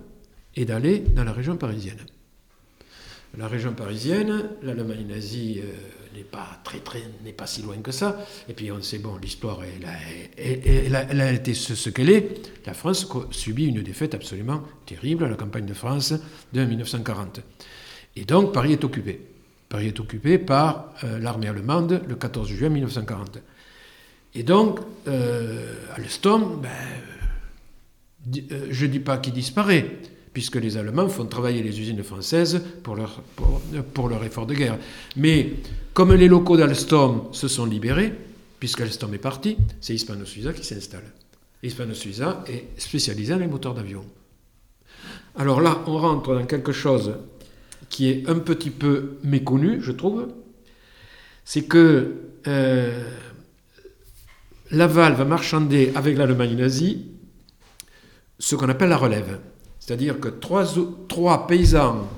et 0.54 0.64
d'aller 0.64 1.00
dans 1.00 1.24
la 1.24 1.32
région 1.32 1.56
parisienne. 1.56 1.98
La 3.36 3.48
région 3.48 3.72
parisienne, 3.72 4.50
l'Allemagne 4.62 5.06
nazie 5.08 5.60
euh, 5.60 6.16
n'est 6.16 6.22
pas 6.22 6.60
très 6.62 6.78
très 6.78 7.02
n'est 7.24 7.32
pas 7.32 7.48
si 7.48 7.62
loin 7.62 7.76
que 7.78 7.90
ça. 7.90 8.16
Et 8.48 8.52
puis 8.52 8.70
on 8.70 8.80
sait 8.80 8.98
bon, 8.98 9.16
l'histoire 9.16 9.60
elle, 9.64 10.94
a 11.20 11.32
été 11.32 11.52
ce, 11.52 11.90
qu'elle 11.90 12.10
est. 12.10 12.52
La 12.64 12.74
France 12.74 13.08
subit 13.32 13.66
une 13.66 13.82
défaite 13.82 14.14
absolument 14.14 14.62
terrible 14.86 15.24
à 15.24 15.28
la 15.28 15.34
campagne 15.34 15.66
de 15.66 15.74
France 15.74 16.14
de 16.52 16.64
1940. 16.64 17.40
Et 18.14 18.24
donc 18.24 18.52
Paris 18.52 18.72
est 18.72 18.84
occupé. 18.84 19.20
Paris 19.68 19.88
est 19.88 19.98
occupé 19.98 20.38
par 20.38 20.94
euh, 21.02 21.18
l'armée 21.18 21.48
allemande 21.48 22.02
le 22.06 22.14
14 22.14 22.48
juin 22.48 22.68
1940. 22.68 23.38
Et 24.36 24.44
donc 24.44 24.78
euh, 25.08 25.74
Alstom, 25.96 26.60
ben, 26.62 26.70
je 28.70 28.86
ne 28.86 28.90
dis 28.90 29.00
pas 29.00 29.18
qu'il 29.18 29.32
disparaît 29.32 29.98
puisque 30.34 30.56
les 30.56 30.76
Allemands 30.76 31.08
font 31.08 31.24
travailler 31.24 31.62
les 31.62 31.80
usines 31.80 32.02
françaises 32.02 32.60
pour 32.82 32.96
leur, 32.96 34.24
effort 34.24 34.46
de 34.46 34.54
guerre. 34.54 34.78
Mais 35.16 35.52
comme 35.94 36.12
les 36.12 36.28
locaux 36.28 36.56
d'Alstom 36.56 37.28
se 37.32 37.46
sont 37.46 37.64
libérés, 37.64 38.12
puisqu'Alstom 38.58 39.14
est 39.14 39.18
parti, 39.18 39.56
c'est 39.80 39.94
Hispano-Suiza 39.94 40.52
qui 40.52 40.64
s'installe. 40.64 41.04
Hispano-Suiza 41.62 42.44
est 42.48 42.78
spécialisé 42.78 43.32
dans 43.32 43.38
les 43.38 43.46
moteurs 43.46 43.74
d'avion. 43.74 44.04
Alors 45.36 45.60
là, 45.60 45.82
on 45.86 45.98
rentre 45.98 46.34
dans 46.34 46.46
quelque 46.46 46.72
chose 46.72 47.14
qui 47.88 48.10
est 48.10 48.28
un 48.28 48.40
petit 48.40 48.70
peu 48.70 49.18
méconnu, 49.22 49.80
je 49.80 49.92
trouve. 49.92 50.28
C'est 51.44 51.62
que 51.62 52.16
euh, 52.48 53.04
Laval 54.72 55.14
va 55.14 55.24
marchander 55.24 55.92
avec 55.94 56.18
l'Allemagne 56.18 56.56
nazie 56.56 57.06
ce 58.40 58.56
qu'on 58.56 58.68
appelle 58.68 58.88
la 58.88 58.96
relève. 58.96 59.38
C'est-à-dire 59.84 60.18
que 60.18 60.28
trois, 60.30 61.46
paysans, 61.46 62.08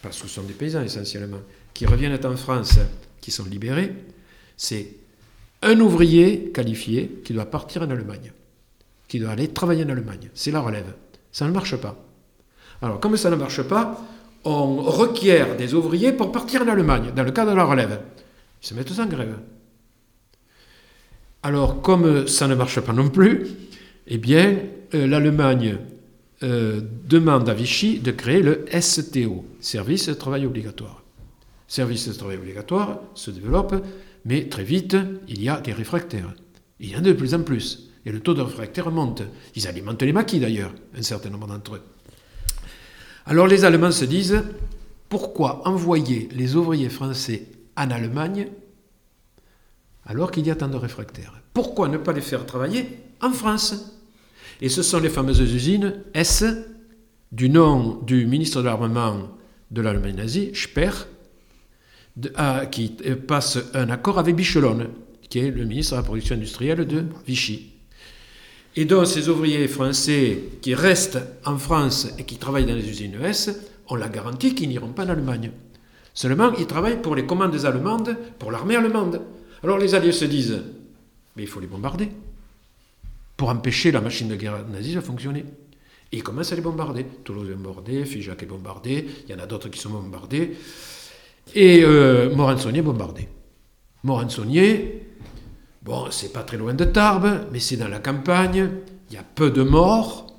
parce 0.00 0.22
que 0.22 0.28
ce 0.28 0.34
sont 0.34 0.44
des 0.44 0.52
paysans 0.52 0.82
essentiellement, 0.82 1.40
qui 1.72 1.86
reviennent 1.86 2.16
en 2.24 2.36
France, 2.36 2.78
qui 3.20 3.32
sont 3.32 3.46
libérés, 3.46 3.92
c'est 4.56 4.90
un 5.62 5.80
ouvrier 5.80 6.52
qualifié 6.54 7.20
qui 7.24 7.32
doit 7.32 7.46
partir 7.46 7.82
en 7.82 7.90
Allemagne, 7.90 8.30
qui 9.08 9.18
doit 9.18 9.30
aller 9.30 9.48
travailler 9.48 9.82
en 9.82 9.88
Allemagne. 9.88 10.30
C'est 10.34 10.52
la 10.52 10.60
relève. 10.60 10.94
Ça 11.32 11.46
ne 11.48 11.50
marche 11.50 11.74
pas. 11.74 11.96
Alors, 12.80 13.00
comme 13.00 13.16
ça 13.16 13.28
ne 13.28 13.34
marche 13.34 13.62
pas, 13.62 14.00
on 14.44 14.76
requiert 14.76 15.56
des 15.56 15.74
ouvriers 15.74 16.12
pour 16.12 16.30
partir 16.30 16.62
en 16.62 16.68
Allemagne, 16.68 17.10
dans 17.12 17.24
le 17.24 17.32
cadre 17.32 17.50
de 17.50 17.56
la 17.56 17.64
relève. 17.64 18.02
Ils 18.62 18.68
se 18.68 18.74
mettent 18.74 18.96
en 18.96 19.06
grève. 19.06 19.36
Alors, 21.42 21.82
comme 21.82 22.28
ça 22.28 22.46
ne 22.46 22.54
marche 22.54 22.78
pas 22.78 22.92
non 22.92 23.10
plus, 23.10 23.48
eh 24.06 24.18
bien, 24.18 24.58
euh, 24.94 25.08
l'Allemagne 25.08 25.78
euh, 26.42 26.80
demande 27.08 27.48
à 27.48 27.54
Vichy 27.54 28.00
de 28.00 28.10
créer 28.10 28.42
le 28.42 28.64
STO, 28.80 29.44
Service 29.60 30.08
de 30.08 30.14
travail 30.14 30.46
obligatoire. 30.46 31.02
Service 31.68 32.08
de 32.08 32.12
travail 32.12 32.36
obligatoire 32.36 33.00
se 33.14 33.30
développe, 33.30 33.74
mais 34.24 34.48
très 34.48 34.64
vite, 34.64 34.96
il 35.28 35.42
y 35.42 35.48
a 35.48 35.60
des 35.60 35.72
réfractaires. 35.72 36.34
Il 36.80 36.90
y 36.90 36.96
en 36.96 36.98
a 36.98 37.02
de 37.02 37.12
plus 37.12 37.34
en 37.34 37.42
plus. 37.42 37.90
Et 38.04 38.12
le 38.12 38.20
taux 38.20 38.34
de 38.34 38.42
réfractaires 38.42 38.90
monte. 38.90 39.22
Ils 39.54 39.66
alimentent 39.66 40.02
les 40.02 40.12
maquis 40.12 40.40
d'ailleurs, 40.40 40.74
un 40.96 41.02
certain 41.02 41.30
nombre 41.30 41.46
d'entre 41.46 41.76
eux. 41.76 41.82
Alors 43.26 43.46
les 43.46 43.64
Allemands 43.64 43.92
se 43.92 44.04
disent, 44.04 44.42
pourquoi 45.08 45.66
envoyer 45.66 46.28
les 46.32 46.56
ouvriers 46.56 46.90
français 46.90 47.46
en 47.76 47.90
Allemagne 47.90 48.48
alors 50.06 50.30
qu'il 50.30 50.46
y 50.46 50.50
a 50.50 50.56
tant 50.56 50.68
de 50.68 50.76
réfractaires? 50.76 51.40
Pourquoi 51.54 51.88
ne 51.88 51.96
pas 51.96 52.12
les 52.12 52.20
faire 52.20 52.44
travailler 52.44 52.98
en 53.22 53.32
France? 53.32 53.94
Et 54.60 54.68
ce 54.68 54.82
sont 54.82 55.00
les 55.00 55.08
fameuses 55.08 55.40
usines 55.40 55.94
S, 56.14 56.44
du 57.32 57.50
nom 57.50 58.00
du 58.02 58.26
ministre 58.26 58.60
de 58.60 58.66
l'Armement 58.66 59.30
de 59.70 59.82
l'Allemagne 59.82 60.16
nazie, 60.16 60.52
Speer, 60.54 60.90
qui 62.70 62.96
passe 63.26 63.58
un 63.74 63.90
accord 63.90 64.18
avec 64.18 64.36
Bichelon, 64.36 64.88
qui 65.28 65.40
est 65.40 65.50
le 65.50 65.64
ministre 65.64 65.94
de 65.94 65.96
la 65.96 66.04
production 66.04 66.36
industrielle 66.36 66.86
de 66.86 67.04
Vichy. 67.26 67.72
Et 68.76 68.84
donc 68.84 69.06
ces 69.06 69.28
ouvriers 69.28 69.66
français 69.68 70.38
qui 70.60 70.74
restent 70.74 71.18
en 71.44 71.58
France 71.58 72.08
et 72.18 72.24
qui 72.24 72.36
travaillent 72.36 72.66
dans 72.66 72.74
les 72.74 72.88
usines 72.88 73.16
S, 73.22 73.50
on 73.88 73.96
la 73.96 74.08
garantie 74.08 74.54
qu'ils 74.54 74.68
n'iront 74.68 74.92
pas 74.92 75.04
en 75.04 75.10
Allemagne. 75.10 75.50
Seulement, 76.14 76.52
ils 76.54 76.66
travaillent 76.66 77.02
pour 77.02 77.16
les 77.16 77.26
commandes 77.26 77.64
allemandes, 77.64 78.16
pour 78.38 78.52
l'armée 78.52 78.76
allemande. 78.76 79.20
Alors 79.64 79.78
les 79.78 79.94
Alliés 79.96 80.12
se 80.12 80.24
disent, 80.24 80.62
mais 81.36 81.42
il 81.42 81.48
faut 81.48 81.58
les 81.58 81.66
bombarder 81.66 82.08
pour 83.36 83.48
empêcher 83.48 83.90
la 83.90 84.00
machine 84.00 84.28
de 84.28 84.36
guerre 84.36 84.64
nazie 84.68 84.94
de 84.94 85.00
fonctionner. 85.00 85.44
Et 86.12 86.18
ils 86.18 86.22
commencent 86.22 86.52
à 86.52 86.56
les 86.56 86.62
bombarder. 86.62 87.04
Toulouse 87.24 87.50
est 87.50 87.54
bombardé, 87.54 88.04
Figeac 88.04 88.42
est 88.42 88.46
bombardé, 88.46 89.06
il 89.26 89.32
y 89.32 89.34
en 89.34 89.42
a 89.42 89.46
d'autres 89.46 89.68
qui 89.68 89.80
sont 89.80 89.90
bombardés. 89.90 90.56
Et 91.54 91.82
euh, 91.84 92.30
est 92.30 92.82
bombardé. 92.82 93.28
Morin-Saunier, 94.04 95.02
bon, 95.82 96.10
c'est 96.10 96.32
pas 96.32 96.42
très 96.42 96.56
loin 96.56 96.74
de 96.74 96.84
Tarbes, 96.84 97.48
mais 97.52 97.58
c'est 97.58 97.76
dans 97.76 97.88
la 97.88 97.98
campagne, 97.98 98.70
il 99.10 99.14
y 99.14 99.18
a 99.18 99.22
peu 99.22 99.50
de 99.50 99.62
morts, 99.62 100.38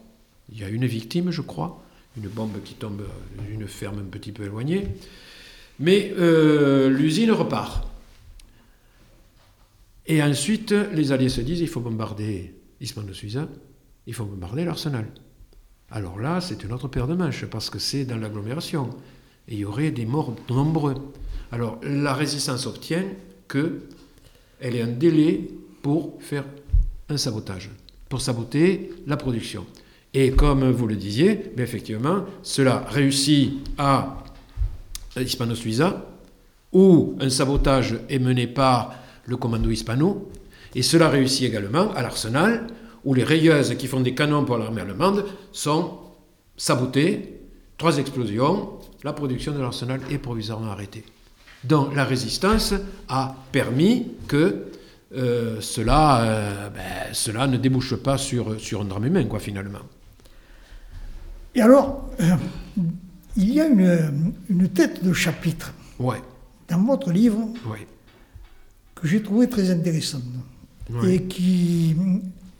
il 0.51 0.59
y 0.59 0.63
a 0.63 0.69
une 0.69 0.85
victime, 0.85 1.31
je 1.31 1.41
crois, 1.41 1.83
une 2.15 2.27
bombe 2.27 2.61
qui 2.63 2.75
tombe 2.75 3.03
d'une 3.49 3.67
ferme 3.67 3.99
un 3.99 4.09
petit 4.09 4.31
peu 4.31 4.43
éloignée. 4.43 4.87
Mais 5.79 6.13
euh, 6.17 6.89
l'usine 6.89 7.31
repart. 7.31 7.85
Et 10.07 10.21
ensuite, 10.21 10.71
les 10.93 11.11
Alliés 11.11 11.29
se 11.29 11.41
disent 11.41 11.61
il 11.61 11.67
faut 11.67 11.81
bombarder 11.81 12.53
Ismano 12.81 13.13
Suiza, 13.13 13.47
il 14.07 14.13
faut 14.13 14.25
bombarder 14.25 14.65
l'arsenal. 14.65 15.07
Alors 15.91 16.19
là, 16.19 16.41
c'est 16.41 16.63
une 16.63 16.73
autre 16.73 16.87
paire 16.87 17.07
de 17.07 17.15
manches, 17.15 17.45
parce 17.45 17.69
que 17.69 17.79
c'est 17.79 18.05
dans 18.05 18.17
l'agglomération. 18.17 18.89
Et 19.47 19.53
il 19.53 19.59
y 19.59 19.65
aurait 19.65 19.91
des 19.91 20.05
morts 20.05 20.35
nombreux. 20.49 20.95
Alors 21.51 21.79
la 21.83 22.13
résistance 22.13 22.65
obtient 22.65 23.05
qu'elle 23.47 24.75
ait 24.75 24.81
un 24.81 24.87
délai 24.87 25.49
pour 25.81 26.17
faire 26.19 26.45
un 27.09 27.17
sabotage, 27.17 27.69
pour 28.09 28.21
saboter 28.21 28.91
la 29.05 29.17
production. 29.17 29.65
Et 30.13 30.31
comme 30.31 30.71
vous 30.71 30.87
le 30.87 30.95
disiez, 30.95 31.51
mais 31.55 31.63
effectivement, 31.63 32.25
cela 32.41 32.85
réussit 32.89 33.53
à 33.77 34.23
Hispano-Suiza, 35.15 36.05
où 36.71 37.15
un 37.19 37.29
sabotage 37.29 37.99
est 38.09 38.19
mené 38.19 38.47
par 38.47 38.95
le 39.25 39.37
commando 39.37 39.69
hispano, 39.69 40.29
et 40.75 40.81
cela 40.81 41.09
réussit 41.09 41.43
également 41.43 41.93
à 41.93 42.01
l'arsenal, 42.01 42.67
où 43.05 43.13
les 43.13 43.23
rayeuses 43.23 43.75
qui 43.77 43.87
font 43.87 44.01
des 44.01 44.13
canons 44.13 44.43
pour 44.43 44.57
l'armée 44.57 44.81
allemande 44.81 45.25
sont 45.53 45.99
sabotées, 46.57 47.39
trois 47.77 47.97
explosions, 47.97 48.79
la 49.03 49.13
production 49.13 49.53
de 49.53 49.61
l'arsenal 49.61 50.01
est 50.11 50.17
provisoirement 50.17 50.71
arrêtée. 50.71 51.05
Donc 51.63 51.95
la 51.95 52.03
résistance 52.03 52.73
a 53.07 53.35
permis 53.51 54.07
que 54.27 54.65
euh, 55.15 55.61
cela, 55.61 56.21
euh, 56.23 56.69
ben, 56.69 57.13
cela 57.13 57.47
ne 57.47 57.57
débouche 57.57 57.95
pas 57.95 58.17
sur, 58.17 58.59
sur 58.59 58.81
un 58.81 58.85
drame 58.85 59.05
humain, 59.05 59.23
quoi, 59.25 59.39
finalement. 59.39 59.79
Et 61.53 61.61
alors, 61.61 62.09
euh, 62.19 62.35
il 63.37 63.53
y 63.53 63.61
a 63.61 63.67
une, 63.67 64.33
une, 64.49 64.67
tête 64.69 65.05
de 65.05 65.13
chapitre 65.13 65.73
ouais. 65.99 66.21
dans 66.67 66.83
votre 66.83 67.11
livre 67.11 67.39
ouais. 67.67 67.87
que 68.93 69.07
j'ai 69.07 69.23
trouvé 69.23 69.47
très 69.47 69.69
intéressante 69.69 70.23
et, 71.07 71.23
qui, 71.23 71.95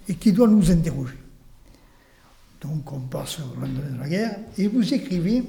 et 0.07 0.15
qui 0.15 0.32
doit 0.32 0.47
nous 0.47 0.71
interroger. 0.71 1.17
Donc 2.61 2.91
on 2.91 2.99
passe 2.99 3.39
au 3.39 3.59
lendemain 3.59 3.91
de 3.95 3.99
la 3.99 4.09
guerre 4.09 4.38
et 4.57 4.67
vous 4.67 4.93
écrivez 4.93 5.43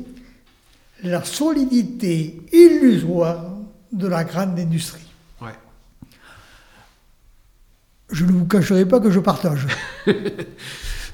la 1.03 1.25
solidité 1.25 2.41
illusoire 2.53 3.53
de 3.93 4.07
la 4.07 4.25
grande 4.25 4.59
industrie. 4.59 5.07
Ouais. 5.41 5.55
Je 8.11 8.25
ne 8.25 8.33
vous 8.33 8.47
cacherai 8.47 8.87
pas 8.87 9.01
que 9.01 9.11
je 9.11 9.21
partage. 9.21 9.67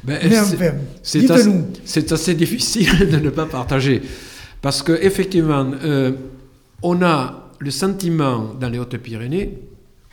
Ben, 0.05 0.19
Mais 0.29 0.37
enfin, 0.37 0.73
c'est 1.01 1.31
assez, 1.31 1.45
dites-nous. 1.45 1.67
c'est 1.85 2.11
assez 2.11 2.35
difficile 2.35 3.09
de 3.13 3.19
ne 3.19 3.31
pas 3.31 3.47
partager. 3.47 4.03
Parce 4.61 4.83
qu'effectivement, 4.83 5.71
euh, 5.85 6.11
on 6.83 7.03
a 7.03 7.51
le 7.61 7.71
sentiment 7.71 8.53
dans 8.59 8.69
les 8.69 8.81
Hautes-Pyrénées 8.81 9.61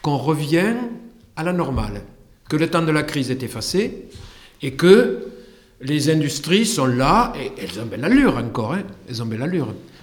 qu'on 0.03 0.17
revient 0.17 0.75
à 1.39 1.43
la 1.43 1.53
normale, 1.53 2.01
que 2.49 2.57
le 2.57 2.69
temps 2.69 2.81
de 2.81 2.91
la 2.91 3.03
crise 3.03 3.31
est 3.31 3.41
effacé 3.43 4.09
et 4.61 4.73
que 4.73 5.27
les 5.79 6.09
industries 6.09 6.65
sont 6.65 6.85
là 6.85 7.31
et 7.39 7.53
elles 7.57 7.79
ont 7.79 7.85
belle 7.85 8.03
allure 8.03 8.35
encore, 8.35 8.73
hein. 8.73 8.83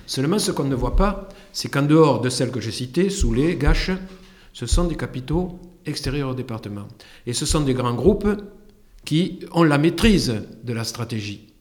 Seulement, 0.06 0.38
ce 0.38 0.52
qu'on 0.52 0.64
ne 0.64 0.74
voit 0.74 0.96
pas, 0.96 1.28
c'est 1.52 1.68
qu'en 1.68 1.82
dehors 1.82 2.22
de 2.22 2.30
celles 2.30 2.50
que 2.50 2.60
j'ai 2.60 2.70
citées, 2.70 3.10
Soulet, 3.10 3.56
Gache, 3.56 3.90
ce 4.54 4.64
sont 4.64 4.84
des 4.84 4.94
capitaux 4.94 5.58
extérieurs 5.84 6.30
au 6.30 6.34
département. 6.34 6.88
Et 7.26 7.34
ce 7.34 7.44
sont 7.44 7.60
des 7.60 7.74
grands 7.74 7.94
groupes 7.94 8.28
qui 9.04 9.40
ont 9.52 9.64
la 9.64 9.76
maîtrise 9.76 10.42
de 10.64 10.72
la 10.72 10.84
stratégie. 10.84 11.52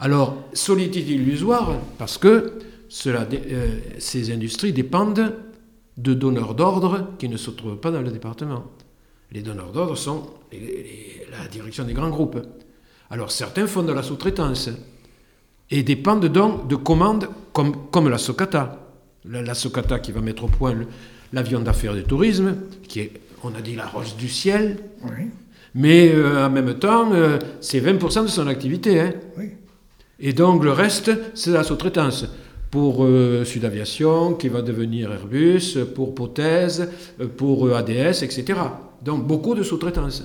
Alors, 0.00 0.42
solidité 0.54 1.12
illusoire, 1.12 1.72
parce 1.98 2.18
que 2.18 2.58
euh, 3.06 3.78
ces 3.98 4.32
industries 4.32 4.72
dépendent 4.72 5.34
de 5.96 6.14
donneurs 6.14 6.54
d'ordre 6.56 7.10
qui 7.18 7.28
ne 7.28 7.36
se 7.36 7.50
trouvent 7.50 7.78
pas 7.78 7.92
dans 7.92 8.02
le 8.02 8.10
département. 8.10 8.64
Les 9.32 9.42
donneurs 9.42 9.72
d'ordre 9.72 9.96
sont 9.96 10.30
les, 10.52 10.58
les, 10.58 11.26
la 11.30 11.48
direction 11.48 11.84
des 11.84 11.92
grands 11.92 12.10
groupes. 12.10 12.38
Alors, 13.10 13.30
certains 13.30 13.66
font 13.66 13.82
de 13.82 13.92
la 13.92 14.02
sous-traitance 14.02 14.70
et 15.70 15.82
dépendent 15.82 16.26
donc 16.26 16.68
de 16.68 16.76
commandes 16.76 17.28
comme, 17.52 17.90
comme 17.90 18.08
la 18.08 18.18
Socata. 18.18 18.78
La, 19.24 19.42
la, 19.42 19.54
Socata 19.54 19.98
qui 19.98 20.12
va 20.12 20.20
mettre 20.20 20.44
au 20.44 20.48
point 20.48 20.74
l'avion 21.32 21.60
d'affaires 21.60 21.94
de 21.94 22.02
tourisme, 22.02 22.56
qui 22.86 23.00
est, 23.00 23.12
on 23.42 23.54
a 23.54 23.60
dit, 23.60 23.76
la 23.76 23.86
rose 23.86 24.16
du 24.16 24.28
ciel. 24.28 24.78
Oui. 25.04 25.30
Mais 25.74 26.10
euh, 26.12 26.46
en 26.46 26.50
même 26.50 26.78
temps, 26.78 27.12
euh, 27.12 27.38
c'est 27.60 27.80
20% 27.80 28.22
de 28.22 28.28
son 28.28 28.46
activité. 28.46 29.00
Hein. 29.00 29.12
Oui. 29.36 29.50
Et 30.20 30.32
donc 30.32 30.64
le 30.64 30.72
reste, 30.72 31.10
c'est 31.34 31.50
la 31.50 31.62
sous-traitance. 31.62 32.26
Pour 32.70 33.04
euh, 33.04 33.44
Sud 33.44 33.64
Aviation, 33.64 34.34
qui 34.34 34.48
va 34.48 34.62
devenir 34.62 35.12
Airbus, 35.12 35.78
pour 35.94 36.14
Pothèse, 36.14 36.88
pour 37.36 37.74
ADS, 37.74 38.22
etc. 38.22 38.60
Donc 39.02 39.26
beaucoup 39.26 39.54
de 39.54 39.62
sous-traitance. 39.62 40.24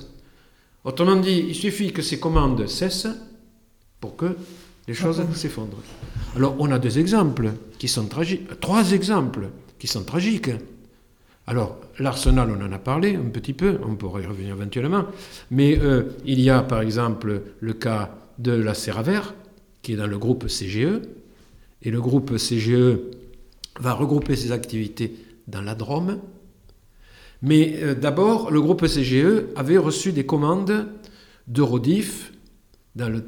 Autrement 0.84 1.16
dit, 1.16 1.46
il 1.48 1.56
suffit 1.56 1.94
que 1.94 2.02
ces 2.02 2.20
commandes 2.20 2.68
cessent 2.68 3.08
pour 4.02 4.18
que 4.18 4.36
les 4.88 4.94
choses 4.94 5.22
s'effondrent. 5.34 5.82
Alors 6.36 6.56
on 6.60 6.72
a 6.72 6.80
deux 6.80 7.00
exemples 7.00 7.52
qui 7.78 7.88
sont 7.88 8.08
tragiques, 8.08 8.60
trois 8.60 8.92
exemples 8.92 9.50
qui 9.80 9.88
sont 9.88 10.04
tragiques. 10.04 10.52
Alors, 11.46 11.78
l'arsenal, 12.00 12.50
on 12.58 12.66
en 12.66 12.72
a 12.72 12.80
parlé 12.80 13.16
un 13.16 13.30
petit 13.30 13.54
peu, 13.54 13.78
on 13.86 13.96
pourrait 13.96 14.24
y 14.24 14.26
revenir 14.26 14.56
éventuellement, 14.56 15.06
mais 15.52 15.78
euh, 15.78 16.04
il 16.26 16.40
y 16.40 16.50
a 16.50 16.62
par 16.62 16.82
exemple 16.82 17.42
le 17.60 17.74
cas 17.74 18.16
de 18.40 18.54
la 18.54 18.74
Serravert, 18.74 19.34
qui 19.82 19.94
est 19.94 19.98
dans 19.98 20.08
le 20.08 20.18
groupe 20.18 20.48
CGE, 20.48 21.02
et 21.84 21.92
le 21.92 22.02
groupe 22.02 22.38
CGE 22.38 22.98
va 23.80 23.94
regrouper 23.94 24.36
ses 24.36 24.52
activités 24.52 25.16
dans 25.48 25.62
la 25.62 25.76
Drôme. 25.76 26.20
Mais 27.42 27.80
euh, 27.82 27.94
d'abord, 27.94 28.52
le 28.52 28.62
groupe 28.62 28.86
CGE 28.88 29.46
avait 29.56 29.78
reçu 29.78 30.12
des 30.12 30.26
commandes 30.26 30.88
d'Eurodif 31.48 32.34
euh, 33.02 33.22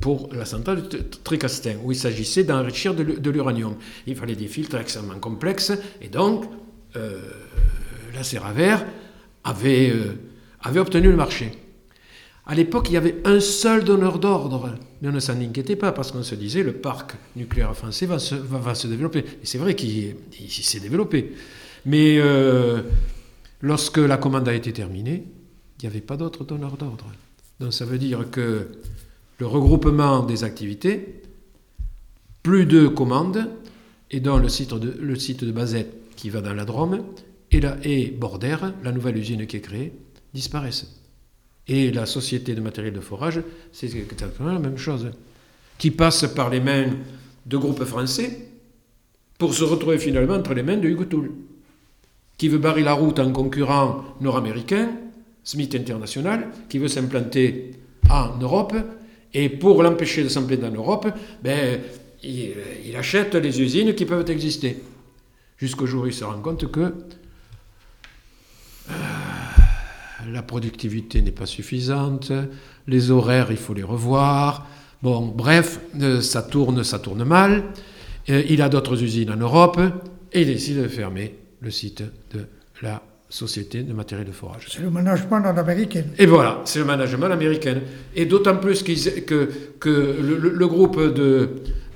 pour 0.00 0.30
la 0.32 0.44
centrale 0.44 0.88
de 0.88 0.98
Tricastin, 0.98 1.76
où 1.84 1.92
il 1.92 1.96
s'agissait 1.96 2.42
d'enrichir 2.42 2.92
de 2.94 3.30
l'uranium. 3.30 3.76
Il 4.08 4.16
fallait 4.16 4.34
des 4.34 4.48
filtres 4.48 4.76
extrêmement 4.76 5.20
complexes, 5.20 5.72
et 6.02 6.08
donc 6.08 6.46
euh, 6.96 7.20
la 8.12 8.24
Serravert 8.24 8.84
avait, 9.44 9.90
euh, 9.90 10.18
avait 10.60 10.80
obtenu 10.80 11.08
le 11.08 11.16
marché. 11.16 11.52
À 12.50 12.54
l'époque, 12.56 12.88
il 12.90 12.94
y 12.94 12.96
avait 12.96 13.22
un 13.26 13.38
seul 13.38 13.84
donneur 13.84 14.18
d'ordre, 14.18 14.74
mais 15.00 15.08
on 15.08 15.12
ne 15.12 15.20
s'en 15.20 15.40
inquiétait 15.40 15.76
pas 15.76 15.92
parce 15.92 16.10
qu'on 16.10 16.24
se 16.24 16.34
disait 16.34 16.64
le 16.64 16.72
parc 16.72 17.14
nucléaire 17.36 17.76
français 17.76 18.06
va 18.06 18.18
se, 18.18 18.34
va, 18.34 18.74
se 18.74 18.88
développer. 18.88 19.20
Et 19.20 19.44
c'est 19.44 19.58
vrai 19.58 19.76
qu'il 19.76 20.16
s'est 20.48 20.80
développé. 20.80 21.32
Mais 21.86 22.18
euh, 22.18 22.82
lorsque 23.60 23.98
la 23.98 24.16
commande 24.16 24.48
a 24.48 24.54
été 24.54 24.72
terminée, 24.72 25.28
il 25.78 25.84
n'y 25.84 25.86
avait 25.86 26.00
pas 26.00 26.16
d'autre 26.16 26.42
donneur 26.42 26.76
d'ordre. 26.76 27.06
Donc 27.60 27.72
ça 27.72 27.84
veut 27.84 27.98
dire 27.98 28.28
que 28.32 28.66
le 29.38 29.46
regroupement 29.46 30.24
des 30.24 30.42
activités, 30.42 31.22
plus 32.42 32.66
de 32.66 32.88
commandes, 32.88 33.48
et 34.10 34.18
dans 34.18 34.38
le 34.38 34.48
site 34.48 34.74
de, 34.74 34.98
le 35.00 35.14
site 35.14 35.44
de 35.44 35.52
Bazette 35.52 35.94
qui 36.16 36.30
va 36.30 36.40
dans 36.40 36.54
la 36.54 36.64
Drôme, 36.64 37.04
et, 37.52 37.60
la, 37.60 37.76
et 37.84 38.10
Bordère, 38.10 38.74
la 38.82 38.90
nouvelle 38.90 39.16
usine 39.18 39.46
qui 39.46 39.58
est 39.58 39.60
créée, 39.60 39.92
disparaissent. 40.34 40.99
Et 41.70 41.92
la 41.92 42.04
société 42.04 42.56
de 42.56 42.60
matériel 42.60 42.92
de 42.92 43.00
forage, 43.00 43.40
c'est 43.70 43.94
exactement 43.94 44.52
la 44.52 44.58
même 44.58 44.76
chose, 44.76 45.12
qui 45.78 45.92
passe 45.92 46.26
par 46.34 46.50
les 46.50 46.58
mains 46.58 46.86
de 47.46 47.56
groupes 47.56 47.84
français 47.84 48.48
pour 49.38 49.54
se 49.54 49.62
retrouver 49.62 49.98
finalement 49.98 50.34
entre 50.34 50.52
les 50.52 50.64
mains 50.64 50.78
de 50.78 50.88
Hugo 50.88 51.04
Toul, 51.04 51.30
qui 52.36 52.48
veut 52.48 52.58
barrer 52.58 52.82
la 52.82 52.94
route 52.94 53.20
en 53.20 53.30
concurrent 53.30 54.04
nord-américain, 54.20 54.90
Smith 55.44 55.72
International, 55.76 56.48
qui 56.68 56.78
veut 56.78 56.88
s'implanter 56.88 57.70
en 58.10 58.36
Europe, 58.38 58.74
et 59.32 59.48
pour 59.48 59.84
l'empêcher 59.84 60.24
de 60.24 60.28
s'implanter 60.28 60.66
en 60.66 60.72
Europe, 60.72 61.06
ben, 61.40 61.80
il, 62.24 62.96
achète 62.96 63.36
les 63.36 63.60
usines 63.60 63.94
qui 63.94 64.06
peuvent 64.06 64.28
exister. 64.28 64.82
Jusqu'au 65.56 65.86
jour 65.86 66.02
où 66.02 66.06
il 66.08 66.12
se 66.12 66.24
rend 66.24 66.40
compte 66.40 66.68
que 66.68 66.92
euh, 68.90 69.19
la 70.32 70.42
productivité 70.42 71.22
n'est 71.22 71.30
pas 71.30 71.46
suffisante, 71.46 72.32
les 72.86 73.10
horaires, 73.10 73.48
il 73.50 73.56
faut 73.56 73.74
les 73.74 73.82
revoir. 73.82 74.66
Bon, 75.02 75.26
bref, 75.26 75.80
euh, 76.00 76.20
ça 76.20 76.42
tourne, 76.42 76.84
ça 76.84 76.98
tourne 76.98 77.24
mal. 77.24 77.64
Euh, 78.28 78.42
il 78.48 78.62
a 78.62 78.68
d'autres 78.68 79.02
usines 79.02 79.30
en 79.30 79.36
Europe 79.36 79.80
et 80.32 80.42
il 80.42 80.46
décide 80.46 80.82
de 80.82 80.88
fermer 80.88 81.34
le 81.60 81.70
site 81.70 82.02
de 82.34 82.46
la 82.82 83.02
société 83.28 83.82
de 83.82 83.92
matériel 83.92 84.26
de 84.26 84.32
forage. 84.32 84.66
C'est 84.68 84.82
le 84.82 84.90
management 84.90 85.44
américain. 85.44 86.04
Et 86.18 86.26
voilà, 86.26 86.60
c'est 86.64 86.80
le 86.80 86.84
management 86.84 87.30
américain. 87.30 87.76
Et 88.14 88.26
d'autant 88.26 88.56
plus 88.56 88.82
que, 88.82 89.48
que 89.78 90.16
le, 90.20 90.36
le, 90.36 90.50
le, 90.50 90.66
groupe 90.66 91.00
de 91.00 91.48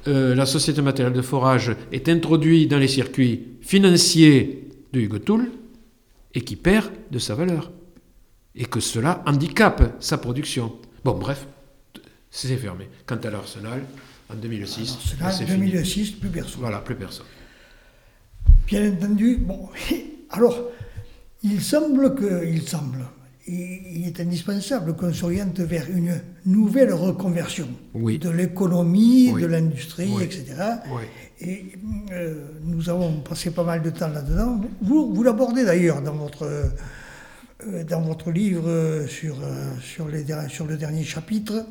euh, 0.06 0.34
la 0.34 0.46
société 0.46 0.80
de 0.80 0.84
matériel 0.84 1.12
de 1.12 1.22
forage 1.22 1.74
est 1.92 2.08
introduit 2.08 2.66
dans 2.66 2.78
les 2.78 2.88
circuits 2.88 3.42
financiers 3.62 4.68
de 4.92 5.00
Hugo 5.00 5.18
Toul 5.18 5.50
et 6.34 6.42
qui 6.42 6.56
perd 6.56 6.90
de 7.10 7.18
sa 7.18 7.34
valeur. 7.34 7.70
Et 8.56 8.66
que 8.66 8.80
cela 8.80 9.22
handicape 9.26 9.96
sa 10.00 10.18
production. 10.18 10.72
Bon, 11.04 11.18
bref, 11.18 11.46
c'est 12.30 12.56
fermé. 12.56 12.88
Quant 13.06 13.18
à 13.22 13.30
l'Arsenal, 13.30 13.82
en 14.30 14.34
2006, 14.34 14.98
c'est 15.30 15.44
2006, 15.44 16.06
fini. 16.06 16.20
plus 16.20 16.28
personne. 16.30 16.60
Voilà, 16.60 16.78
plus 16.78 16.94
personne. 16.94 17.26
Bien 18.66 18.92
entendu, 18.92 19.36
bon, 19.36 19.68
alors, 20.30 20.70
il 21.42 21.60
semble 21.62 22.14
que, 22.14 22.46
il 22.46 22.62
semble, 22.62 23.04
il 23.46 24.06
est 24.06 24.18
indispensable 24.20 24.96
qu'on 24.96 25.12
s'oriente 25.12 25.60
vers 25.60 25.90
une 25.90 26.20
nouvelle 26.46 26.92
reconversion 26.94 27.68
de 27.94 28.30
l'économie, 28.30 29.32
de 29.32 29.46
l'industrie, 29.46 30.14
etc. 30.22 30.54
Et 31.40 31.72
euh, 32.12 32.46
nous 32.62 32.88
avons 32.88 33.20
passé 33.20 33.50
pas 33.50 33.64
mal 33.64 33.82
de 33.82 33.90
temps 33.90 34.08
là-dedans. 34.08 34.60
Vous, 34.80 35.12
vous 35.12 35.22
l'abordez 35.22 35.64
d'ailleurs 35.64 36.00
dans 36.00 36.14
votre, 36.14 36.46
dans 37.88 38.00
votre 38.02 38.30
livre 38.30 39.06
sur, 39.08 39.36
euh, 39.42 39.70
sur, 39.80 40.08
les, 40.08 40.24
sur 40.48 40.66
le 40.66 40.76
dernier 40.76 41.04
chapitre. 41.04 41.66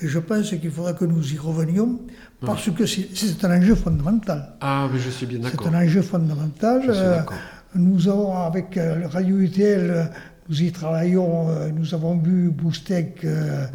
Et 0.00 0.06
je 0.06 0.18
pense 0.18 0.50
qu'il 0.50 0.70
faudra 0.70 0.92
que 0.92 1.04
nous 1.04 1.32
y 1.32 1.38
revenions 1.38 2.00
parce 2.40 2.70
que 2.70 2.86
c'est 2.86 3.44
un 3.44 3.58
enjeu 3.58 3.74
fondamental. 3.74 4.54
Ah, 4.60 4.88
mais 4.92 4.98
je 5.00 5.10
suis 5.10 5.26
bien 5.26 5.40
d'accord. 5.40 5.66
C'est 5.68 5.74
un 5.74 5.82
enjeu 5.82 6.02
fondamental. 6.02 7.26
nous 7.74 8.08
avons, 8.08 8.36
avec 8.36 8.76
le 8.76 9.06
Radio 9.06 9.38
UTL, 9.38 10.08
nous 10.48 10.62
y 10.62 10.72
travaillons, 10.72 11.50
euh, 11.50 11.68
nous 11.68 11.94
avons 11.94 12.16
vu 12.16 12.50
Boustec 12.50 13.24
euh, 13.24 13.66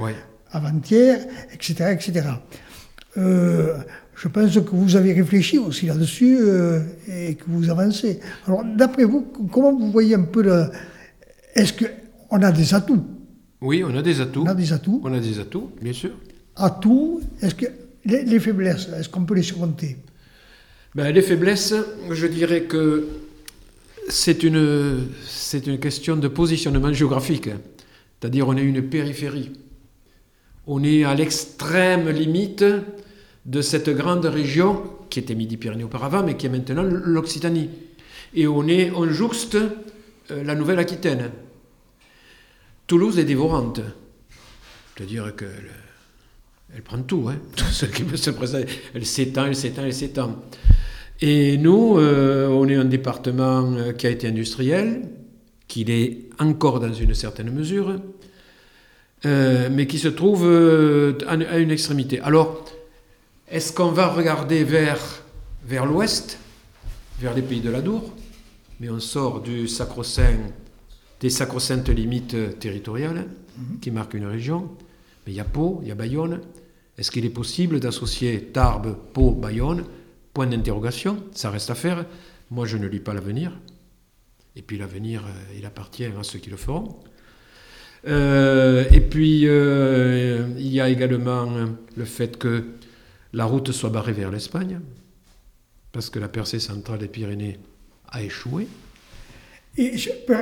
avant-hier, 0.51 1.19
etc. 1.53 1.91
etc. 1.91 2.28
Euh, 3.17 3.78
je 4.15 4.28
pense 4.28 4.53
que 4.53 4.76
vous 4.76 4.95
avez 4.95 5.13
réfléchi 5.13 5.57
aussi 5.57 5.86
là-dessus 5.86 6.39
et 7.07 7.36
que 7.36 7.43
vous 7.47 7.69
avancez. 7.69 8.19
Alors, 8.47 8.63
d'après 8.63 9.03
vous, 9.03 9.21
comment 9.51 9.76
vous 9.76 9.91
voyez 9.91 10.15
un 10.15 10.24
peu 10.24 10.43
le. 10.43 10.65
Est-ce 11.54 11.74
qu'on 11.74 12.41
a 12.41 12.51
des 12.51 12.74
atouts? 12.74 13.04
Oui, 13.62 13.84
on 13.84 13.95
a 13.95 14.01
des 14.01 14.20
atouts. 14.20 14.43
On 14.43 14.47
a 14.47 14.54
des 14.54 14.74
atouts. 14.74 15.01
On 15.04 15.14
a 15.14 15.20
des 15.20 15.39
atouts, 15.39 15.72
bien 15.82 15.93
sûr. 15.93 16.12
Atouts, 16.56 17.22
est-ce 17.41 17.56
que. 17.56 17.66
Les, 18.06 18.39
faiblesses, 18.39 18.89
est-ce 18.89 19.08
qu'on 19.08 19.24
peut 19.24 19.36
les 19.36 19.43
surmonter? 19.43 19.95
Ben, 20.93 21.10
Les 21.14 21.22
faiblesses, 21.22 21.74
je 22.12 22.28
dirais 22.28 22.64
que 22.64 23.08
c'est 24.10 24.43
une, 24.43 25.08
c'est 25.26 25.66
une 25.68 25.80
question 25.80 26.18
de 26.18 26.28
positionnement 26.28 26.91
géographique. 26.91 27.49
C'est-à-dire 28.20 28.47
on 28.47 28.58
est 28.58 28.64
une 28.64 28.82
périphérie. 28.82 29.51
On 30.68 30.84
est 30.84 31.06
à 31.06 31.14
l'extrême 31.16 32.10
limite 32.10 32.66
de 33.45 33.62
cette 33.62 33.89
grande 33.89 34.26
région 34.26 34.84
qui 35.10 35.20
était 35.20 35.36
Midi-Pyrénées 35.36 35.84
auparavant, 35.84 36.24
mais 36.24 36.36
qui 36.36 36.45
est 36.47 36.49
maintenant 36.49 36.84
l'Occitanie. 36.84 37.70
Et 38.34 38.47
on 38.47 38.68
est 38.68 38.91
on 38.91 39.08
jouxte 39.10 39.56
euh, 39.56 40.43
la 40.43 40.56
Nouvelle-Aquitaine. 40.56 41.32
Toulouse 42.88 43.19
est 43.19 43.25
dévorante. 43.25 43.81
C'est-à-dire 44.95 45.36
qu'elle 45.36 45.71
elle 46.75 46.81
prend 46.81 47.01
tout, 47.01 47.27
hein, 47.29 47.38
tout 47.55 47.65
ce 47.65 47.86
qui 47.86 48.03
peut 48.03 48.17
se 48.17 48.31
présenter. 48.31 48.71
Elle 48.93 49.05
s'étend, 49.05 49.45
elle 49.45 49.55
s'étend, 49.55 49.84
elle 49.84 49.93
s'étend. 49.93 50.43
Et 51.21 51.57
nous, 51.57 51.97
euh, 51.97 52.47
on 52.47 52.67
est 52.67 52.75
un 52.75 52.86
département 52.86 53.71
euh, 53.73 53.93
qui 53.93 54.07
a 54.07 54.09
été 54.09 54.27
industriel, 54.27 55.09
qui 55.67 55.84
l'est 55.84 56.29
encore 56.39 56.79
dans 56.79 56.91
une 56.91 57.13
certaine 57.13 57.51
mesure, 57.51 57.95
euh, 59.25 59.69
mais 59.71 59.88
qui 59.88 59.99
se 59.99 60.07
trouve 60.07 60.45
à 61.27 61.57
une 61.59 61.71
extrémité. 61.71 62.19
Alors, 62.19 62.65
est-ce 63.49 63.71
qu'on 63.71 63.91
va 63.91 64.07
regarder 64.07 64.63
vers, 64.63 65.23
vers 65.65 65.86
l'ouest, 65.86 66.39
vers 67.19 67.34
les 67.34 67.41
pays 67.41 67.61
de 67.61 67.69
la 67.69 67.81
Dour? 67.81 68.11
Mais 68.79 68.89
on 68.89 68.99
sort 68.99 69.41
du 69.41 69.67
sacro-saint, 69.67 70.39
des 71.24 71.30
sacro-saintes 71.30 71.88
limites 71.88 72.59
territoriales 72.59 73.28
mhm. 73.57 73.80
qui 73.80 73.91
marquent 73.91 74.15
une 74.15 74.26
région. 74.26 74.69
Mais 75.26 75.32
il 75.32 75.36
y 75.36 75.39
a 75.39 75.45
Pau, 75.45 75.80
il 75.82 75.88
y 75.88 75.91
a 75.91 75.95
Bayonne. 75.95 76.41
Est-ce 76.97 77.11
qu'il 77.11 77.26
est 77.26 77.30
possible 77.30 77.80
d'associer 77.80 78.43
Tarbes, 78.51 78.97
Pau, 79.13 79.32
Bayonne? 79.32 79.86
Point 80.34 80.47
d'interrogation, 80.47 81.24
ça 81.32 81.49
reste 81.49 81.69
à 81.69 81.76
faire. 81.76 82.05
Moi, 82.51 82.65
je 82.65 82.76
ne 82.76 82.88
lis 82.88 82.99
pas 82.99 83.13
l'avenir. 83.13 83.53
Et 84.57 84.61
puis 84.61 84.78
l'avenir, 84.78 85.24
euh, 85.26 85.57
il 85.57 85.65
appartient 85.65 86.05
à 86.05 86.24
ceux 86.24 86.39
qui 86.39 86.49
le 86.49 86.57
feront. 86.57 86.99
Euh, 88.05 88.84
et 88.91 88.99
puis, 88.99 89.47
euh, 89.47 90.49
il 90.57 90.67
y 90.67 90.82
a 90.82 90.89
également 90.89 91.47
le 91.95 92.05
fait 92.05 92.38
que 92.38 92.65
la 93.32 93.45
route 93.45 93.71
soit 93.71 93.89
barrée 93.89 94.11
vers 94.11 94.30
l'Espagne, 94.30 94.82
parce 95.93 96.09
que 96.09 96.19
la 96.19 96.28
percée 96.28 96.59
centrale 96.59 96.99
des 96.99 97.07
Pyrénées 97.07 97.59
a 98.09 98.21
échoué. 98.21 98.67
Et 99.76 99.91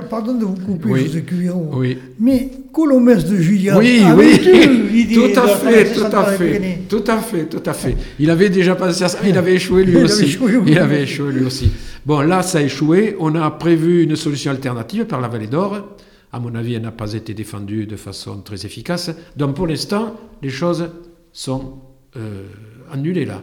pardon 0.10 0.34
de 0.34 0.44
vous 0.44 0.56
couper, 0.56 0.90
oui, 0.90 1.06
José 1.06 1.22
Cuvero, 1.22 1.70
oui. 1.74 1.98
mais 2.20 2.50
Colomès 2.74 3.24
de 3.24 3.38
Julia 3.38 3.78
oui, 3.78 4.02
oui, 4.18 5.08
tout 5.14 5.40
à 5.40 5.48
fait, 5.48 5.94
tout 5.94 6.04
à 6.04 6.26
fait, 6.26 6.80
tout 6.90 7.04
à 7.08 7.18
fait, 7.18 7.46
tout 7.46 7.64
à 7.66 7.72
fait. 7.74 7.96
Il 8.20 8.30
avait 8.30 8.50
déjà 8.50 8.76
pensé 8.76 9.06
à 9.06 9.08
ça, 9.08 9.20
il 9.26 9.38
avait 9.38 9.54
échoué 9.54 9.86
lui 9.86 9.96
aussi. 9.96 10.38
il 10.68 10.78
avait 10.78 11.04
échoué 11.04 11.32
lui 11.32 11.46
aussi. 11.46 11.72
Bon, 12.06 12.20
là, 12.20 12.42
ça 12.42 12.58
a 12.58 12.62
échoué. 12.62 13.16
On 13.20 13.34
a 13.36 13.50
prévu 13.52 14.04
une 14.04 14.18
solution 14.18 14.52
alternative 14.52 15.06
par 15.06 15.22
la 15.22 15.30
Vallée 15.30 15.48
d'Or. 15.48 15.96
À 16.34 16.40
mon 16.40 16.54
avis, 16.54 16.74
elle 16.74 16.82
n'a 16.82 16.92
pas 16.92 17.14
été 17.14 17.34
défendue 17.34 17.86
de 17.86 17.96
façon 17.96 18.42
très 18.42 18.66
efficace. 18.66 19.12
Donc, 19.38 19.56
pour 19.56 19.68
l'instant, 19.68 20.20
les 20.42 20.50
choses 20.50 20.90
sont 21.32 21.80
euh, 22.18 22.48
annulées 22.92 23.26
là. 23.26 23.42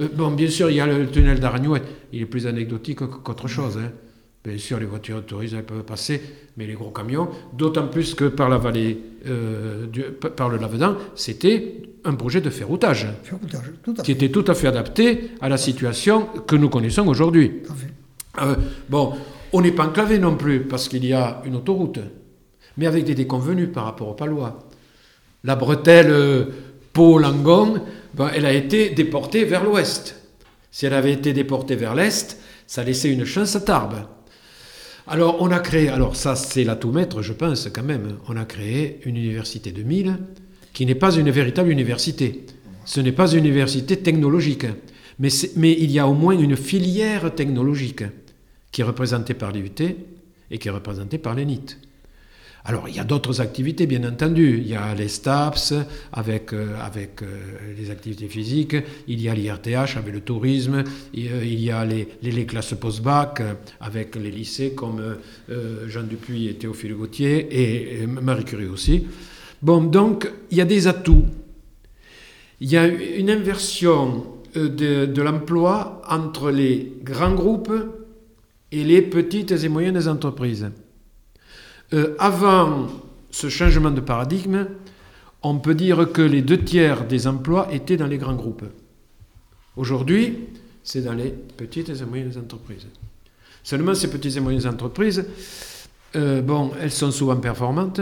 Euh, 0.00 0.06
bon, 0.14 0.30
bien 0.30 0.48
sûr, 0.48 0.70
il 0.70 0.76
y 0.76 0.80
a 0.80 0.86
le 0.86 1.08
tunnel 1.08 1.40
d'Aragnouet. 1.40 1.82
Il 2.12 2.22
est 2.22 2.26
plus 2.26 2.46
anecdotique 2.46 3.00
qu'autre 3.00 3.48
chose. 3.48 3.78
Hein. 3.78 3.90
Bien 4.44 4.58
sûr, 4.58 4.78
les 4.78 4.84
voitures 4.84 5.16
de 5.16 5.22
tourisme 5.22 5.62
peuvent 5.62 5.84
passer, 5.84 6.20
mais 6.58 6.66
les 6.66 6.74
gros 6.74 6.90
camions, 6.90 7.30
d'autant 7.54 7.88
plus 7.88 8.14
que 8.14 8.26
par 8.26 8.50
la 8.50 8.58
vallée, 8.58 9.00
euh, 9.26 9.86
par 10.36 10.50
le 10.50 10.58
Lavedan, 10.58 10.96
c'était 11.14 11.82
un 12.04 12.14
projet 12.14 12.42
de 12.42 12.50
ferroutage, 12.50 13.06
qui 14.02 14.12
était 14.12 14.28
tout 14.28 14.44
à 14.46 14.52
fait 14.52 14.66
adapté 14.66 15.30
à 15.40 15.48
la 15.48 15.56
situation 15.56 16.26
que 16.46 16.56
nous 16.56 16.68
connaissons 16.68 17.08
aujourd'hui. 17.08 17.62
Euh, 18.42 18.54
bon, 18.90 19.14
on 19.54 19.62
n'est 19.62 19.72
pas 19.72 19.86
enclavé 19.86 20.18
non 20.18 20.36
plus, 20.36 20.60
parce 20.60 20.88
qu'il 20.88 21.06
y 21.06 21.14
a 21.14 21.40
une 21.46 21.56
autoroute, 21.56 22.00
mais 22.76 22.86
avec 22.86 23.04
des 23.04 23.14
déconvenus 23.14 23.70
par 23.72 23.84
rapport 23.84 24.08
aux 24.08 24.14
Palois. 24.14 24.68
La 25.42 25.56
bretelle 25.56 26.10
euh, 26.10 26.44
Pau-Langon, 26.92 27.80
ben, 28.12 28.30
elle 28.34 28.44
a 28.44 28.52
été 28.52 28.90
déportée 28.90 29.46
vers 29.46 29.64
l'ouest. 29.64 30.20
Si 30.70 30.84
elle 30.84 30.92
avait 30.92 31.12
été 31.12 31.32
déportée 31.32 31.76
vers 31.76 31.94
l'est, 31.94 32.38
ça 32.66 32.84
laissait 32.84 33.10
une 33.10 33.24
chance 33.24 33.56
à 33.56 33.60
Tarbes. 33.60 34.06
Alors, 35.06 35.36
on 35.40 35.50
a 35.50 35.58
créé, 35.58 35.88
alors 35.88 36.16
ça 36.16 36.34
c'est 36.34 36.66
tout 36.80 36.90
maître, 36.90 37.20
je 37.20 37.34
pense 37.34 37.68
quand 37.68 37.82
même, 37.82 38.16
on 38.26 38.36
a 38.36 38.46
créé 38.46 39.00
une 39.04 39.16
université 39.16 39.70
de 39.70 39.82
Mille 39.82 40.16
qui 40.72 40.86
n'est 40.86 40.94
pas 40.94 41.14
une 41.14 41.30
véritable 41.30 41.70
université. 41.70 42.46
Ce 42.86 43.00
n'est 43.00 43.12
pas 43.12 43.30
une 43.32 43.44
université 43.44 43.98
technologique, 43.98 44.66
mais, 45.18 45.28
mais 45.56 45.72
il 45.72 45.90
y 45.90 45.98
a 45.98 46.08
au 46.08 46.14
moins 46.14 46.36
une 46.36 46.56
filière 46.56 47.34
technologique 47.34 48.04
qui 48.72 48.80
est 48.80 48.84
représentée 48.84 49.34
par 49.34 49.52
l'IUT 49.52 49.96
et 50.50 50.58
qui 50.58 50.68
est 50.68 50.70
représentée 50.70 51.18
par 51.18 51.34
l'ENIT. 51.34 51.76
Alors, 52.66 52.88
il 52.88 52.96
y 52.96 52.98
a 52.98 53.04
d'autres 53.04 53.42
activités, 53.42 53.86
bien 53.86 54.08
entendu. 54.08 54.58
Il 54.58 54.66
y 54.66 54.74
a 54.74 54.94
les 54.94 55.08
STAPS 55.08 55.74
avec, 56.14 56.54
euh, 56.54 56.76
euh, 56.96 57.26
les 57.76 57.90
activités 57.90 58.28
physiques, 58.28 58.76
il 59.06 59.20
y 59.20 59.28
a 59.28 59.34
l'IRTH 59.34 59.98
avec 59.98 60.14
le 60.14 60.22
tourisme, 60.22 60.82
il, 61.12 61.30
euh, 61.30 61.44
y 61.44 61.70
a 61.70 61.84
les, 61.84 62.08
les, 62.22 62.46
classes 62.46 62.72
post-bac 62.72 63.42
avec 63.80 64.16
les 64.16 64.30
lycées 64.30 64.72
comme 64.72 65.16
Jean 65.88 66.04
Dupuis 66.04 66.48
et 66.48 66.54
Théophile 66.54 66.94
Gauthier 66.94 68.02
et, 68.02 68.06
Marie 68.06 68.44
Curie 68.44 68.66
aussi. 68.66 69.06
Bon, 69.60 69.82
donc, 69.84 70.30
il 70.50 70.56
y 70.56 70.60
a 70.62 70.64
des 70.64 70.86
atouts. 70.86 71.26
Il 72.60 72.70
y 72.70 72.78
a 72.78 72.86
une 72.86 73.28
inversion 73.28 74.24
de, 74.54 75.04
de 75.04 75.22
l'emploi 75.22 76.00
entre 76.08 76.50
les 76.50 76.94
grands 77.02 77.34
groupes 77.34 77.72
et 78.72 78.84
les 78.84 79.02
petites 79.02 79.52
et 79.52 79.68
moyennes 79.68 80.08
entreprises. 80.08 80.70
Euh, 81.94 82.16
avant 82.18 82.88
ce 83.30 83.48
changement 83.48 83.90
de 83.90 84.00
paradigme, 84.00 84.66
on 85.42 85.58
peut 85.58 85.74
dire 85.74 86.10
que 86.12 86.22
les 86.22 86.42
deux 86.42 86.58
tiers 86.58 87.06
des 87.06 87.26
emplois 87.26 87.68
étaient 87.72 87.96
dans 87.96 88.06
les 88.06 88.18
grands 88.18 88.34
groupes. 88.34 88.64
Aujourd'hui, 89.76 90.38
c'est 90.82 91.02
dans 91.02 91.12
les 91.12 91.30
petites 91.30 91.88
et 91.88 92.04
moyennes 92.04 92.36
entreprises. 92.36 92.86
Seulement, 93.62 93.94
ces 93.94 94.10
petites 94.10 94.36
et 94.36 94.40
moyennes 94.40 94.66
entreprises, 94.66 95.24
euh, 96.16 96.42
bon, 96.42 96.72
elles 96.80 96.90
sont 96.90 97.10
souvent 97.10 97.36
performantes, 97.36 98.00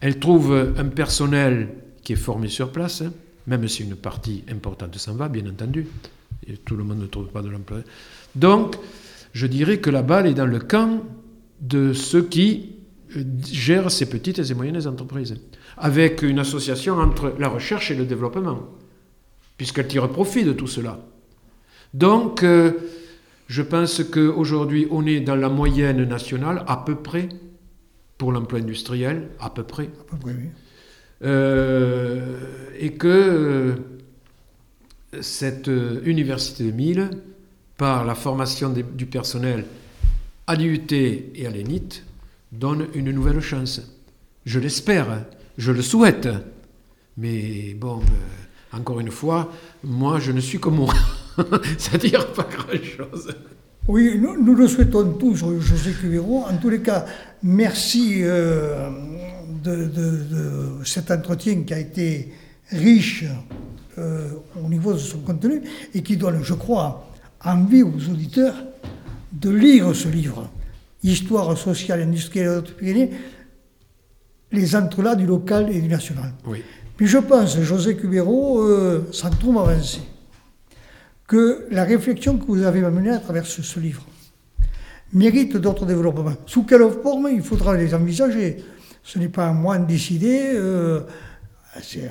elles 0.00 0.18
trouvent 0.18 0.74
un 0.76 0.86
personnel 0.86 1.68
qui 2.02 2.12
est 2.12 2.16
formé 2.16 2.48
sur 2.48 2.70
place, 2.70 3.02
même 3.46 3.66
si 3.66 3.82
une 3.82 3.96
partie 3.96 4.44
importante 4.50 4.96
s'en 4.98 5.14
va, 5.14 5.28
bien 5.28 5.46
entendu, 5.46 5.86
et 6.46 6.56
tout 6.58 6.76
le 6.76 6.84
monde 6.84 7.00
ne 7.00 7.06
trouve 7.06 7.28
pas 7.28 7.42
de 7.42 7.48
l'emploi. 7.48 7.78
Donc, 8.34 8.76
je 9.32 9.46
dirais 9.46 9.78
que 9.78 9.90
la 9.90 10.02
balle 10.02 10.26
est 10.26 10.34
dans 10.34 10.46
le 10.46 10.58
camp 10.58 11.02
de 11.60 11.92
ceux 11.92 12.22
qui 12.22 12.75
gère 13.50 13.90
ces 13.90 14.06
petites 14.08 14.38
et 14.38 14.54
moyennes 14.54 14.86
entreprises, 14.86 15.34
avec 15.76 16.22
une 16.22 16.38
association 16.38 16.94
entre 16.98 17.34
la 17.38 17.48
recherche 17.48 17.90
et 17.90 17.94
le 17.94 18.04
développement, 18.04 18.68
puisqu'elle 19.56 19.88
tire 19.88 20.08
profit 20.10 20.44
de 20.44 20.52
tout 20.52 20.66
cela. 20.66 21.00
Donc, 21.94 22.42
euh, 22.42 22.72
je 23.48 23.62
pense 23.62 24.02
qu'aujourd'hui, 24.04 24.86
on 24.90 25.06
est 25.06 25.20
dans 25.20 25.36
la 25.36 25.48
moyenne 25.48 26.04
nationale, 26.04 26.64
à 26.66 26.76
peu 26.78 26.96
près, 26.96 27.28
pour 28.18 28.32
l'emploi 28.32 28.58
industriel, 28.60 29.28
à 29.40 29.50
peu 29.50 29.62
près. 29.62 29.84
À 30.00 30.04
peu 30.10 30.16
près, 30.18 30.32
oui. 30.32 30.48
Euh, 31.22 32.36
et 32.78 32.92
que 32.92 33.06
euh, 33.08 33.74
cette 35.22 35.70
université 36.04 36.64
de 36.64 36.72
Mille 36.72 37.08
par 37.78 38.04
la 38.04 38.14
formation 38.14 38.68
des- 38.70 38.82
du 38.82 39.06
personnel 39.06 39.64
à 40.46 40.54
l'IUT 40.54 40.92
et 40.92 41.46
à 41.46 41.50
l'ENIT, 41.50 42.02
donne 42.58 42.86
une 42.94 43.10
nouvelle 43.10 43.40
chance. 43.40 43.80
Je 44.44 44.58
l'espère, 44.58 45.24
je 45.58 45.72
le 45.72 45.82
souhaite. 45.82 46.28
Mais 47.16 47.74
bon, 47.74 48.00
euh, 48.00 48.76
encore 48.76 49.00
une 49.00 49.10
fois, 49.10 49.50
moi 49.82 50.18
je 50.20 50.32
ne 50.32 50.40
suis 50.40 50.58
que 50.60 50.68
moi. 50.68 50.94
C'est-à-dire 51.78 52.32
pas 52.32 52.46
grand-chose. 52.50 53.34
Oui, 53.88 54.18
nous, 54.18 54.54
le 54.54 54.66
souhaitons 54.66 55.12
tous, 55.12 55.36
José 55.36 55.92
Cubero. 55.92 56.44
En 56.44 56.56
tous 56.56 56.70
les 56.70 56.80
cas, 56.80 57.06
merci 57.42 58.20
euh, 58.22 58.90
de 59.62 59.88
cet 60.84 61.10
entretien 61.10 61.62
qui 61.62 61.72
a 61.72 61.78
été 61.78 62.32
riche 62.70 63.24
euh, 63.98 64.28
au 64.62 64.68
niveau 64.68 64.92
de 64.92 64.98
son 64.98 65.20
contenu 65.20 65.62
et 65.94 66.02
qui 66.02 66.18
donne, 66.18 66.42
je 66.42 66.52
crois, 66.52 67.08
envie 67.42 67.82
aux 67.82 68.10
auditeurs 68.10 68.54
de 69.32 69.48
lire 69.48 69.94
ce 69.94 70.08
livre, 70.08 70.50
Histoire 71.06 71.56
sociale 71.56 72.02
industrielle 72.02 72.62
de 72.62 73.08
les 74.50 74.74
entrelacs 74.74 75.18
du 75.18 75.26
local 75.26 75.70
et 75.70 75.80
du 75.80 75.86
national. 75.86 76.32
Oui, 76.46 76.64
Mais 76.98 77.06
je 77.06 77.18
pense, 77.18 77.60
José 77.60 77.96
Cubero, 77.96 78.60
euh, 78.62 79.06
sans 79.12 79.30
trop 79.30 79.52
m'avancer, 79.52 80.00
que 81.28 81.68
la 81.70 81.84
réflexion 81.84 82.36
que 82.38 82.46
vous 82.46 82.64
avez 82.64 82.80
menée 82.80 83.10
à 83.10 83.18
travers 83.18 83.46
ce, 83.46 83.62
ce 83.62 83.78
livre 83.78 84.04
mérite 85.12 85.56
d'autres 85.56 85.86
développements. 85.86 86.34
Sous 86.44 86.64
quelle 86.64 86.90
forme 86.90 87.28
il 87.32 87.42
faudra 87.42 87.76
les 87.76 87.94
envisager 87.94 88.56
Ce 89.04 89.20
n'est 89.20 89.28
pas 89.28 89.46
à 89.46 89.52
moi 89.52 89.78
de 89.78 89.86
décider, 89.86 90.40
euh, 90.54 91.02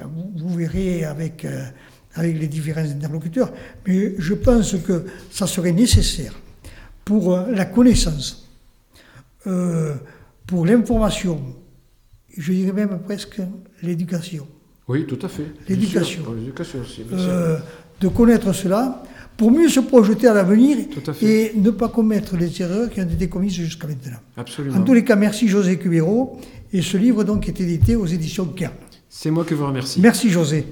vous, 0.05 0.31
vous 0.37 0.55
verrez 0.55 1.03
avec, 1.03 1.43
euh, 1.43 1.65
avec 2.13 2.39
les 2.39 2.47
différents 2.47 2.89
interlocuteurs, 2.89 3.51
mais 3.85 4.15
je 4.17 4.33
pense 4.35 4.77
que 4.87 5.05
ça 5.31 5.47
serait 5.47 5.73
nécessaire 5.73 6.33
pour 7.03 7.37
la 7.37 7.65
connaissance, 7.65 8.44
euh, 9.47 9.93
pour 10.47 10.65
l'information, 10.65 11.41
je 12.37 12.53
dirais 12.53 12.73
même 12.73 12.99
presque 13.03 13.41
l'éducation. 13.81 14.47
oui, 14.87 15.05
tout 15.05 15.19
à 15.21 15.27
fait. 15.27 15.45
L'éducation. 15.67 16.23
L'éducation 16.33 16.79
aussi. 16.81 17.03
Euh, 17.11 17.57
de 18.01 18.07
connaître 18.09 18.51
cela 18.53 19.03
pour 19.37 19.51
mieux 19.51 19.69
se 19.69 19.79
projeter 19.79 20.27
à 20.27 20.33
l'avenir 20.33 20.77
et 21.21 21.51
ne 21.55 21.69
pas 21.71 21.89
commettre 21.89 22.37
les 22.37 22.61
erreurs 22.61 22.89
qui 22.89 23.01
ont 23.01 23.09
été 23.09 23.27
commises 23.27 23.53
jusqu'à 23.53 23.87
maintenant. 23.87 24.17
Absolument. 24.37 24.77
En 24.77 24.81
tous 24.81 24.93
les 24.93 25.03
cas, 25.03 25.15
merci 25.15 25.47
José 25.47 25.77
Cubero 25.77 26.39
et 26.71 26.81
ce 26.81 26.97
livre 26.97 27.23
donc 27.23 27.47
est 27.47 27.59
édité 27.59 27.95
aux 27.95 28.05
éditions 28.05 28.45
Kern. 28.45 28.73
C'est 29.09 29.31
moi 29.31 29.45
qui 29.45 29.53
vous 29.53 29.65
remercie. 29.65 29.99
Merci 30.01 30.29
José. 30.29 30.65